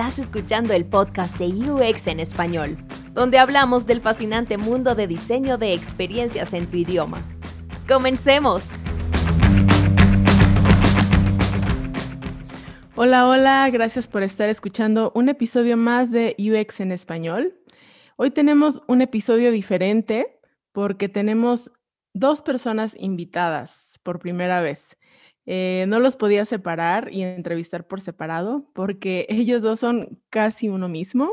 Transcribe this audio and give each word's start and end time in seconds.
Estás 0.00 0.18
escuchando 0.18 0.72
el 0.72 0.86
podcast 0.86 1.36
de 1.36 1.48
UX 1.48 2.06
en 2.06 2.20
español, 2.20 2.78
donde 3.12 3.38
hablamos 3.38 3.86
del 3.86 4.00
fascinante 4.00 4.56
mundo 4.56 4.94
de 4.94 5.06
diseño 5.06 5.58
de 5.58 5.74
experiencias 5.74 6.54
en 6.54 6.66
tu 6.66 6.78
idioma. 6.78 7.18
¡Comencemos! 7.86 8.70
Hola, 12.96 13.28
hola, 13.28 13.68
gracias 13.70 14.08
por 14.08 14.22
estar 14.22 14.48
escuchando 14.48 15.12
un 15.14 15.28
episodio 15.28 15.76
más 15.76 16.10
de 16.10 16.34
UX 16.38 16.80
en 16.80 16.92
español. 16.92 17.60
Hoy 18.16 18.30
tenemos 18.30 18.80
un 18.88 19.02
episodio 19.02 19.52
diferente 19.52 20.40
porque 20.72 21.10
tenemos 21.10 21.72
dos 22.14 22.40
personas 22.40 22.96
invitadas 22.98 24.00
por 24.02 24.18
primera 24.18 24.62
vez. 24.62 24.96
Eh, 25.52 25.84
no 25.88 25.98
los 25.98 26.14
podía 26.14 26.44
separar 26.44 27.12
y 27.12 27.24
entrevistar 27.24 27.84
por 27.88 28.00
separado 28.00 28.70
porque 28.72 29.26
ellos 29.28 29.64
dos 29.64 29.80
son 29.80 30.20
casi 30.30 30.68
uno 30.68 30.88
mismo. 30.88 31.28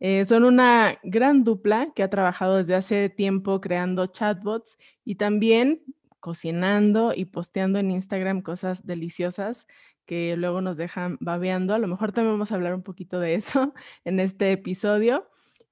Eh, 0.00 0.24
son 0.24 0.42
una 0.42 0.98
gran 1.04 1.44
dupla 1.44 1.92
que 1.94 2.02
ha 2.02 2.10
trabajado 2.10 2.56
desde 2.56 2.74
hace 2.74 3.08
tiempo 3.08 3.60
creando 3.60 4.06
chatbots 4.06 4.78
y 5.04 5.14
también 5.14 5.80
cocinando 6.18 7.12
y 7.14 7.26
posteando 7.26 7.78
en 7.78 7.92
Instagram 7.92 8.42
cosas 8.42 8.84
deliciosas 8.84 9.68
que 10.06 10.36
luego 10.36 10.60
nos 10.60 10.76
dejan 10.76 11.16
babeando. 11.20 11.72
A 11.72 11.78
lo 11.78 11.86
mejor 11.86 12.10
también 12.10 12.34
vamos 12.34 12.50
a 12.50 12.56
hablar 12.56 12.74
un 12.74 12.82
poquito 12.82 13.20
de 13.20 13.36
eso 13.36 13.74
en 14.04 14.18
este 14.18 14.50
episodio. 14.50 15.28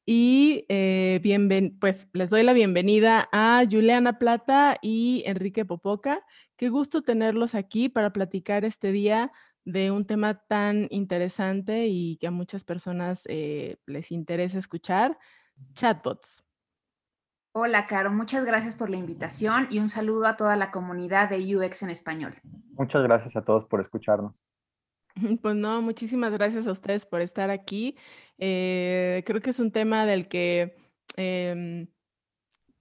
Y 0.07 0.67
eh, 0.69 1.21
pues 1.81 2.09
les 2.13 2.31
doy 2.31 2.43
la 2.43 2.53
bienvenida 2.53 3.29
a 3.33 3.65
Juliana 3.69 4.19
Plata 4.19 4.79
y 4.83 5.25
Enrique 5.27 5.65
Popoca. 5.65 6.23
Qué 6.57 6.69
gusto 6.69 7.03
tenerlos 7.03 7.55
aquí 7.55 7.89
para 7.89 8.13
platicar 8.13 8.65
este 8.65 8.93
día 8.93 9.33
de 9.65 9.91
un 9.91 10.07
tema 10.07 10.43
tan 10.47 10.87
interesante 10.91 11.87
y 11.87 12.17
que 12.19 12.27
a 12.27 12.31
muchas 12.31 12.65
personas 12.65 13.25
eh, 13.29 13.79
les 13.87 14.13
interesa 14.13 14.59
escuchar, 14.59 15.19
chatbots. 15.75 16.45
Hola, 17.53 17.87
Caro, 17.87 18.11
muchas 18.11 18.45
gracias 18.45 18.75
por 18.77 18.91
la 18.91 18.97
invitación 18.97 19.69
y 19.71 19.79
un 19.79 19.89
saludo 19.89 20.27
a 20.27 20.37
toda 20.37 20.57
la 20.57 20.71
comunidad 20.71 21.31
de 21.31 21.57
UX 21.57 21.85
en 21.85 21.91
español. 21.91 22.35
Muchas 22.73 23.03
gracias 23.05 23.37
a 23.37 23.43
todos 23.43 23.65
por 23.67 23.81
escucharnos. 23.81 24.45
Pues 25.43 25.55
no, 25.55 25.81
muchísimas 25.81 26.33
gracias 26.33 26.67
a 26.67 26.73
ustedes 26.73 27.07
por 27.07 27.21
estar 27.21 27.49
aquí. 27.51 27.97
Eh, 28.39 29.23
creo 29.25 29.41
que 29.41 29.51
es 29.51 29.61
un 29.61 29.71
tema 29.71 30.07
del 30.07 30.27
que 30.27 30.77
em, 31.17 31.87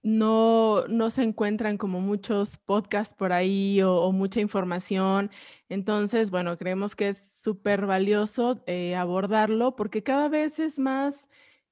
no, 0.04 0.86
no 0.86 1.08
se 1.08 1.22
encuentran 1.22 1.78
como 1.78 1.98
muchos 2.00 2.58
podcasts 2.58 3.14
por 3.14 3.32
ahí 3.32 3.80
o, 3.82 4.12
mucha 4.12 4.38
información. 4.38 5.30
Entonces, 5.70 6.30
bueno, 6.30 6.58
creemos 6.58 6.94
que 6.94 7.08
es 7.08 7.40
súper 7.42 7.86
valioso 7.86 8.62
eh, 8.66 8.94
abordarlo 8.96 9.76
porque 9.76 10.02
cada 10.02 10.28
vez 10.28 10.58
es 10.58 10.78
más 10.78 11.30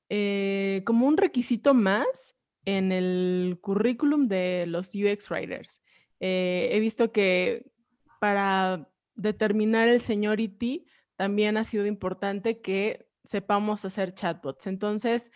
eh, 0.09 0.83
como 0.87 1.07
un 1.07 1.19
requisito 1.19 1.75
más 1.75 2.35
en 2.65 2.91
el 2.91 3.59
currículum 3.61 4.29
de 4.29 4.65
los 4.67 4.95
UX 4.95 5.31
Writers. 5.31 5.83
Eh, 6.19 6.71
he 6.73 6.81
visto 6.81 7.13
que 7.13 7.71
para 8.19 8.89
determinar 9.15 9.89
el 9.89 10.01
seniority 10.01 10.87
también 11.17 11.59
ha 11.59 11.65
sido 11.65 11.85
importante 11.85 12.63
que 12.63 13.07
sepamos 13.25 13.85
hacer 13.85 14.15
chatbots. 14.15 14.67
Entonces, 14.67 15.31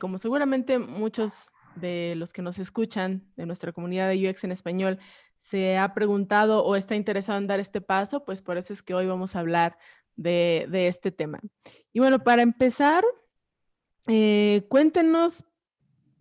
como 0.00 0.18
seguramente 0.18 0.78
muchos 0.80 1.46
de 1.76 2.14
los 2.16 2.32
que 2.32 2.42
nos 2.42 2.58
escuchan, 2.58 3.24
de 3.36 3.46
nuestra 3.46 3.72
comunidad 3.72 4.08
de 4.08 4.28
UX 4.28 4.44
en 4.44 4.52
español, 4.52 4.98
se 5.38 5.76
ha 5.76 5.92
preguntado 5.94 6.64
o 6.64 6.76
está 6.76 6.94
interesado 6.94 7.38
en 7.38 7.46
dar 7.46 7.60
este 7.60 7.80
paso, 7.80 8.24
pues 8.24 8.42
por 8.42 8.58
eso 8.58 8.72
es 8.72 8.82
que 8.82 8.94
hoy 8.94 9.06
vamos 9.06 9.34
a 9.34 9.40
hablar 9.40 9.76
de, 10.16 10.86
este 10.86 11.10
tema. 11.10 11.40
Y 11.92 12.00
bueno, 12.00 12.22
para 12.22 12.42
empezar, 12.42 13.04
eh, 14.06 14.64
cuéntenos 14.68 15.44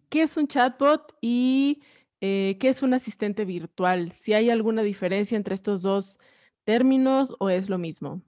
qué 0.09 0.23
es 0.23 0.37
un 0.37 0.47
chatbot 0.47 1.15
y 1.21 1.83
eh, 2.19 2.57
qué 2.59 2.69
es 2.69 2.81
un 2.83 2.93
asistente 2.93 3.45
virtual. 3.45 4.11
Si 4.11 4.33
hay 4.33 4.49
alguna 4.49 4.81
diferencia 4.81 5.35
entre 5.35 5.55
estos 5.55 5.81
dos 5.81 6.19
términos 6.63 7.35
o 7.39 7.49
es 7.49 7.69
lo 7.69 7.77
mismo. 7.77 8.21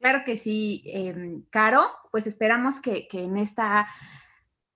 Claro 0.00 0.22
que 0.24 0.36
sí, 0.36 0.82
em, 0.86 1.42
Caro. 1.50 1.90
Pues 2.10 2.26
esperamos 2.26 2.80
que, 2.80 3.08
que 3.08 3.22
en 3.22 3.36
esta 3.36 3.86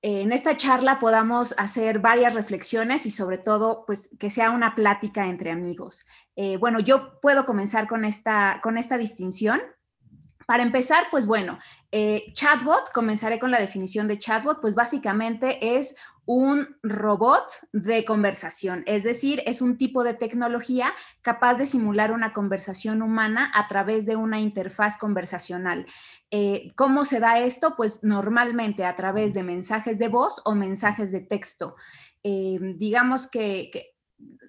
en 0.02 0.32
esta 0.32 0.56
charla 0.56 0.98
podamos 0.98 1.54
hacer 1.56 2.00
varias 2.00 2.34
reflexiones 2.34 3.06
y 3.06 3.12
sobre 3.12 3.38
todo, 3.38 3.84
pues 3.86 4.10
que 4.18 4.30
sea 4.30 4.50
una 4.50 4.74
plática 4.74 5.26
entre 5.26 5.52
amigos. 5.52 6.04
Eh, 6.34 6.56
bueno, 6.56 6.80
yo 6.80 7.20
puedo 7.20 7.44
comenzar 7.44 7.86
con 7.86 8.04
esta, 8.04 8.58
con 8.62 8.78
esta 8.78 8.98
distinción. 8.98 9.60
Para 10.44 10.64
empezar, 10.64 11.04
pues 11.12 11.24
bueno, 11.24 11.56
eh, 11.92 12.32
chatbot, 12.32 12.90
comenzaré 12.92 13.38
con 13.38 13.52
la 13.52 13.60
definición 13.60 14.08
de 14.08 14.18
chatbot, 14.18 14.60
pues 14.60 14.74
básicamente 14.74 15.78
es 15.78 15.94
un 16.24 16.76
robot 16.82 17.44
de 17.72 18.04
conversación, 18.04 18.84
es 18.86 19.02
decir, 19.02 19.42
es 19.44 19.60
un 19.60 19.76
tipo 19.76 20.04
de 20.04 20.14
tecnología 20.14 20.92
capaz 21.20 21.54
de 21.54 21.66
simular 21.66 22.12
una 22.12 22.32
conversación 22.32 23.02
humana 23.02 23.50
a 23.54 23.66
través 23.66 24.06
de 24.06 24.16
una 24.16 24.40
interfaz 24.40 24.96
conversacional. 24.96 25.84
Eh, 26.30 26.68
¿Cómo 26.76 27.04
se 27.04 27.18
da 27.18 27.38
esto? 27.38 27.74
Pues 27.76 28.04
normalmente 28.04 28.84
a 28.84 28.94
través 28.94 29.34
de 29.34 29.42
mensajes 29.42 29.98
de 29.98 30.08
voz 30.08 30.40
o 30.44 30.54
mensajes 30.54 31.10
de 31.10 31.20
texto. 31.20 31.74
Eh, 32.22 32.58
digamos 32.76 33.28
que 33.28 33.70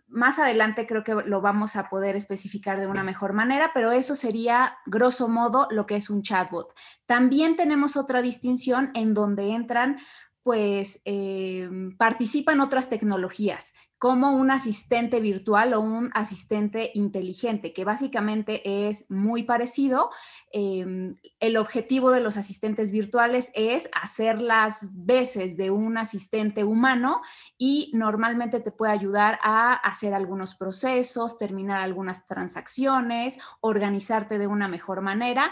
más 0.08 0.38
adelante 0.38 0.86
creo 0.86 1.04
que 1.04 1.16
lo 1.26 1.42
vamos 1.42 1.76
a 1.76 1.90
poder 1.90 2.16
especificar 2.16 2.80
de 2.80 2.86
una 2.86 3.04
mejor 3.04 3.34
manera, 3.34 3.72
pero 3.74 3.92
eso 3.92 4.16
sería 4.16 4.78
grosso 4.86 5.28
modo 5.28 5.68
lo 5.72 5.88
que 5.88 5.96
es 5.96 6.12
un 6.12 6.22
chatbot. 6.22 6.72
También 7.08 7.56
tenemos 7.56 7.98
otra 7.98 8.22
distinción 8.22 8.90
en 8.94 9.16
donde 9.16 9.50
entran 9.50 9.98
pues 10.44 11.02
eh, 11.06 11.70
participan 11.98 12.60
otras 12.60 12.90
tecnologías, 12.90 13.74
como 13.98 14.34
un 14.34 14.52
asistente 14.52 15.22
virtual 15.22 15.74
o 15.74 15.80
un 15.80 16.12
asistente 16.14 16.92
inteligente, 16.94 17.72
que 17.72 17.86
básicamente 17.86 18.90
es 18.90 19.10
muy 19.10 19.44
parecido. 19.44 20.10
Em, 20.52 21.16
el 21.40 21.56
objetivo 21.56 22.12
de 22.12 22.20
los 22.20 22.36
asistentes 22.36 22.92
virtuales 22.92 23.54
es 23.56 23.90
hacer 23.94 24.42
las 24.42 24.90
veces 24.92 25.56
de 25.56 25.72
un 25.72 25.98
asistente 25.98 26.66
humano 26.66 27.22
y 27.58 27.92
normalmente 27.94 28.60
te 28.60 28.72
puede 28.72 28.92
ayudar 28.92 29.40
a 29.42 29.76
hacer 29.76 30.14
algunos 30.14 30.56
procesos, 30.56 31.38
terminar 31.38 31.80
algunas 31.80 32.26
transacciones, 32.26 33.40
organizarte 33.62 34.38
de 34.38 34.48
una 34.48 34.68
mejor 34.68 35.00
manera 35.00 35.50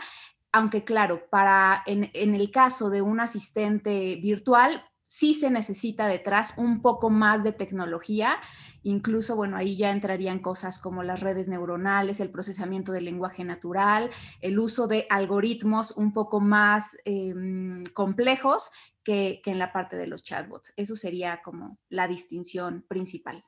aunque 0.52 0.84
claro, 0.84 1.28
para 1.30 1.84
en, 1.86 2.10
el 2.14 2.52
caso 2.52 2.90
de 2.90 3.02
un 3.02 3.20
asistente 3.20 4.18
virtual, 4.18 4.84
sí 5.06 5.34
se 5.34 5.52
necesita 5.52 6.08
detrás 6.08 6.54
un 6.58 6.82
poco 6.82 7.10
más 7.10 7.44
de 7.44 7.52
tecnología. 7.52 8.38
Incluso, 8.84 9.36
bueno, 9.36 9.58
ahí 9.58 9.76
ya 9.76 9.92
entrarían 9.92 10.40
cosas 10.40 10.80
como 10.80 11.04
las 11.04 11.20
redes 11.20 11.48
neuronales, 11.48 12.20
el 12.20 12.32
procesamiento 12.32 12.92
del 12.92 13.06
lenguaje 13.06 13.44
natural, 13.44 14.10
el 14.40 14.60
uso 14.60 14.88
de 14.88 15.08
algoritmos 15.10 15.92
un 15.92 16.14
poco 16.14 16.40
más 16.40 16.98
em, 17.04 17.84
complejos 17.94 18.72
que, 19.04 19.42
en 19.46 19.60
la 19.60 19.74
parte 19.74 19.98
de 19.98 20.08
los 20.08 20.24
chatbots. 20.24 20.74
Eso 20.78 20.96
sería 20.96 21.42
como 21.44 21.78
la 21.90 22.08
distinción 22.08 22.86
principal. 22.88 23.44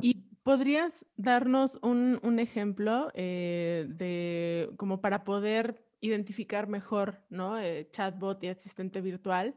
Y 0.00 0.24
podrías 0.42 1.04
darnos 1.16 1.78
un, 1.82 2.38
ejemplo 2.38 3.10
eh, 3.14 3.86
de 3.88 4.70
como 4.76 5.00
para 5.00 5.24
poder 5.24 5.84
identificar 6.04 6.68
mejor, 6.68 7.18
¿no? 7.30 7.58
Eh, 7.58 7.88
chatbot 7.90 8.42
y 8.44 8.48
asistente 8.48 9.00
virtual. 9.00 9.54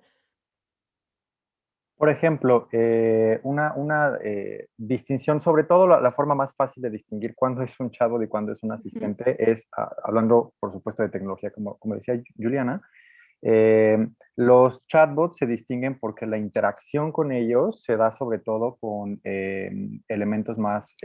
Por 1.97 2.09
ejemplo, 2.09 2.69
eh, 2.72 3.40
una, 3.44 3.74
una 3.74 4.18
eh, 4.24 4.68
distinción, 4.78 5.41
sobre 5.41 5.63
todo 5.63 5.88
la, 5.88 6.12
forma 6.12 6.35
más 6.35 6.53
fácil 6.56 6.84
de 6.84 6.91
distinguir 6.91 7.34
cuándo 7.35 7.64
es 7.64 7.78
un 7.79 7.90
chatbot 7.90 8.22
y 8.23 8.28
cuándo 8.28 8.53
es 8.53 8.61
un 8.64 8.72
asistente, 8.72 9.52
es, 9.52 9.67
ah, 9.76 9.94
hablando 10.03 10.53
por 10.59 10.72
supuesto 10.72 11.02
de 11.03 11.09
tecnología, 11.09 11.49
como, 11.52 11.78
como 11.78 11.96
decía 11.96 12.22
Juliana, 12.38 12.82
los 14.35 14.85
chatbots 14.88 15.38
se 15.38 15.46
distinguen 15.46 16.00
porque 16.00 16.26
la 16.26 16.38
interacción 16.38 17.11
con 17.11 17.32
ellos 17.32 17.84
se 17.84 17.96
da 17.96 18.11
sobre 18.11 18.40
todo 18.40 18.78
con 18.78 19.22
elementos 19.23 20.58
más 20.58 20.96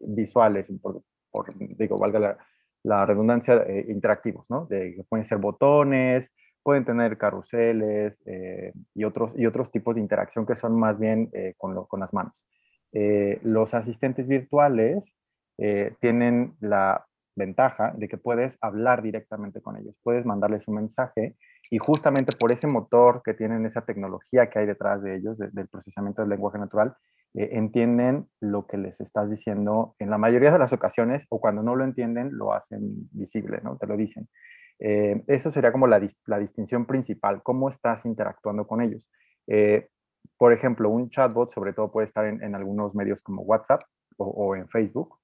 visuales, 0.00 0.66
por, 0.80 1.02
por, 1.30 1.54
digo, 1.76 1.98
valga 1.98 2.18
la, 2.18 2.38
la 2.86 3.04
redundancia, 3.04 3.64
eh, 3.66 3.84
interactivos, 3.88 4.46
¿no? 4.48 4.66
De, 4.66 5.04
pueden 5.08 5.24
ser 5.24 5.38
botones, 5.38 6.32
pueden 6.62 6.84
tener 6.84 7.18
carruseles 7.18 8.22
eh, 8.26 8.72
y, 8.94 9.02
otros, 9.02 9.32
y 9.36 9.44
otros 9.44 9.72
tipos 9.72 9.96
de 9.96 10.00
interacción 10.00 10.46
que 10.46 10.54
son 10.54 10.78
más 10.78 10.96
bien 10.98 11.28
eh, 11.32 11.54
con, 11.56 11.84
con, 11.86 12.00
las 12.00 12.12
manos. 12.12 12.34
los 13.42 13.74
asistentes 13.74 14.26
virtuales 14.26 15.12
tienen 16.00 16.54
la 16.60 17.04
ventaja 17.34 17.92
de 17.96 18.08
que 18.08 18.18
puedes 18.18 18.56
hablar 18.60 19.02
directamente 19.02 19.60
con 19.60 19.76
ellos, 19.76 19.94
puedes 20.02 20.24
mandarles 20.24 20.68
un 20.68 20.76
mensaje 20.76 21.34
y 21.70 21.78
justamente 21.78 22.36
por 22.36 22.52
ese 22.52 22.66
motor 22.66 23.22
que 23.24 23.34
tienen, 23.34 23.66
esa 23.66 23.84
tecnología 23.84 24.48
que 24.48 24.58
hay 24.58 24.66
detrás 24.66 25.02
de 25.02 25.16
ellos, 25.16 25.38
del 25.38 25.68
procesamiento 25.68 26.22
del 26.22 26.30
lenguaje 26.30 26.58
natural, 26.58 26.94
eh, 27.34 27.50
entienden 27.52 28.28
lo 28.40 28.66
que 28.66 28.76
les 28.76 29.00
estás 29.00 29.30
diciendo 29.30 29.94
en 29.98 30.10
la 30.10 30.18
mayoría 30.18 30.52
de 30.52 30.58
las 30.58 30.72
ocasiones 30.72 31.26
o 31.28 31.40
cuando 31.40 31.62
no 31.62 31.76
lo 31.76 31.84
entienden 31.84 32.36
lo 32.36 32.52
hacen 32.52 33.08
visible, 33.12 33.60
¿no? 33.62 33.76
Te 33.76 33.86
lo 33.86 33.96
dicen. 33.96 34.28
eso 34.78 35.50
sería 35.50 35.72
como 35.72 35.86
la, 35.86 35.98
distinción 35.98 36.84
principal, 36.86 37.42
cómo 37.42 37.70
estás 37.70 38.04
interactuando 38.04 38.66
con 38.66 38.82
ellos. 38.82 39.02
por 40.38 40.52
ejemplo, 40.52 40.90
un 40.90 41.08
chatbot 41.10 41.54
sobre 41.54 41.72
todo 41.72 41.90
puede 41.90 42.08
estar 42.08 42.26
en, 42.26 42.54
algunos 42.54 42.94
medios 42.94 43.22
como 43.22 43.42
WhatsApp 43.42 43.82
o 44.18 44.54
en 44.54 44.68
Facebook, 44.68 45.18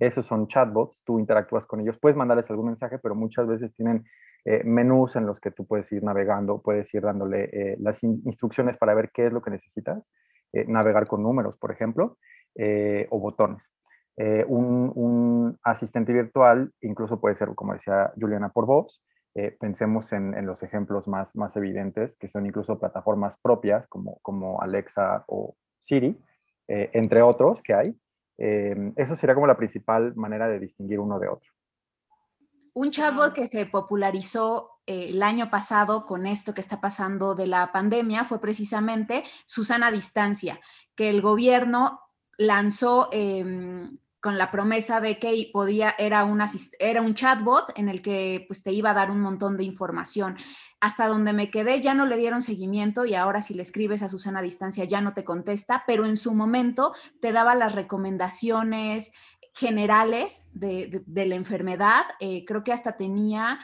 esos 0.00 0.24
son 0.26 0.48
chatbots, 0.48 1.02
tú 1.04 1.18
interactúas 1.18 1.66
con 1.66 1.80
ellos, 1.80 1.98
puedes 2.00 2.16
mandarles 2.16 2.50
algún 2.50 2.66
mensaje, 2.66 2.98
pero 2.98 3.14
muchas 3.14 3.46
veces 3.46 3.74
tienen 3.74 4.04
eh, 4.44 4.62
menús 4.64 5.16
en 5.16 5.26
los 5.26 5.38
que 5.38 5.50
tú 5.50 5.66
puedes 5.66 5.90
ir 5.92 6.02
navegando, 6.02 6.62
puedes 6.62 6.92
ir 6.94 7.02
dándole 7.02 7.44
eh, 7.52 7.76
las 7.78 8.02
instrucciones 8.02 8.76
para 8.78 8.94
ver 8.94 9.10
qué 9.12 9.26
es 9.26 9.32
lo 9.32 9.42
que 9.42 9.50
necesitas, 9.50 10.10
eh, 10.52 10.64
navegar 10.66 11.06
con 11.06 11.22
números, 11.22 11.56
por 11.56 11.72
ejemplo, 11.72 12.16
o 13.10 13.20
botones. 13.20 13.70
Un, 14.48 15.58
asistente 15.62 16.12
virtual 16.12 16.72
incluso 16.80 17.20
puede 17.20 17.36
ser, 17.36 17.54
como 17.54 17.74
decía 17.74 18.12
Juliana, 18.20 18.50
por 18.50 18.66
voz. 18.66 19.02
pensemos 19.60 20.12
en, 20.12 20.44
los 20.46 20.62
ejemplos 20.62 21.06
más, 21.06 21.34
más 21.36 21.56
evidentes, 21.56 22.16
que 22.16 22.28
son 22.28 22.44
incluso 22.44 22.78
plataformas 22.78 23.38
propias 23.40 23.86
como, 23.88 24.18
como 24.22 24.60
Alexa 24.60 25.24
o 25.28 25.54
Siri, 25.80 26.18
entre 26.66 27.22
otros 27.22 27.62
que 27.62 27.74
hay. 27.74 27.96
Eso 28.96 29.16
sería 29.16 29.34
como 29.34 29.46
la 29.46 29.56
principal 29.56 30.14
manera 30.16 30.48
de 30.48 30.58
distinguir 30.58 30.98
uno 30.98 31.18
de 31.18 31.28
otro. 31.28 31.50
Un 32.74 32.90
chatbot 32.90 33.32
que 33.32 33.46
se 33.46 33.66
popularizó 33.66 34.80
eh, 34.86 35.10
el 35.10 35.22
año 35.22 35.50
pasado 35.50 36.06
con 36.06 36.26
esto 36.26 36.54
que 36.54 36.60
está 36.60 36.80
pasando 36.80 37.34
de 37.34 37.46
la 37.46 37.72
pandemia 37.72 38.24
fue 38.24 38.40
precisamente 38.40 39.22
Susana 39.46 39.90
Distancia, 39.90 40.60
que 40.94 41.08
el 41.08 41.20
gobierno 41.20 42.00
lanzó 42.38 43.08
em, 43.12 43.94
con 44.20 44.36
la 44.36 44.50
promesa 44.50 45.00
de 45.00 45.18
que 45.18 45.50
podía, 45.52 45.94
era, 45.98 46.24
un 46.24 46.42
era 46.78 47.02
un 47.02 47.14
chatbot 47.14 47.72
en 47.76 47.88
el 47.88 48.02
que 48.02 48.44
pues, 48.46 48.62
te 48.62 48.72
iba 48.72 48.90
a 48.90 48.94
dar 48.94 49.10
un 49.10 49.20
montón 49.20 49.56
de 49.56 49.64
información. 49.64 50.36
Hasta 50.78 51.08
donde 51.08 51.32
me 51.32 51.50
quedé 51.50 51.80
ya 51.80 51.94
no 51.94 52.06
le 52.06 52.16
dieron 52.16 52.42
seguimiento 52.42 53.04
y 53.04 53.14
ahora 53.14 53.42
si 53.42 53.54
le 53.54 53.62
escribes 53.62 54.02
a 54.02 54.08
Susana 54.08 54.40
a 54.40 54.42
distancia 54.42 54.84
ya 54.84 55.00
no 55.00 55.14
te 55.14 55.24
contesta, 55.24 55.84
pero 55.86 56.04
en 56.04 56.16
su 56.16 56.34
momento 56.34 56.92
te 57.20 57.32
daba 57.32 57.54
las 57.54 57.74
recomendaciones 57.74 59.12
generales 59.54 60.50
de, 60.52 61.02
la 61.06 61.34
enfermedad. 61.34 62.04
Eh, 62.20 62.44
creo 62.44 62.64
que 62.64 62.72
hasta 62.72 62.96
tenía 62.96 63.58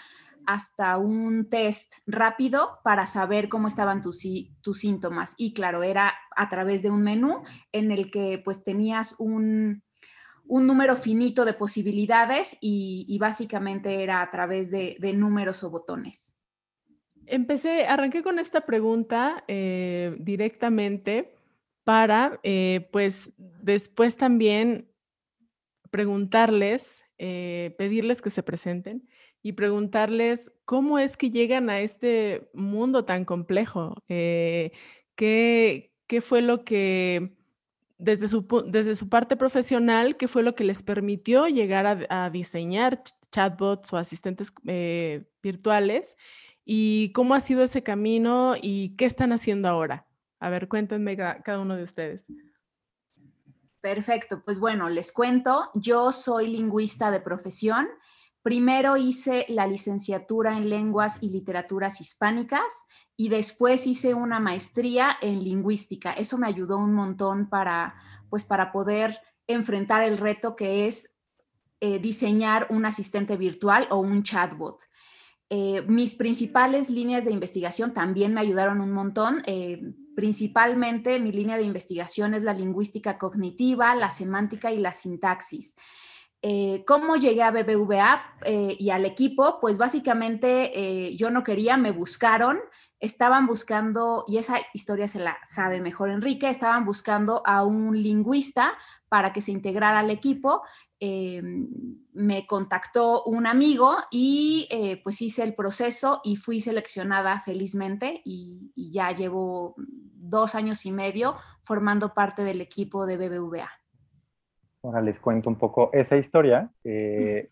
hasta 0.47 0.97
un 0.97 1.49
test 1.50 1.94
rápido 2.06 2.79
para 2.85 3.05
saber 3.05 3.49
cómo 3.49 3.67
estaban 3.67 4.00
tus, 4.00 4.23
tus 4.61 4.79
síntomas. 4.79 5.35
Y 5.37 5.53
claro, 5.55 5.83
era 5.83 6.15
a 6.37 6.49
través 6.49 6.83
de 6.83 6.91
un 6.91 7.03
menú 7.03 7.43
en 7.73 7.91
el 7.91 8.11
que 8.11 8.41
pues 8.44 8.62
tenías 8.62 9.17
un, 9.19 9.83
un 10.49 10.67
número 10.67 10.97
finito 10.97 11.44
de 11.44 11.55
posibilidades 11.55 12.56
y, 12.61 13.17
básicamente 13.19 14.03
era 14.03 14.23
a 14.23 14.31
través 14.31 14.71
de, 14.71 14.97
números 15.15 15.65
o 15.65 15.71
botones. 15.71 16.37
Empecé, 17.27 17.87
arranqué 17.87 18.23
con 18.23 18.38
esta 18.38 18.61
pregunta 18.62 19.44
eh, 19.49 20.17
directamente 20.21 21.35
para, 21.83 22.38
eh, 22.43 22.88
pues, 22.93 23.33
después 23.37 24.17
también 24.17 24.88
preguntarles, 25.96 27.02
eh, 27.16 27.75
pedirles 27.78 28.20
que 28.20 28.28
se 28.28 28.43
presenten 28.43 29.08
y 29.43 29.52
preguntarles 29.52 30.52
cómo 30.66 30.98
es 30.98 31.16
que 31.16 31.31
llegan 31.31 31.70
a 31.70 31.81
este 31.81 32.50
mundo 32.52 33.06
tan 33.06 33.25
complejo. 33.25 33.94
¿qué, 34.06 34.72
¿Qué 36.06 36.20
fue 36.20 36.43
lo 36.43 36.64
que 36.64 37.32
desde 37.96 38.28
su, 38.28 38.46
desde 38.66 38.94
su 38.94 39.08
parte 39.08 39.37
profesional, 39.37 40.19
¿qué 40.19 40.28
fue 40.28 40.43
lo 40.43 40.54
que 40.54 40.64
les 40.64 40.82
permitió 40.82 41.46
llegar 41.46 42.06
a, 42.10 42.28
diseñar 42.28 43.02
chatbots 43.32 43.94
o 43.94 43.96
asistentes 43.96 44.52
eh, 44.66 45.25
virtuales? 45.42 46.14
¿Y 46.66 47.10
cómo 47.14 47.34
ha 47.34 47.40
sido 47.40 47.64
ese 47.64 47.82
camino 47.82 48.54
y 48.60 48.90
qué 48.96 49.06
están 49.06 49.32
haciendo 49.32 49.66
ahora? 49.69 50.04
A 50.40 50.50
ver, 50.50 50.69
cuéntenme 50.69 51.16
cada 51.16 51.58
uno 51.58 51.75
de 51.75 51.84
ustedes. 51.84 52.26
Perfecto, 53.87 54.43
pues 54.44 54.59
bueno, 54.59 54.88
les 54.88 55.12
cuento, 55.12 55.71
yo 55.73 56.11
soy 56.11 56.49
lingüista 56.49 57.12
de 57.12 57.21
profesión. 57.21 57.87
Primero 58.43 58.97
hice 58.97 59.47
la 59.49 59.69
licenciatura 59.69 60.56
en 60.56 60.69
lenguas 60.69 61.19
y 61.21 61.29
literaturas 61.29 62.00
hispánicas 62.00 62.85
y 63.17 63.29
después 63.29 63.87
hice 63.87 64.12
una 64.12 64.41
maestría 64.41 65.17
en 65.23 65.38
lingüística. 65.38 66.12
Eso 66.15 66.37
me 66.37 66.49
ayudó 66.49 66.79
un 66.79 66.94
montón 66.94 67.49
para, 67.49 67.94
pues, 68.29 68.43
para 68.43 68.73
poder 68.73 69.21
enfrentar 69.47 70.03
el 70.03 70.19
reto 70.19 70.56
que 70.56 70.88
es 70.88 71.21
eh, 71.79 72.00
diseñar 72.00 72.67
un 72.71 72.87
asistente 72.87 73.37
virtual 73.37 73.87
o 73.93 73.99
un 73.99 74.25
chatbot. 74.25 74.81
Eh, 75.49 75.83
mis 75.87 76.17
principales 76.17 76.91
líneas 76.91 77.25
de 77.25 77.31
investigación 77.31 77.94
también 77.94 78.35
me 78.35 78.41
ayudaron 78.41 78.81
un 78.81 78.91
montón. 78.91 79.43
Eh, 79.47 79.81
principalmente 80.16 81.20
mi 81.20 81.30
línea 81.30 81.56
de 81.56 81.62
investigación 81.62 82.34
es 82.34 82.42
la 82.42 82.54
lingüística 82.54 83.18
cognitiva, 83.18 83.94
la 83.94 84.10
semántica 84.10 84.72
y 84.72 84.78
la 84.78 84.92
sintaxis. 84.92 85.76
Eh, 86.42 86.84
¿Cómo 86.86 87.16
llegué 87.16 87.42
a 87.42 87.50
BBVA 87.50 88.36
eh, 88.44 88.76
y 88.78 88.90
al 88.90 89.04
equipo? 89.04 89.58
Pues 89.60 89.78
básicamente 89.78 90.70
eh, 90.74 91.16
yo 91.16 91.30
no 91.30 91.44
quería, 91.44 91.76
me 91.76 91.92
buscaron, 91.92 92.58
estaban 93.00 93.46
buscando, 93.46 94.25
y 94.26 94.38
esa 94.38 94.56
historia 94.72 95.08
se 95.08 95.19
la 95.19 95.37
sabe 95.44 95.81
mejor 95.81 96.10
Enrique, 96.10 96.48
estaban 96.48 96.84
buscando 96.84 97.43
a 97.44 97.64
un 97.64 98.00
lingüista 98.00 98.72
para 99.08 99.32
que 99.32 99.40
se 99.40 99.52
integrara 99.52 100.00
al 100.00 100.10
equipo. 100.10 100.62
me 101.00 102.46
contactó 102.46 103.25
un 103.25 103.46
amigo 103.46 103.96
y 104.10 104.69
pues 105.04 105.20
hice 105.20 105.43
el 105.43 105.54
proceso 105.54 106.20
y 106.25 106.37
fui 106.37 106.60
seleccionada 106.60 107.40
felizmente 107.40 108.22
y, 108.25 108.72
y 108.75 108.93
ya 108.93 109.10
llevo 109.12 109.75
dos 110.28 110.54
años 110.54 110.84
y 110.87 110.92
medio 110.92 111.34
formando 111.60 112.14
parte 112.14 112.42
del 112.42 112.60
equipo 112.60 113.06
de 113.06 113.16
BBVA. 113.16 113.70
Ahora 114.82 115.00
les 115.00 115.19
cuento 115.19 115.49
un 115.49 115.56
poco 115.56 115.90
esa 115.92 116.16
historia. 116.16 116.70
Eh, 116.84 117.50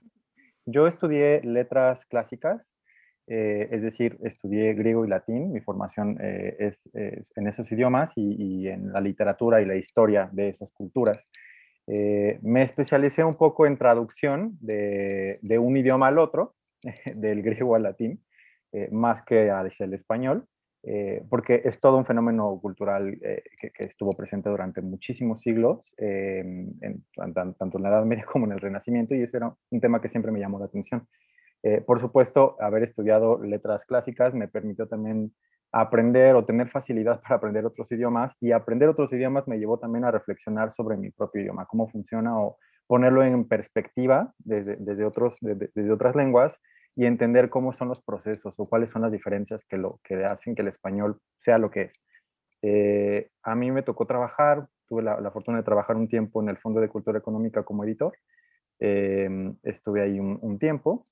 yo 0.66 0.86
estudié 0.86 1.40
letras 1.42 2.06
clásicas, 2.06 2.76
eh, 3.26 3.68
es 3.70 3.82
decir, 3.82 4.18
estudié 4.22 4.74
griego 4.74 5.04
y 5.04 5.08
latín. 5.08 5.52
Mi 5.52 5.60
formación 5.60 6.18
eh, 6.20 6.56
es, 6.58 6.90
en 6.94 7.46
esos 7.46 7.70
idiomas 7.72 8.12
y, 8.16 8.68
en 8.68 8.92
la 8.92 9.00
literatura 9.00 9.60
y 9.60 9.66
la 9.66 9.76
historia 9.76 10.28
de 10.32 10.48
esas 10.48 10.72
culturas. 10.72 11.28
me 11.86 12.62
especialicé 12.62 13.24
un 13.24 13.36
poco 13.36 13.66
en 13.66 13.76
traducción 13.76 14.56
de, 14.60 15.58
un 15.58 15.76
idioma 15.76 16.08
al 16.08 16.18
otro, 16.18 16.54
del 17.14 17.42
griego 17.42 17.74
al 17.74 17.82
latín, 17.84 18.20
más 18.90 19.22
que 19.22 19.50
al 19.50 19.94
español. 19.94 20.46
Eh, 20.86 21.24
porque 21.30 21.62
es 21.64 21.80
todo 21.80 21.96
un 21.96 22.04
fenómeno 22.04 22.58
cultural 22.60 23.16
eh, 23.22 23.42
que, 23.58 23.84
estuvo 23.84 24.14
presente 24.14 24.50
durante 24.50 24.82
muchísimos 24.82 25.40
siglos, 25.40 25.94
eh, 25.96 26.44
tanto 27.56 27.78
en 27.78 27.82
la 27.82 27.88
Edad 27.88 28.04
Media 28.04 28.24
como 28.30 28.44
en 28.44 28.52
el 28.52 28.60
Renacimiento, 28.60 29.14
y 29.14 29.22
ese 29.22 29.38
era 29.38 29.54
un 29.70 29.80
tema 29.80 30.02
que 30.02 30.10
siempre 30.10 30.30
me 30.30 30.40
llamó 30.40 30.58
la 30.58 30.66
atención. 30.66 31.08
Por 31.86 32.00
supuesto, 32.00 32.56
haber 32.60 32.82
estudiado 32.82 33.42
letras 33.42 33.84
clásicas 33.86 34.34
me 34.34 34.48
permitió 34.48 34.86
también 34.86 35.32
aprender 35.72 36.36
o 36.36 36.44
tener 36.44 36.68
facilidad 36.68 37.20
para 37.22 37.36
aprender 37.36 37.64
otros 37.66 37.90
idiomas, 37.90 38.32
y 38.40 38.52
aprender 38.52 38.88
otros 38.88 39.12
idiomas 39.12 39.48
me 39.48 39.58
llevó 39.58 39.78
también 39.78 40.04
a 40.04 40.10
reflexionar 40.10 40.72
sobre 40.72 40.96
mi 40.96 41.10
propio 41.10 41.42
idioma, 41.42 41.66
cómo 41.66 41.88
funciona 41.88 42.38
o 42.38 42.58
ponerlo 42.86 43.24
en 43.24 43.48
perspectiva 43.48 44.32
desde, 44.38 44.76
desde 44.76 45.04
otros, 45.04 45.34
desde 45.40 45.90
otras 45.90 46.14
lenguas 46.14 46.60
y 46.96 47.06
entender 47.06 47.50
cómo 47.50 47.72
son 47.72 47.88
los 47.88 48.00
procesos 48.02 48.58
o 48.58 48.68
cuáles 48.68 48.90
son 48.90 49.02
las 49.02 49.10
diferencias 49.10 49.64
que, 49.64 49.76
lo, 49.76 50.00
que 50.04 50.24
hacen 50.24 50.54
que 50.54 50.62
el 50.62 50.68
español 50.68 51.18
sea 51.38 51.58
lo 51.58 51.70
que 51.70 51.82
es. 51.82 51.92
Eh, 52.62 53.30
a 53.42 53.54
mí 53.54 53.70
me 53.70 53.82
tocó 53.82 54.06
trabajar, 54.06 54.66
tuve 54.86 55.02
la, 55.02 55.30
fortuna 55.30 55.58
de 55.58 55.64
trabajar 55.64 55.96
un 55.96 56.08
tiempo 56.08 56.40
en 56.40 56.48
el 56.48 56.56
Fondo 56.58 56.80
de 56.80 56.88
Cultura 56.88 57.18
Económica 57.18 57.62
como 57.62 57.84
editor. 57.84 58.16
Em, 58.78 59.56
estuve 59.62 60.02
ahí 60.02 60.20
un, 60.20 60.58
tiempo 60.58 61.06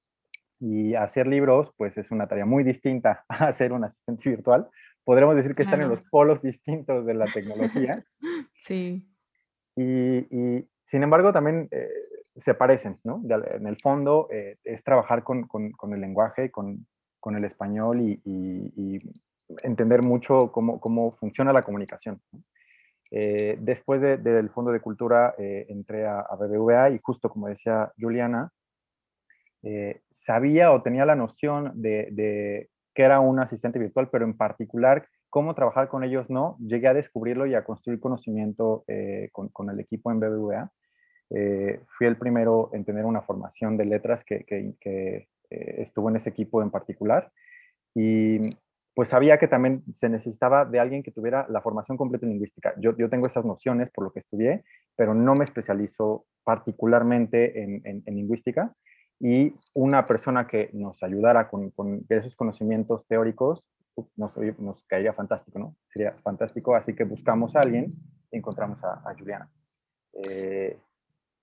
y 0.62 0.94
hacer 0.94 1.26
libros 1.26 1.72
pues 1.76 1.98
es 1.98 2.10
una 2.12 2.28
tarea 2.28 2.46
muy 2.46 2.62
distinta 2.62 3.24
a 3.28 3.46
hacer 3.46 3.72
un 3.72 3.84
asistente 3.84 4.30
virtual. 4.30 4.68
Podremos 5.04 5.34
decir 5.34 5.56
que 5.56 5.64
están 5.64 5.82
en 5.82 5.88
los 5.88 6.00
polos 6.02 6.40
distintos 6.40 7.04
de 7.04 7.14
la 7.14 7.26
tecnología. 7.26 8.04
sí. 8.62 9.04
Y, 9.74 10.18
y, 10.30 10.68
sin 10.84 11.02
embargo 11.02 11.32
también 11.32 11.68
eh, 11.72 11.88
se 12.36 12.54
parecen, 12.54 12.98
¿no? 13.04 13.22
En 13.28 13.66
el 13.66 13.76
fondo 13.80 14.28
eh, 14.30 14.56
es 14.64 14.82
trabajar 14.82 15.22
con, 15.22 15.48
el 15.92 16.00
lenguaje, 16.00 16.50
con, 16.50 16.86
el 17.36 17.44
español 17.44 18.00
y, 18.00 19.00
entender 19.62 20.00
mucho 20.00 20.50
cómo, 20.50 21.12
funciona 21.12 21.52
la 21.52 21.64
comunicación. 21.64 22.20
Eh, 23.10 23.58
después 23.60 24.00
del 24.00 24.48
Fondo 24.50 24.72
de 24.72 24.80
Cultura 24.80 25.34
eh, 25.36 25.66
entré 25.68 26.06
a, 26.06 26.26
BBVA 26.38 26.90
y 26.90 27.00
justo 27.02 27.28
como 27.28 27.48
decía 27.48 27.92
Juliana, 28.00 28.50
sabía 30.10 30.72
o 30.72 30.82
tenía 30.82 31.04
la 31.04 31.14
noción 31.14 31.72
de, 31.74 32.68
que 32.94 33.02
era 33.02 33.20
un 33.20 33.38
asistente 33.38 33.78
virtual, 33.78 34.08
pero 34.10 34.24
en 34.24 34.36
particular 34.36 35.06
cómo 35.30 35.54
trabajar 35.54 35.88
con 35.88 36.04
ellos 36.04 36.28
no, 36.28 36.56
llegué 36.58 36.88
a 36.88 36.94
descubrirlo 36.94 37.46
y 37.46 37.54
a 37.54 37.64
construir 37.64 38.00
conocimiento 38.00 38.84
con, 39.32 39.48
con, 39.48 39.70
el 39.70 39.80
equipo 39.80 40.10
en 40.10 40.20
BBVA. 40.20 40.70
Eh, 41.34 41.80
fui 41.96 42.06
el 42.06 42.18
primero 42.18 42.70
en 42.74 42.84
tener 42.84 43.06
una 43.06 43.22
formación 43.22 43.76
de 43.78 43.86
letras 43.86 44.22
que, 44.24 44.44
estuvo 45.50 46.08
en 46.08 46.16
ese 46.16 46.30
equipo 46.30 46.62
en 46.62 46.70
particular. 46.70 47.30
Y 47.94 48.56
pues 48.94 49.08
sabía 49.08 49.38
que 49.38 49.48
también 49.48 49.82
se 49.94 50.08
necesitaba 50.08 50.64
de 50.66 50.80
alguien 50.80 51.02
que 51.02 51.12
tuviera 51.12 51.46
la 51.48 51.62
formación 51.62 51.96
completa 51.96 52.26
en 52.26 52.32
lingüística. 52.32 52.74
Yo, 52.78 52.94
tengo 53.08 53.26
esas 53.26 53.44
nociones 53.44 53.90
por 53.90 54.04
lo 54.04 54.12
que 54.12 54.20
estudié, 54.20 54.64
pero 54.96 55.14
no 55.14 55.34
me 55.34 55.44
especializo 55.44 56.26
particularmente 56.44 57.62
en, 57.62 57.82
en, 57.84 58.14
lingüística. 58.14 58.74
Y 59.24 59.54
una 59.72 60.04
persona 60.04 60.48
que 60.48 60.68
nos 60.72 61.00
ayudara 61.04 61.48
con, 61.48 61.70
con 61.70 62.04
esos 62.08 62.34
conocimientos 62.34 63.06
teóricos 63.06 63.70
nos, 64.16 64.34
caería 64.88 65.12
fantástico, 65.12 65.60
¿no? 65.60 65.76
Sería 65.92 66.16
fantástico. 66.24 66.74
Así 66.74 66.92
que 66.92 67.04
buscamos 67.04 67.54
a 67.54 67.60
alguien 67.60 67.94
y 68.32 68.38
encontramos 68.38 68.82
a, 68.82 69.08
a 69.08 69.14
Juliana. 69.16 69.48
Eh, 70.28 70.76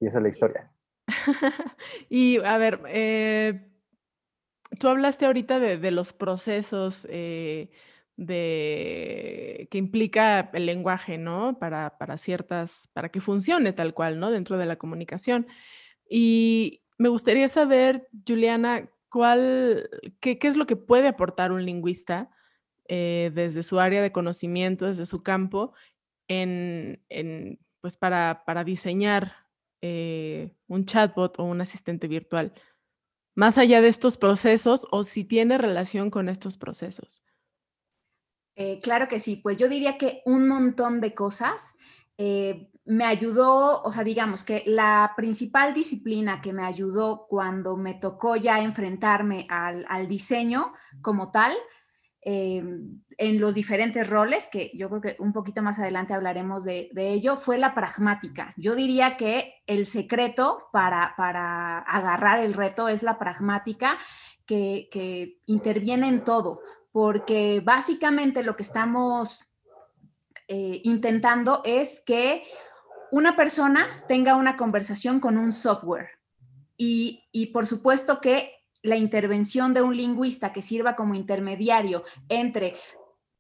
y 0.02 0.08
esa 0.08 0.18
es 0.18 0.24
la 0.24 0.30
historia. 0.30 0.72
y 2.10 2.44
a 2.44 2.58
ver, 2.58 2.82
eh, 2.88 3.72
tú 4.78 4.90
hablaste 4.90 5.26
ahorita 5.26 5.60
de, 5.60 5.92
los 5.92 6.12
procesos 6.12 7.08
eh, 7.10 7.70
de, 8.18 9.70
que 9.72 9.78
implica 9.78 10.50
el 10.52 10.66
lenguaje, 10.66 11.18
¿no? 11.18 11.58
Para, 11.60 11.98
para, 11.98 12.18
ciertas, 12.18 12.90
para 12.92 13.08
que 13.08 13.22
funcione 13.22 13.72
tal 13.72 13.94
cual, 13.94 14.20
¿no? 14.20 14.32
Dentro 14.32 14.58
de 14.58 14.66
la 14.66 14.76
comunicación. 14.76 15.48
Y 16.10 16.82
me 17.00 17.10
gustaría 17.10 17.48
saber, 17.48 18.08
Juliana, 18.28 18.92
¿cuál, 19.10 19.90
qué, 20.20 20.38
es 20.40 20.56
lo 20.56 20.68
que 20.68 20.76
puede 20.76 21.08
aportar 21.08 21.52
un 21.52 21.66
lingüista 21.66 22.30
eh, 22.88 23.32
desde 23.34 23.64
su 23.64 23.80
área 23.80 24.04
de 24.04 24.12
conocimiento, 24.12 24.86
desde 24.86 25.08
su 25.08 25.24
campo, 25.24 25.74
en, 26.28 27.04
en 27.10 27.60
pues 27.82 27.98
para, 27.98 28.44
para 28.46 28.64
diseñar 28.64 29.34
eh, 29.82 30.54
un 30.68 30.86
chatbot 30.86 31.40
o 31.40 31.44
un 31.46 31.62
asistente 31.62 32.08
virtual? 32.08 32.54
más 33.40 33.58
allá 33.58 33.80
de 33.80 33.88
estos 33.88 34.18
procesos 34.18 34.86
o 34.92 35.06
si 35.06 35.24
tiene 35.24 35.58
relación 35.58 36.12
con 36.12 36.28
estos 36.28 36.58
procesos. 36.58 37.24
Eh, 38.58 38.80
claro 38.84 39.08
que 39.08 39.22
sí, 39.22 39.38
pues 39.38 39.56
yo 39.56 39.70
diría 39.70 39.98
que 39.98 40.22
un 40.26 40.46
montón 40.50 41.00
de 41.00 41.14
cosas. 41.14 41.78
Eh, 42.20 42.70
me 42.86 43.06
ayudó, 43.06 43.82
o 43.82 43.92
sea, 43.92 44.04
digamos 44.04 44.44
que 44.44 44.64
la 44.68 45.14
principal 45.16 45.74
disciplina 45.74 46.42
que 46.42 46.54
me 46.54 46.66
ayudó 46.66 47.26
cuando 47.28 47.78
me 47.78 47.94
tocó 47.96 48.36
ya 48.36 48.60
enfrentarme 48.60 49.46
al, 49.50 49.86
al 49.88 50.08
diseño 50.08 50.74
como 51.02 51.32
tal 51.32 51.54
Em, 52.22 53.02
en 53.18 53.40
los 53.40 53.56
diferentes 53.56 54.10
roles, 54.10 54.50
que 54.52 54.72
yo 54.74 54.90
creo 54.90 55.02
que 55.02 55.16
un 55.20 55.32
poquito 55.32 55.62
más 55.62 55.80
adelante 55.80 56.14
hablaremos 56.14 56.66
de, 56.66 56.90
ello, 56.94 57.38
fue 57.38 57.58
la 57.58 57.74
pragmática. 57.74 58.54
Yo 58.58 58.76
diría 58.76 59.16
que 59.16 59.54
el 59.68 59.86
secreto 59.86 60.68
para, 60.74 61.14
para 61.16 61.80
agarrar 61.80 62.42
el 62.44 62.54
reto 62.54 62.90
es 62.90 63.04
la 63.04 63.18
pragmática 63.18 63.98
que, 64.46 64.90
que 64.92 65.40
interviene 65.46 66.10
en 66.10 66.26
todo, 66.26 66.62
porque 66.92 67.62
básicamente 67.64 68.44
lo 68.44 68.58
que 68.58 68.64
estamos 68.64 69.49
eh, 70.50 70.82
intentando 70.84 71.62
es 71.64 72.02
que 72.06 72.44
una 73.12 73.36
persona 73.36 74.04
tenga 74.08 74.36
una 74.36 74.56
conversación 74.58 75.20
con 75.20 75.38
un 75.38 75.52
software. 75.52 76.10
Y, 76.76 77.24
y 77.32 77.48
por 77.48 77.66
supuesto 77.66 78.20
que 78.20 78.52
la 78.82 78.96
intervención 78.96 79.74
de 79.74 79.82
un 79.82 79.96
lingüista 79.96 80.52
que 80.52 80.62
sirva 80.62 80.96
como 80.96 81.16
intermediario 81.16 82.04
entre 82.30 82.76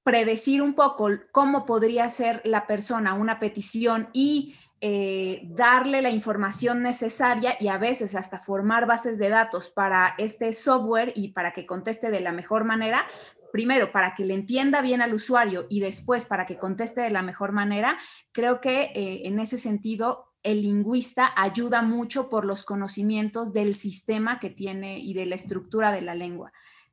predecir 0.03 0.61
un 0.61 0.73
poco 0.73 1.09
cómo 1.31 1.65
podría 1.65 2.09
ser 2.09 2.41
la 2.43 2.65
persona 2.67 3.13
una 3.13 3.39
petición 3.39 4.09
y 4.13 4.55
eh, 4.81 5.41
darle 5.43 6.01
la 6.01 6.09
información 6.09 6.81
necesaria 6.81 7.57
y 7.59 7.67
a 7.67 7.77
veces 7.77 8.15
hasta 8.15 8.39
formar 8.39 8.85
bases 8.85 9.19
de 9.19 9.27
datos 9.27 9.69
para 9.69 10.15
este 10.17 10.53
software 10.53 11.11
y 11.15 11.29
para 11.29 11.51
que 11.51 11.65
conteste 11.65 12.11
de 12.11 12.21
la 12.21 12.31
mejor 12.31 12.63
manera, 12.63 13.05
primero 13.51 13.91
para 13.91 14.13
que 14.15 14.25
le 14.25 14.33
entienda 14.33 14.81
bien 14.81 15.01
al 15.01 15.13
usuario 15.13 15.65
y 15.69 15.79
después 15.79 16.25
para 16.25 16.45
que 16.45 16.57
conteste 16.57 17.01
de 17.01 17.11
la 17.11 17.21
mejor 17.21 17.51
manera, 17.51 17.97
creo 18.31 18.61
que 18.61 18.91
eh, 18.93 19.21
en 19.25 19.39
ese 19.39 19.57
sentido 19.57 20.29
el 20.43 20.61
lingüista 20.61 21.33
ayuda 21.35 21.81
mucho 21.81 22.29
por 22.29 22.45
los 22.45 22.63
conocimientos 22.63 23.51
del 23.51 23.75
sistema 23.75 24.39
que 24.39 24.49
tiene 24.49 24.99
y 24.99 25.13
de 25.13 25.25
la 25.25 25.35
estructura 25.35 25.91
de 25.91 26.01
la 26.01 26.15
lengua. 26.15 26.51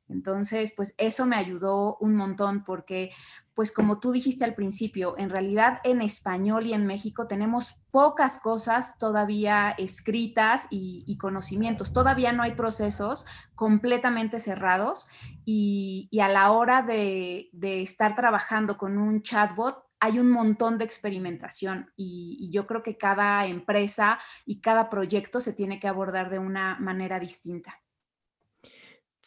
Entonces, 0.09 0.71
pues 0.75 0.93
eso 0.97 1.25
me 1.25 1.35
ayudó 1.35 1.97
un 1.99 2.15
montón 2.15 2.63
porque, 2.63 3.09
pues 3.53 3.71
como 3.71 3.99
tú 3.99 4.11
dijiste 4.11 4.45
al 4.45 4.55
principio, 4.55 5.17
en 5.17 5.29
realidad 5.29 5.79
en 5.83 6.01
español 6.01 6.65
y 6.65 6.73
en 6.73 6.85
México 6.85 7.27
tenemos 7.27 7.81
pocas 7.91 8.39
cosas 8.39 8.97
todavía 8.97 9.75
escritas 9.77 10.67
y, 10.69 11.17
conocimientos. 11.17 11.93
Todavía 11.93 12.31
no 12.31 12.43
hay 12.43 12.53
procesos 12.55 13.25
completamente 13.55 14.39
cerrados 14.39 15.07
y, 15.45 16.09
a 16.21 16.27
la 16.27 16.51
hora 16.51 16.81
de, 16.81 17.49
de 17.53 17.81
estar 17.81 18.15
trabajando 18.15 18.77
con 18.77 18.97
un 18.97 19.21
chatbot, 19.21 19.87
hay 19.99 20.19
un 20.19 20.29
montón 20.29 20.77
de 20.77 20.85
experimentación 20.85 21.91
y, 21.95 22.49
yo 22.51 22.65
creo 22.67 22.83
que 22.83 22.97
cada 22.97 23.45
empresa 23.45 24.17
y 24.45 24.61
cada 24.61 24.89
proyecto 24.89 25.39
se 25.39 25.53
tiene 25.53 25.79
que 25.79 25.87
abordar 25.87 26.29
de 26.29 26.39
una 26.39 26.77
manera 26.79 27.19
distinta. 27.19 27.81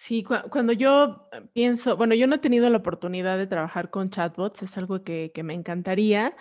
Sí, 0.03 0.25
cuando 0.25 0.73
yo 0.73 1.29
pienso, 1.53 1.95
bueno, 1.95 2.15
yo 2.15 2.27
no 2.27 2.37
he 2.37 2.39
tenido 2.39 2.71
la 2.71 2.79
oportunidad 2.79 3.37
de 3.37 3.47
trabajar 3.47 3.91
con 3.91 4.09
chatbots, 4.09 4.63
es 4.63 4.79
algo 4.79 5.05
que, 5.05 5.31
me 5.45 5.53
encantaría. 5.53 6.35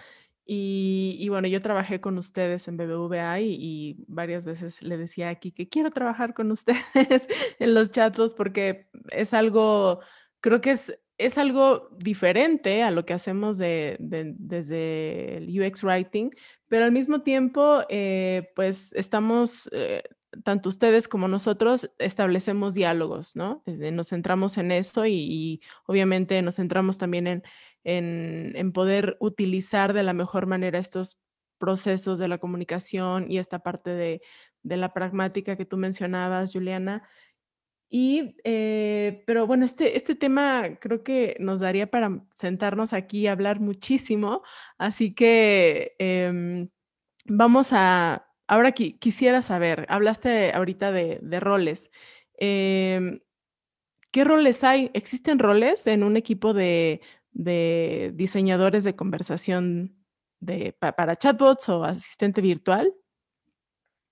Y, 0.45 1.27
bueno, 1.29 1.47
yo 1.49 1.61
trabajé 1.61 1.99
con 1.99 2.17
ustedes 2.17 2.69
en 2.69 2.77
BBVA 2.77 3.41
y, 3.41 3.57
y, 3.59 4.05
varias 4.07 4.45
veces 4.45 4.81
le 4.81 4.97
decía 4.97 5.29
aquí 5.29 5.51
que 5.51 5.67
quiero 5.67 5.91
trabajar 5.91 6.33
con 6.33 6.51
ustedes 6.53 7.27
en 7.59 7.73
los 7.73 7.91
chatbots 7.91 8.33
porque 8.33 8.87
es 9.11 9.33
algo, 9.33 9.99
creo 10.41 10.61
que 10.61 10.71
es 10.71 10.97
es 11.19 11.37
algo 11.37 11.89
diferente 11.97 12.81
a 12.81 12.91
lo 12.91 13.05
que 13.05 13.13
hacemos 13.13 13.57
desde 13.57 15.37
el 15.37 15.61
UX 15.61 15.83
Writing, 15.83 16.31
pero 16.69 16.85
al 16.85 16.93
mismo 16.93 17.21
tiempo, 17.21 17.81
eh, 17.89 18.51
pues 18.55 18.93
estamos, 18.93 19.69
eh, 19.73 20.01
tanto 20.43 20.69
ustedes 20.69 21.07
como 21.07 21.27
nosotros, 21.27 21.91
establecemos 21.99 22.73
diálogos, 22.73 23.35
¿no? 23.35 23.63
Nos 23.65 24.09
centramos 24.09 24.57
en 24.57 24.71
eso 24.71 25.05
y, 25.05 25.61
obviamente 25.85 26.41
nos 26.41 26.55
centramos 26.55 26.97
también 26.97 27.27
en, 27.27 27.43
en, 27.83 28.71
poder 28.71 29.17
utilizar 29.19 29.93
de 29.93 30.03
la 30.03 30.13
mejor 30.13 30.45
manera 30.45 30.79
estos 30.79 31.19
procesos 31.57 32.19
de 32.19 32.27
la 32.27 32.37
comunicación 32.37 33.29
y 33.31 33.37
esta 33.37 33.59
parte 33.59 33.89
de, 33.91 34.21
de 34.63 34.77
la 34.77 34.93
pragmática 34.93 35.55
que 35.57 35.65
tú 35.65 35.77
mencionabas, 35.77 36.53
Juliana. 36.53 37.03
Y, 37.91 38.35
eh, 38.43 39.23
pero 39.25 39.47
bueno, 39.47 39.65
este, 39.65 39.97
este 39.97 40.13
tema 40.13 40.77
creo 40.79 41.03
que 41.03 41.35
nos 41.39 41.59
daría 41.59 41.89
para 41.89 42.21
sentarnos 42.35 42.93
aquí 42.93 43.21
y 43.21 43.27
hablar 43.27 43.59
muchísimo. 43.59 44.43
Así 44.77 45.15
que 45.15 45.95
em, 45.97 46.69
vamos 47.25 47.69
a, 47.73 48.28
ahora 48.49 48.71
quisiera 48.71 49.41
saber, 49.41 49.85
hablaste 49.89 50.51
ahorita 50.53 50.91
de, 50.91 51.39
roles. 51.39 51.91
Em, 52.37 53.19
¿Qué 54.11 54.23
roles 54.23 54.63
hay? 54.63 54.89
¿Existen 54.93 55.37
roles 55.37 55.85
en 55.85 56.03
un 56.03 56.17
equipo 56.17 56.53
de, 56.53 56.99
diseñadores 57.31 58.83
de 58.83 58.95
conversación 58.95 59.95
de, 60.39 60.75
para 60.79 61.15
chatbots 61.15 61.69
o 61.69 61.83
asistente 61.83 62.41
virtual? 62.41 62.91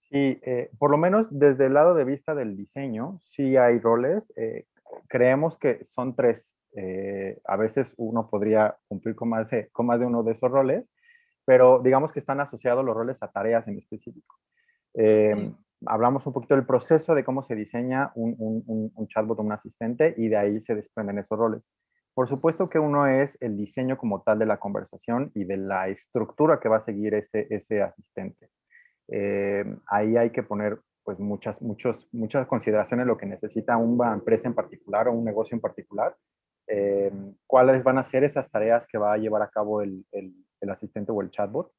Sí, 0.09 0.39
eh, 0.43 0.69
por 0.77 0.91
lo 0.91 0.97
menos 0.97 1.27
desde 1.31 1.65
el 1.65 1.73
lado 1.73 1.95
de 1.95 2.05
vista 2.05 2.35
del 2.35 2.55
diseño, 2.55 3.19
sí 3.25 3.57
hay 3.57 3.79
roles. 3.79 4.31
Eh, 4.37 4.67
creemos 5.07 5.57
que 5.57 5.83
son 5.83 6.15
tres. 6.15 6.55
Eh, 6.75 7.41
a 7.45 7.57
veces 7.57 7.95
uno 7.97 8.29
podría 8.29 8.77
cumplir 8.87 9.15
con 9.15 9.29
más, 9.29 9.49
de, 9.49 9.67
con 9.69 9.87
más 9.87 9.99
de 9.99 10.05
uno 10.05 10.21
de 10.21 10.33
esos 10.33 10.51
roles, 10.51 10.93
pero 11.47 11.79
digamos 11.79 12.11
que 12.11 12.19
están 12.19 12.41
asociados 12.41 12.83
los 12.83 12.93
roles 12.93 13.23
a 13.23 13.31
tareas 13.31 13.65
en 13.69 13.77
específico. 13.77 14.35
Hablamos 15.85 16.25
un 16.25 16.33
poquito 16.33 16.55
del 16.55 16.65
proceso 16.65 17.13
de 17.13 17.23
cómo 17.23 17.43
se 17.43 17.55
diseña 17.55 18.11
un, 18.15 18.35
un, 18.39 18.91
un, 18.95 19.07
chatbot 19.07 19.39
o 19.39 19.43
un 19.43 19.51
asistente 19.51 20.15
y 20.17 20.27
de 20.27 20.37
ahí 20.37 20.59
se 20.59 20.73
desprenden 20.73 21.19
esos 21.19 21.37
roles. 21.37 21.69
Por 22.15 22.27
supuesto 22.27 22.67
que 22.67 22.79
uno 22.79 23.05
es 23.05 23.37
el 23.41 23.55
diseño 23.55 23.95
como 23.95 24.23
tal 24.23 24.39
de 24.39 24.47
la 24.47 24.57
conversación 24.57 25.31
y 25.35 25.43
de 25.43 25.57
la 25.57 25.87
estructura 25.87 26.59
que 26.59 26.67
va 26.67 26.77
a 26.77 26.81
seguir 26.81 27.13
ese, 27.13 27.45
ese 27.51 27.83
asistente. 27.83 28.49
Eh, 29.09 29.63
ahí 29.85 30.17
hay 30.17 30.31
que 30.31 30.41
poner 30.41 30.79
pues 31.03 31.19
muchas, 31.19 31.61
muchos, 31.61 32.09
muchas 32.11 32.47
consideraciones 32.47 33.05
lo 33.05 33.17
que 33.17 33.27
necesita 33.27 33.77
una 33.77 34.13
empresa 34.13 34.47
en 34.47 34.55
particular 34.55 35.07
o 35.07 35.13
un 35.13 35.23
negocio 35.23 35.53
en 35.53 35.61
particular. 35.61 36.15
Eh, 36.65 37.11
cuáles 37.45 37.83
van 37.83 37.99
a 37.99 38.03
ser 38.03 38.23
esas 38.23 38.49
tareas 38.49 38.87
que 38.87 38.97
va 38.97 39.13
a 39.13 39.17
llevar 39.17 39.43
a 39.43 39.49
cabo 39.49 39.83
el, 39.83 40.03
el, 40.11 40.33
asistente 40.69 41.11
o 41.11 41.21
el 41.21 41.31
chatbot. 41.31 41.71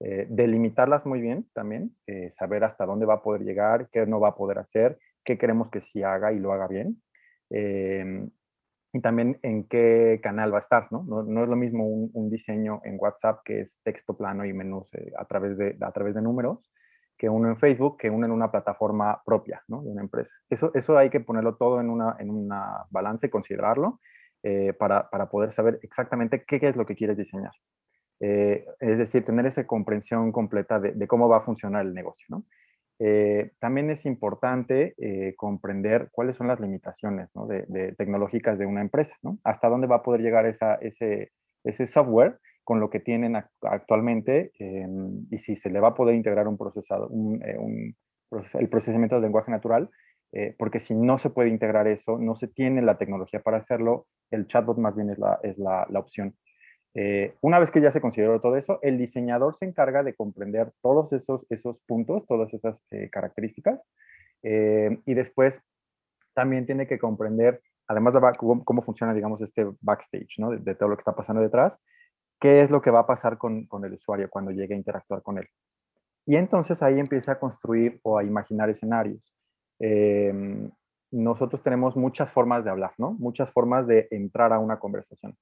Eh, 0.00 0.26
delimitarlas 0.28 1.06
muy 1.06 1.20
bien 1.20 1.48
también, 1.54 1.96
saber 2.32 2.64
hasta 2.64 2.84
dónde 2.84 3.06
va 3.06 3.14
a 3.14 3.22
poder 3.22 3.42
llegar, 3.42 3.88
qué 3.92 4.04
no 4.06 4.18
va 4.20 4.30
a 4.30 4.34
poder 4.34 4.58
hacer, 4.58 4.98
qué 5.24 5.38
queremos 5.38 5.70
que 5.70 5.80
sí 5.80 6.02
haga 6.02 6.32
y 6.32 6.38
lo 6.38 6.52
haga 6.52 6.66
bien. 6.66 7.00
y 7.50 9.00
también 9.00 9.38
en 9.42 9.64
qué 9.64 10.20
canal 10.22 10.52
va 10.52 10.58
a 10.58 10.60
estar, 10.60 10.90
¿no? 10.92 11.04
No, 11.04 11.22
no 11.22 11.42
es 11.42 11.48
lo 11.48 11.56
mismo 11.56 11.86
un, 11.86 12.30
diseño 12.30 12.80
en 12.84 12.96
WhatsApp 12.98 13.40
que 13.44 13.60
es 13.60 13.80
texto 13.82 14.16
plano 14.16 14.44
y 14.44 14.52
menús 14.52 14.88
a, 15.16 15.24
través 15.24 15.56
de, 15.56 15.76
a 15.80 15.92
través 15.92 16.14
de 16.14 16.22
números, 16.22 16.70
que 17.16 17.28
uno 17.28 17.48
en 17.48 17.56
Facebook, 17.56 17.96
que 17.98 18.10
uno 18.10 18.26
en 18.26 18.32
una 18.32 18.50
plataforma 18.50 19.22
propia 19.24 19.62
de 19.68 19.76
una 19.76 20.02
empresa. 20.02 20.34
Eso, 20.48 20.70
eso 20.74 20.98
hay 20.98 21.10
que 21.10 21.20
ponerlo 21.20 21.56
todo 21.56 21.80
en 21.80 21.90
una, 21.90 22.16
en 22.18 22.30
una 22.30 22.84
balance 22.90 23.26
y 23.26 23.30
considerarlo 23.30 24.00
eh, 24.42 24.72
para, 24.72 25.08
para, 25.08 25.30
poder 25.30 25.52
saber 25.52 25.78
exactamente 25.82 26.44
qué, 26.46 26.58
es 26.60 26.76
lo 26.76 26.86
que 26.86 26.96
quieres 26.96 27.16
diseñar. 27.16 27.52
Eh, 28.26 28.64
es 28.80 28.96
decir, 28.96 29.22
tener 29.22 29.44
esa 29.44 29.66
comprensión 29.66 30.32
completa 30.32 30.80
de, 30.80 31.06
cómo 31.06 31.28
va 31.28 31.38
a 31.38 31.42
funcionar 31.42 31.84
el 31.84 31.92
negocio. 31.92 32.42
Eh, 32.98 33.50
también 33.58 33.90
es 33.90 34.06
importante 34.06 34.94
comprender 35.36 36.08
cuáles 36.10 36.36
son 36.36 36.46
las 36.48 36.58
limitaciones 36.58 37.28
de, 37.48 37.66
de, 37.68 37.92
tecnológicas 37.92 38.58
de 38.58 38.64
una 38.64 38.80
empresa, 38.80 39.14
hasta 39.42 39.68
dónde 39.68 39.88
va 39.88 39.96
a 39.96 40.02
poder 40.02 40.22
llegar 40.22 40.46
ese, 40.46 41.32
software 41.86 42.38
con 42.62 42.80
lo 42.80 42.88
que 42.88 43.00
tienen 43.00 43.36
actualmente 43.60 44.52
em, 44.58 45.26
y 45.30 45.38
si 45.38 45.54
se 45.54 45.68
le 45.68 45.80
va 45.80 45.88
a 45.88 45.94
poder 45.94 46.14
integrar 46.14 46.48
un 46.48 46.56
procesado, 46.56 47.10
eh, 47.44 47.58
el 48.54 48.68
procesamiento 48.70 49.16
del 49.16 49.24
lenguaje 49.24 49.50
natural, 49.50 49.90
eh, 50.32 50.54
porque 50.58 50.80
si 50.80 50.94
no 50.94 51.18
se 51.18 51.30
puede 51.30 51.50
integrar 51.50 51.86
eso, 51.86 52.18
no 52.18 52.36
se 52.36 52.48
tiene 52.48 52.82
la 52.82 52.96
tecnología 52.96 53.40
para 53.40 53.58
hacerlo, 53.58 54.06
el 54.30 54.48
chatbot 54.48 54.78
más 54.78 54.96
bien 54.96 55.10
es 55.10 55.58
la, 55.58 55.86
opción. 55.94 56.34
Eh, 56.94 57.34
una 57.40 57.58
vez 57.58 57.70
que 57.70 57.80
ya 57.80 57.90
se 57.90 58.00
consideró 58.00 58.40
todo 58.40 58.56
eso, 58.56 58.78
el 58.82 58.98
diseñador 58.98 59.56
se 59.56 59.64
encarga 59.64 60.02
de 60.02 60.14
comprender 60.14 60.72
todos 60.80 61.12
esos, 61.12 61.46
esos 61.50 61.78
puntos, 61.86 62.26
todas 62.26 62.54
esas 62.54 62.82
características, 63.10 63.80
y 64.42 65.14
después 65.14 65.62
también 66.34 66.66
tiene 66.66 66.86
que 66.86 66.98
comprender, 66.98 67.62
además 67.86 68.12
de 68.14 68.20
cómo, 68.36 68.82
funciona, 68.82 69.14
digamos, 69.14 69.40
este 69.40 69.66
backstage, 69.80 70.38
¿no? 70.38 70.50
de, 70.50 70.74
todo 70.74 70.90
lo 70.90 70.96
que 70.96 71.00
está 71.00 71.14
pasando 71.14 71.40
detrás, 71.40 71.80
qué 72.38 72.60
es 72.60 72.70
lo 72.70 72.82
que 72.82 72.90
va 72.90 73.00
a 73.00 73.06
pasar 73.06 73.38
con, 73.38 73.66
el 73.84 73.92
usuario 73.94 74.28
cuando 74.28 74.50
llegue 74.50 74.74
a 74.74 74.76
interactuar 74.76 75.22
con 75.22 75.38
él. 75.38 75.48
Y 76.26 76.36
entonces 76.36 76.82
ahí 76.82 76.98
empieza 76.98 77.32
a 77.32 77.38
construir 77.38 78.00
o 78.02 78.18
a 78.18 78.24
imaginar 78.24 78.68
escenarios. 78.68 79.34
Em, 79.78 80.70
nosotros 81.10 81.62
tenemos 81.62 81.96
muchas 81.96 82.30
formas 82.30 82.64
de 82.64 82.70
hablar, 82.70 82.92
¿no? 82.98 83.12
Muchas 83.12 83.50
formas 83.52 83.86
de 83.86 84.08
entrar 84.10 84.52
a 84.52 84.58
una 84.58 84.78
conversación. 84.78 85.36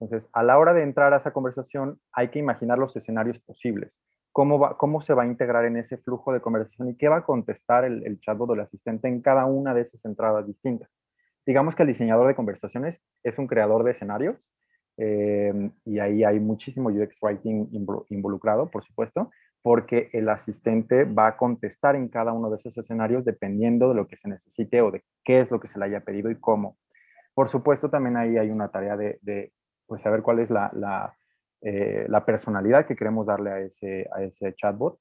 Entonces, 0.00 0.28
a 0.32 0.42
la 0.42 0.58
hora 0.58 0.74
de 0.74 0.82
entrar 0.82 1.12
a 1.12 1.18
esa 1.18 1.32
conversación, 1.32 1.98
hay 2.12 2.28
que 2.28 2.38
imaginar 2.38 2.78
los 2.78 2.96
escenarios 2.96 3.38
posibles. 3.40 4.00
Cómo, 4.32 4.58
va, 4.58 4.76
cómo 4.76 5.00
se 5.00 5.14
va 5.14 5.22
a 5.22 5.26
integrar 5.26 5.64
en 5.64 5.78
ese 5.78 5.96
flujo 5.96 6.32
de 6.32 6.40
conversación 6.40 6.90
y 6.90 6.96
qué 6.96 7.08
va 7.08 7.18
a 7.18 7.24
contestar 7.24 7.84
el, 7.84 8.06
el 8.06 8.20
chatbot 8.20 8.50
o 8.50 8.54
el 8.54 8.60
asistente 8.60 9.08
en 9.08 9.22
cada 9.22 9.46
una 9.46 9.72
de 9.72 9.80
esas 9.80 10.04
entradas 10.04 10.46
distintas. 10.46 10.90
Digamos 11.46 11.74
que 11.74 11.82
el 11.82 11.88
diseñador 11.88 12.26
de 12.26 12.34
conversaciones 12.34 13.00
es 13.22 13.38
un 13.38 13.46
creador 13.46 13.84
de 13.84 13.92
escenarios 13.92 14.50
Em, 14.98 15.72
y 15.84 15.98
ahí 15.98 16.24
hay 16.24 16.40
muchísimo 16.40 16.88
UX 16.88 17.18
Writing 17.20 17.68
involucrado, 18.08 18.70
por 18.70 18.82
supuesto, 18.84 19.30
porque 19.62 20.08
el 20.12 20.28
asistente 20.28 21.04
va 21.04 21.28
a 21.28 21.36
contestar 21.36 21.96
en 21.96 22.08
cada 22.08 22.32
uno 22.32 22.50
de 22.50 22.56
esos 22.56 22.76
escenarios 22.78 23.24
dependiendo 23.24 23.90
de 23.90 23.94
lo 23.94 24.06
que 24.06 24.16
se 24.16 24.28
necesite 24.28 24.80
o 24.80 24.90
de 24.90 25.02
qué 25.24 25.40
es 25.40 25.50
lo 25.50 25.60
que 25.60 25.68
se 25.68 25.78
le 25.78 25.84
haya 25.86 26.00
pedido 26.00 26.30
y 26.30 26.40
cómo. 26.40 26.78
Por 27.34 27.50
supuesto, 27.50 27.90
también 27.90 28.16
ahí 28.16 28.38
hay 28.38 28.50
una 28.50 28.68
tarea 28.70 28.96
de 28.96 29.52
pues, 29.86 30.02
saber 30.02 30.22
cuál 30.22 30.38
es 30.40 30.50
la, 30.50 31.16
eh, 31.62 32.06
la, 32.08 32.24
personalidad 32.24 32.86
que 32.86 32.96
queremos 32.96 33.26
darle 33.26 33.50
a 33.50 33.60
ese, 33.60 34.08
a 34.14 34.22
ese 34.22 34.54
chatbot, 34.54 34.98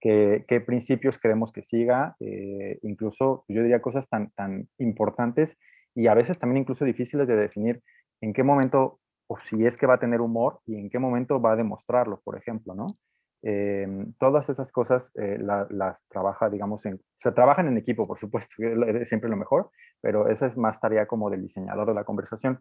qué, 0.00 0.44
qué 0.48 0.60
principios 0.60 1.18
queremos 1.18 1.52
que 1.52 1.62
siga, 1.62 2.16
eh, 2.20 2.78
incluso 2.82 3.44
yo 3.48 3.62
diría 3.62 3.82
cosas 3.82 4.08
tan, 4.08 4.30
tan 4.30 4.68
importantes 4.78 5.56
y 5.94 6.06
a 6.06 6.14
veces 6.14 6.38
también 6.38 6.62
incluso 6.62 6.84
difíciles 6.84 7.26
de 7.26 7.36
definir 7.36 7.82
en 8.20 8.32
qué 8.32 8.42
momento, 8.42 9.00
o 9.26 9.38
si 9.38 9.66
es 9.66 9.76
que 9.76 9.86
va 9.86 9.94
a 9.94 10.00
tener 10.00 10.20
humor 10.20 10.60
y 10.66 10.76
en 10.76 10.90
qué 10.90 10.98
momento 10.98 11.40
va 11.40 11.52
a 11.52 11.56
demostrarlo, 11.56 12.20
por 12.24 12.36
ejemplo, 12.36 12.74
¿no? 12.74 12.98
Em, 13.42 14.12
todas 14.14 14.48
esas 14.48 14.72
cosas 14.72 15.12
eh, 15.14 15.38
las 15.38 16.04
trabaja, 16.08 16.50
digamos, 16.50 16.84
en, 16.86 17.00
se 17.16 17.30
trabajan 17.30 17.68
en 17.68 17.78
equipo, 17.78 18.06
por 18.06 18.18
supuesto, 18.18 18.54
es 19.02 19.08
siempre 19.08 19.30
lo 19.30 19.36
mejor, 19.36 19.70
pero 20.00 20.28
esa 20.28 20.46
es 20.46 20.56
más 20.56 20.80
tarea 20.80 21.06
como 21.06 21.30
del 21.30 21.42
diseñador 21.42 21.86
de 21.86 21.94
la 21.94 22.04
conversación. 22.04 22.60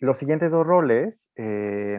Los 0.00 0.18
siguientes 0.18 0.50
dos 0.50 0.66
roles, 0.66 1.28
eh, 1.36 1.98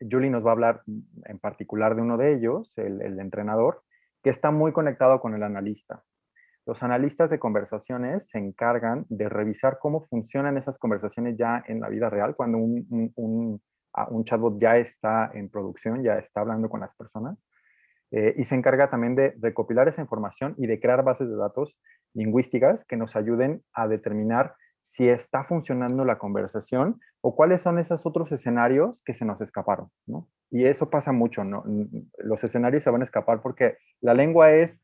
Julie 0.00 0.30
nos 0.30 0.44
va 0.44 0.50
a 0.50 0.52
hablar 0.52 0.82
en 1.26 1.38
particular 1.38 1.94
de 1.94 2.02
uno 2.02 2.16
de 2.16 2.34
ellos, 2.34 2.72
el, 2.78 3.02
el 3.02 3.18
entrenador, 3.18 3.82
que 4.22 4.30
está 4.30 4.50
muy 4.50 4.72
conectado 4.72 5.20
con 5.20 5.34
el 5.34 5.42
analista. 5.42 6.02
Los 6.66 6.82
analistas 6.82 7.30
de 7.30 7.38
conversaciones 7.38 8.28
se 8.28 8.38
encargan 8.38 9.06
de 9.08 9.28
revisar 9.28 9.78
cómo 9.80 10.06
funcionan 10.06 10.56
esas 10.56 10.78
conversaciones 10.78 11.36
ya 11.36 11.64
en 11.66 11.80
la 11.80 11.88
vida 11.88 12.10
real, 12.10 12.36
cuando 12.36 12.58
un, 12.58 13.60
ah, 13.94 14.08
chatbot 14.24 14.60
ya 14.60 14.76
está 14.76 15.30
en 15.34 15.48
producción, 15.48 16.02
ya 16.02 16.18
está 16.18 16.42
hablando 16.42 16.68
con 16.68 16.80
las 16.80 16.94
personas. 16.94 17.38
Eh, 18.12 18.34
y 18.36 18.44
se 18.44 18.56
encarga 18.56 18.90
también 18.90 19.14
de 19.14 19.34
recopilar 19.40 19.88
esa 19.88 20.02
información 20.02 20.54
y 20.58 20.66
de 20.66 20.80
crear 20.80 21.02
bases 21.02 21.28
de 21.28 21.36
datos 21.36 21.78
lingüísticas 22.12 22.84
que 22.84 22.96
nos 22.96 23.16
ayuden 23.16 23.62
a 23.72 23.88
determinar 23.88 24.54
si 24.82 25.08
está 25.08 25.44
funcionando 25.44 26.04
la 26.04 26.18
conversación 26.18 27.00
o 27.20 27.34
cuáles 27.34 27.62
son 27.62 27.78
esos 27.78 28.06
otros 28.06 28.32
escenarios 28.32 29.02
que 29.04 29.14
se 29.14 29.24
nos 29.24 29.40
escaparon. 29.40 29.90
Y 30.50 30.64
eso 30.64 30.90
pasa 30.90 31.12
mucho, 31.12 31.44
¿no? 31.44 31.64
Los 32.18 32.42
escenarios 32.44 32.84
se 32.84 32.90
van 32.90 33.02
a 33.02 33.04
escapar 33.04 33.40
porque 33.42 33.76
la 34.00 34.14
lengua 34.14 34.52
es 34.52 34.82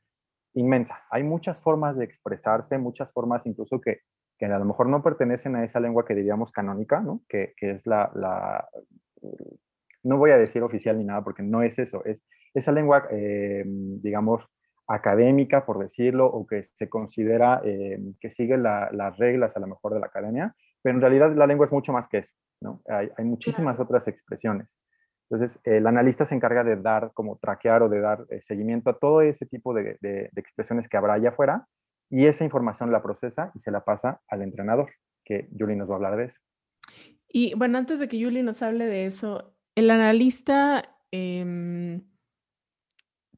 inmensa. 0.55 1.05
Hay 1.11 1.23
muchas 1.23 1.61
formas 1.61 1.97
de 1.97 2.05
expresarse, 2.05 2.79
muchas 2.79 3.13
formas 3.13 3.47
incluso 3.47 3.81
que, 3.81 4.01
que 4.39 4.47
a 4.47 4.59
lo 4.59 4.65
mejor 4.65 4.89
no 4.89 5.03
pertenecen 5.03 5.57
a 5.57 5.65
esa 5.65 5.81
lengua 5.81 6.05
que 6.05 6.15
diríamos 6.15 6.53
canónica, 6.53 7.01
¿no? 7.01 7.23
que, 7.29 7.55
que 7.57 7.73
es 7.73 7.87
la, 7.87 8.11
la, 8.15 8.69
no 10.03 10.19
voy 10.19 10.31
a 10.31 10.39
decir 10.39 10.63
oficial 10.63 10.99
ni 10.99 11.05
nada 11.05 11.23
porque 11.23 11.43
no 11.43 11.63
es 11.63 11.79
eso, 11.79 12.05
es 12.05 12.25
esa 12.55 12.73
lengua, 12.73 13.07
eh, 13.11 13.65
digamos, 13.67 14.49
académica, 14.87 15.67
por 15.67 15.79
decirlo, 15.79 16.27
o 16.27 16.47
que 16.47 16.63
se 16.63 16.89
considera 16.89 17.61
eh, 17.65 17.99
que 18.21 18.31
sigue 18.31 18.57
las 18.57 19.17
reglas 19.19 19.57
a 19.57 19.61
lo 19.61 19.67
mejor 19.67 19.95
de 19.95 20.01
la 20.01 20.07
academia, 20.07 20.55
pero 20.83 20.95
en 20.95 21.01
realidad 21.01 21.35
la 21.35 21.47
lengua 21.47 21.67
es 21.67 21.73
mucho 21.73 21.93
más 21.93 22.09
que 22.09 22.19
eso, 22.19 22.35
¿no? 22.61 22.83
Hay, 22.89 23.11
hay 23.17 23.25
muchísimas 23.25 23.81
otras 23.81 24.07
expresiones. 24.09 24.69
Entonces, 25.29 25.61
el 25.65 25.87
analista 25.87 26.25
se 26.25 26.35
encarga 26.35 26.63
de 26.63 26.77
dar, 26.77 27.11
como 27.13 27.37
traquear 27.39 27.83
o 27.83 27.89
de 27.89 28.01
dar 28.01 28.27
eh, 28.31 28.41
seguimiento 28.43 28.91
a 28.91 28.99
todo 28.99 29.23
ese 29.23 29.45
tipo 29.45 29.75
de, 29.75 29.99
expresiones 30.37 30.89
que 30.89 30.97
habrá 30.97 31.15
allá 31.15 31.31
afuera 31.31 31.67
y 32.09 32.27
esa 32.27 32.45
información 32.45 32.93
la 32.93 33.03
procesa 33.03 33.51
y 33.55 33.59
se 33.59 33.73
la 33.73 33.85
pasa 33.85 34.21
al 34.29 34.43
entrenador, 34.43 34.93
que 35.25 35.49
Julie 35.59 35.75
nos 35.75 35.89
va 35.89 35.95
a 35.95 35.97
hablar 35.97 36.17
de 36.17 36.25
eso. 36.27 36.41
Y 37.29 37.55
bueno, 37.55 37.77
antes 37.79 37.99
de 37.99 38.07
que 38.07 38.23
Julie 38.23 38.45
nos 38.45 38.63
hable 38.63 38.87
de 38.87 39.07
eso, 39.07 39.57
el 39.75 39.91
analista 39.91 40.97
em, 41.11 42.05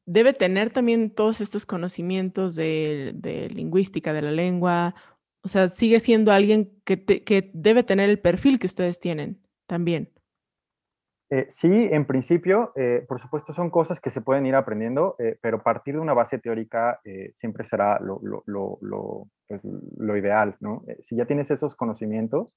debe 0.09 0.33
tener 0.33 0.71
también 0.71 1.11
todos 1.11 1.39
estos 1.39 1.65
conocimientos 1.67 2.55
de, 2.55 3.13
lingüística 3.53 4.11
de 4.11 4.23
la 4.23 4.31
lengua, 4.31 4.95
o 5.43 5.49
sea, 5.49 5.67
sigue 5.67 5.99
siendo 5.99 6.31
alguien 6.31 6.71
que, 6.83 7.05
que 7.05 7.51
debe 7.53 7.83
tener 7.83 8.09
el 8.09 8.19
perfil 8.19 8.57
que 8.57 8.67
ustedes 8.67 8.99
tienen 8.99 9.39
también. 9.67 10.11
Eh, 11.31 11.45
sí, 11.49 11.69
en 11.91 12.05
principio, 12.05 12.71
eh, 12.75 13.05
por 13.07 13.21
supuesto, 13.21 13.53
son 13.53 13.69
cosas 13.69 14.01
que 14.01 14.09
se 14.09 14.21
pueden 14.21 14.47
ir 14.47 14.55
aprendiendo, 14.55 15.15
eh, 15.19 15.37
pero 15.41 15.61
partir 15.61 15.93
de 15.93 15.99
una 15.99 16.15
base 16.15 16.39
teórica 16.39 16.99
siempre 17.35 17.63
será 17.63 17.99
lo, 17.99 18.19
pues, 19.47 19.61
lo, 19.63 20.17
ideal, 20.17 20.55
¿no? 20.59 20.83
si 21.01 21.15
ya 21.15 21.25
tienes 21.25 21.51
esos 21.51 21.75
conocimientos, 21.75 22.47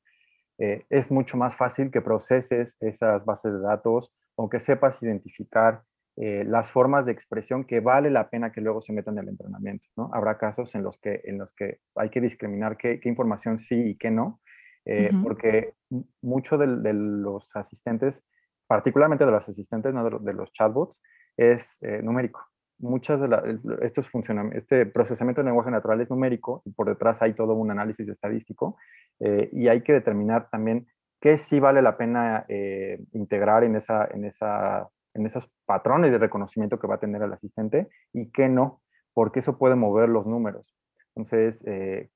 es 0.59 1.11
mucho 1.11 1.37
más 1.37 1.57
fácil 1.57 1.91
que 1.91 2.01
proceses 2.01 2.77
esas 2.81 3.25
bases 3.25 3.53
de 3.53 3.61
datos 3.61 4.13
o 4.37 4.49
que 4.49 4.61
sepas 4.61 5.03
identificar 5.03 5.83
las 6.17 6.71
formas 6.71 7.07
de 7.07 7.13
expresión 7.13 7.65
que 7.65 7.81
vale 7.81 8.11
la 8.11 8.29
pena 8.29 8.53
que 8.53 8.61
luego 8.61 8.83
se 8.83 8.93
metan 8.93 9.15
en 9.15 9.25
el 9.25 9.29
entrenamiento, 9.31 9.87
¿no? 9.97 10.11
Habrá 10.13 10.37
casos 10.37 10.75
en 10.75 10.83
los 10.83 10.99
que, 10.99 11.23
en 11.25 11.39
los 11.39 11.53
que 11.55 11.79
hay 11.97 12.11
que 12.11 12.21
discriminar 12.21 12.77
qué, 12.77 13.01
qué 13.01 13.09
información 13.09 13.59
sí 13.59 13.77
y 13.77 13.97
qué 13.97 14.11
no, 14.11 14.41
porque 15.23 15.73
muchos 16.21 16.61
de 16.61 16.93
los 16.93 17.51
asistentes 17.55 18.23
particularmente 18.73 19.27
de 19.27 19.31
los 19.31 19.47
asistentes, 19.47 19.93
no 19.93 20.19
de, 20.19 20.33
los 20.33 20.51
chatbots, 20.55 20.97
es 21.37 21.77
eh, 21.83 22.01
numérico. 22.03 22.41
Muchas 22.79 23.21
de 23.21 23.59
estos 23.83 24.07
este 24.55 24.87
procesamiento 24.87 25.43
de 25.43 25.49
lenguaje 25.49 25.71
natural 25.71 26.01
es 26.01 26.09
numérico 26.09 26.63
y 26.65 26.71
por 26.71 26.89
detrás 26.89 27.21
hay 27.21 27.35
todo 27.35 27.53
un 27.53 27.71
análisis 27.71 28.09
estadístico 28.09 28.79
eh, 29.21 29.51
y 29.53 29.69
hay 29.69 29.83
que 29.83 29.93
determinar 29.93 30.49
también 30.51 30.87
qué 31.21 31.37
sí 31.37 31.61
vale 31.61 31.83
la 31.83 31.99
pena 31.99 32.47
eh, 32.49 32.99
integrar 33.13 33.63
en, 33.63 33.77
esa, 33.77 34.09
en, 34.11 34.25
esa, 34.25 34.89
en 35.15 35.27
esos 35.27 35.51
patrones 35.67 36.13
de 36.13 36.19
reconocimiento 36.19 36.79
que 36.79 36.87
va 36.87 36.97
a 36.97 37.01
tener 37.01 37.23
el 37.23 37.33
asistente 37.33 37.89
y 38.13 38.31
qué 38.31 38.49
no, 38.49 38.81
porque 39.15 39.41
eso 39.41 39.59
puede 39.59 39.75
mover 39.75 40.09
los 40.09 40.27
números. 40.27 40.75
Entonces, 41.15 41.63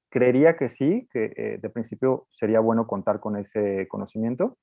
creería 0.09 0.57
que 0.57 0.71
sí, 0.71 1.07
que 1.13 1.59
de 1.61 1.71
principio 1.71 2.27
sería 2.31 2.61
bueno 2.61 2.87
contar 2.87 3.21
con 3.21 3.37
ese 3.37 3.87
conocimiento 3.89 4.57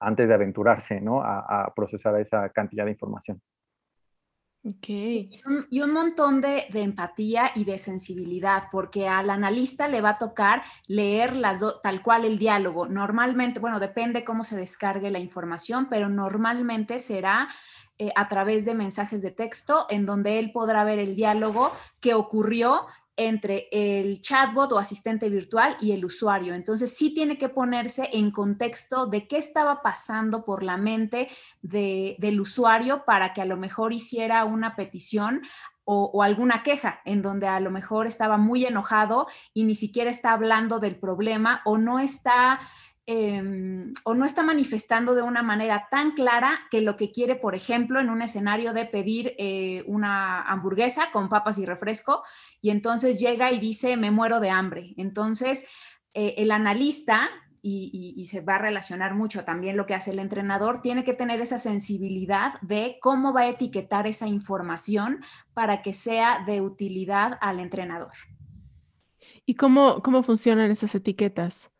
antes 0.00 0.28
de 0.28 0.34
aventurarse 0.34 1.00
¿no? 1.00 1.22
a, 1.22 1.72
procesar 1.74 2.18
esa 2.20 2.48
cantidad 2.50 2.84
de 2.84 2.92
información. 2.92 3.40
Y, 4.62 5.40
un, 5.80 5.92
montón 5.92 6.40
de, 6.40 6.66
empatía 6.74 7.52
y 7.54 7.64
de 7.64 7.78
sensibilidad, 7.78 8.64
porque 8.70 9.08
al 9.08 9.30
analista 9.30 9.88
le 9.88 10.00
va 10.00 10.10
a 10.10 10.18
tocar 10.18 10.62
leer 10.86 11.36
las 11.36 11.62
tal 11.82 12.02
cual 12.02 12.24
el 12.24 12.38
diálogo. 12.38 12.86
Normalmente, 12.86 13.60
bueno, 13.60 13.80
depende 13.80 14.24
cómo 14.24 14.44
se 14.44 14.56
descargue 14.56 15.10
la 15.10 15.20
información, 15.20 15.88
pero 15.88 16.08
normalmente 16.08 16.98
será 16.98 17.48
eh, 17.98 18.10
a 18.14 18.28
través 18.28 18.64
de 18.64 18.74
mensajes 18.74 19.22
de 19.22 19.30
texto, 19.30 19.86
en 19.90 20.06
donde 20.06 20.38
él 20.38 20.52
podrá 20.52 20.84
ver 20.84 20.98
el 20.98 21.14
diálogo 21.14 21.72
que 22.00 22.14
ocurrió 22.14 22.86
entre 23.18 23.68
el 23.72 24.20
chatbot 24.20 24.72
o 24.72 24.78
asistente 24.78 25.28
virtual 25.28 25.76
y 25.80 25.92
el 25.92 26.04
usuario. 26.04 26.54
Entonces 26.54 26.96
sí 26.96 27.12
tiene 27.12 27.36
que 27.36 27.48
ponerse 27.48 28.08
en 28.12 28.30
contexto 28.30 29.06
de 29.06 29.26
qué 29.26 29.36
estaba 29.36 29.82
pasando 29.82 30.44
por 30.44 30.62
la 30.62 30.76
mente 30.76 31.28
del 31.60 32.40
usuario 32.40 33.04
para 33.04 33.34
que 33.34 33.42
a 33.42 33.44
lo 33.44 33.56
mejor 33.56 33.92
hiciera 33.92 34.44
una 34.44 34.76
petición 34.76 35.42
o, 35.90 36.22
alguna 36.22 36.62
queja 36.62 37.00
en 37.06 37.22
donde 37.22 37.46
a 37.46 37.60
lo 37.60 37.70
mejor 37.70 38.06
estaba 38.06 38.36
muy 38.36 38.66
enojado 38.66 39.26
y 39.54 39.64
ni 39.64 39.74
siquiera 39.74 40.10
está 40.10 40.32
hablando 40.32 40.80
del 40.80 40.96
problema 40.96 41.62
o 41.64 41.78
no 41.78 41.98
está 41.98 42.58
Em, 43.10 43.94
o 44.04 44.12
no 44.12 44.26
está 44.26 44.42
manifestando 44.42 45.14
de 45.14 45.22
una 45.22 45.42
manera 45.42 45.88
tan 45.90 46.10
clara 46.10 46.60
que 46.70 46.82
lo 46.82 46.98
que 46.98 47.10
quiere, 47.10 47.36
por 47.36 47.54
ejemplo, 47.54 48.00
en 48.00 48.10
un 48.10 48.20
escenario 48.20 48.74
de 48.74 48.84
pedir 48.84 49.34
eh, 49.38 49.82
una 49.86 50.42
hamburguesa 50.42 51.10
con 51.10 51.30
papas 51.30 51.58
y 51.58 51.64
refresco, 51.64 52.22
y 52.60 52.68
entonces 52.68 53.18
llega 53.18 53.50
y 53.50 53.58
dice, 53.60 53.96
me 53.96 54.10
muero 54.10 54.40
de 54.40 54.50
hambre. 54.50 54.92
Entonces, 54.98 55.66
eh, 56.12 56.34
el 56.36 56.50
analista, 56.50 57.30
y, 57.62 58.14
y, 58.14 58.24
se 58.26 58.42
va 58.42 58.56
a 58.56 58.58
relacionar 58.58 59.14
mucho 59.14 59.42
también 59.42 59.78
lo 59.78 59.86
que 59.86 59.94
hace 59.94 60.10
el 60.10 60.18
entrenador, 60.18 60.82
tiene 60.82 61.02
que 61.02 61.14
tener 61.14 61.40
esa 61.40 61.56
sensibilidad 61.56 62.60
de 62.60 62.98
cómo 63.00 63.32
va 63.32 63.40
a 63.40 63.48
etiquetar 63.48 64.06
esa 64.06 64.26
información 64.26 65.20
para 65.54 65.80
que 65.80 65.94
sea 65.94 66.44
de 66.44 66.60
utilidad 66.60 67.38
al 67.40 67.58
entrenador. 67.58 68.12
¿Y 69.46 69.54
cómo, 69.54 70.02
cómo 70.02 70.22
funcionan 70.22 70.70
esas 70.70 70.94
etiquetas? 70.94 71.70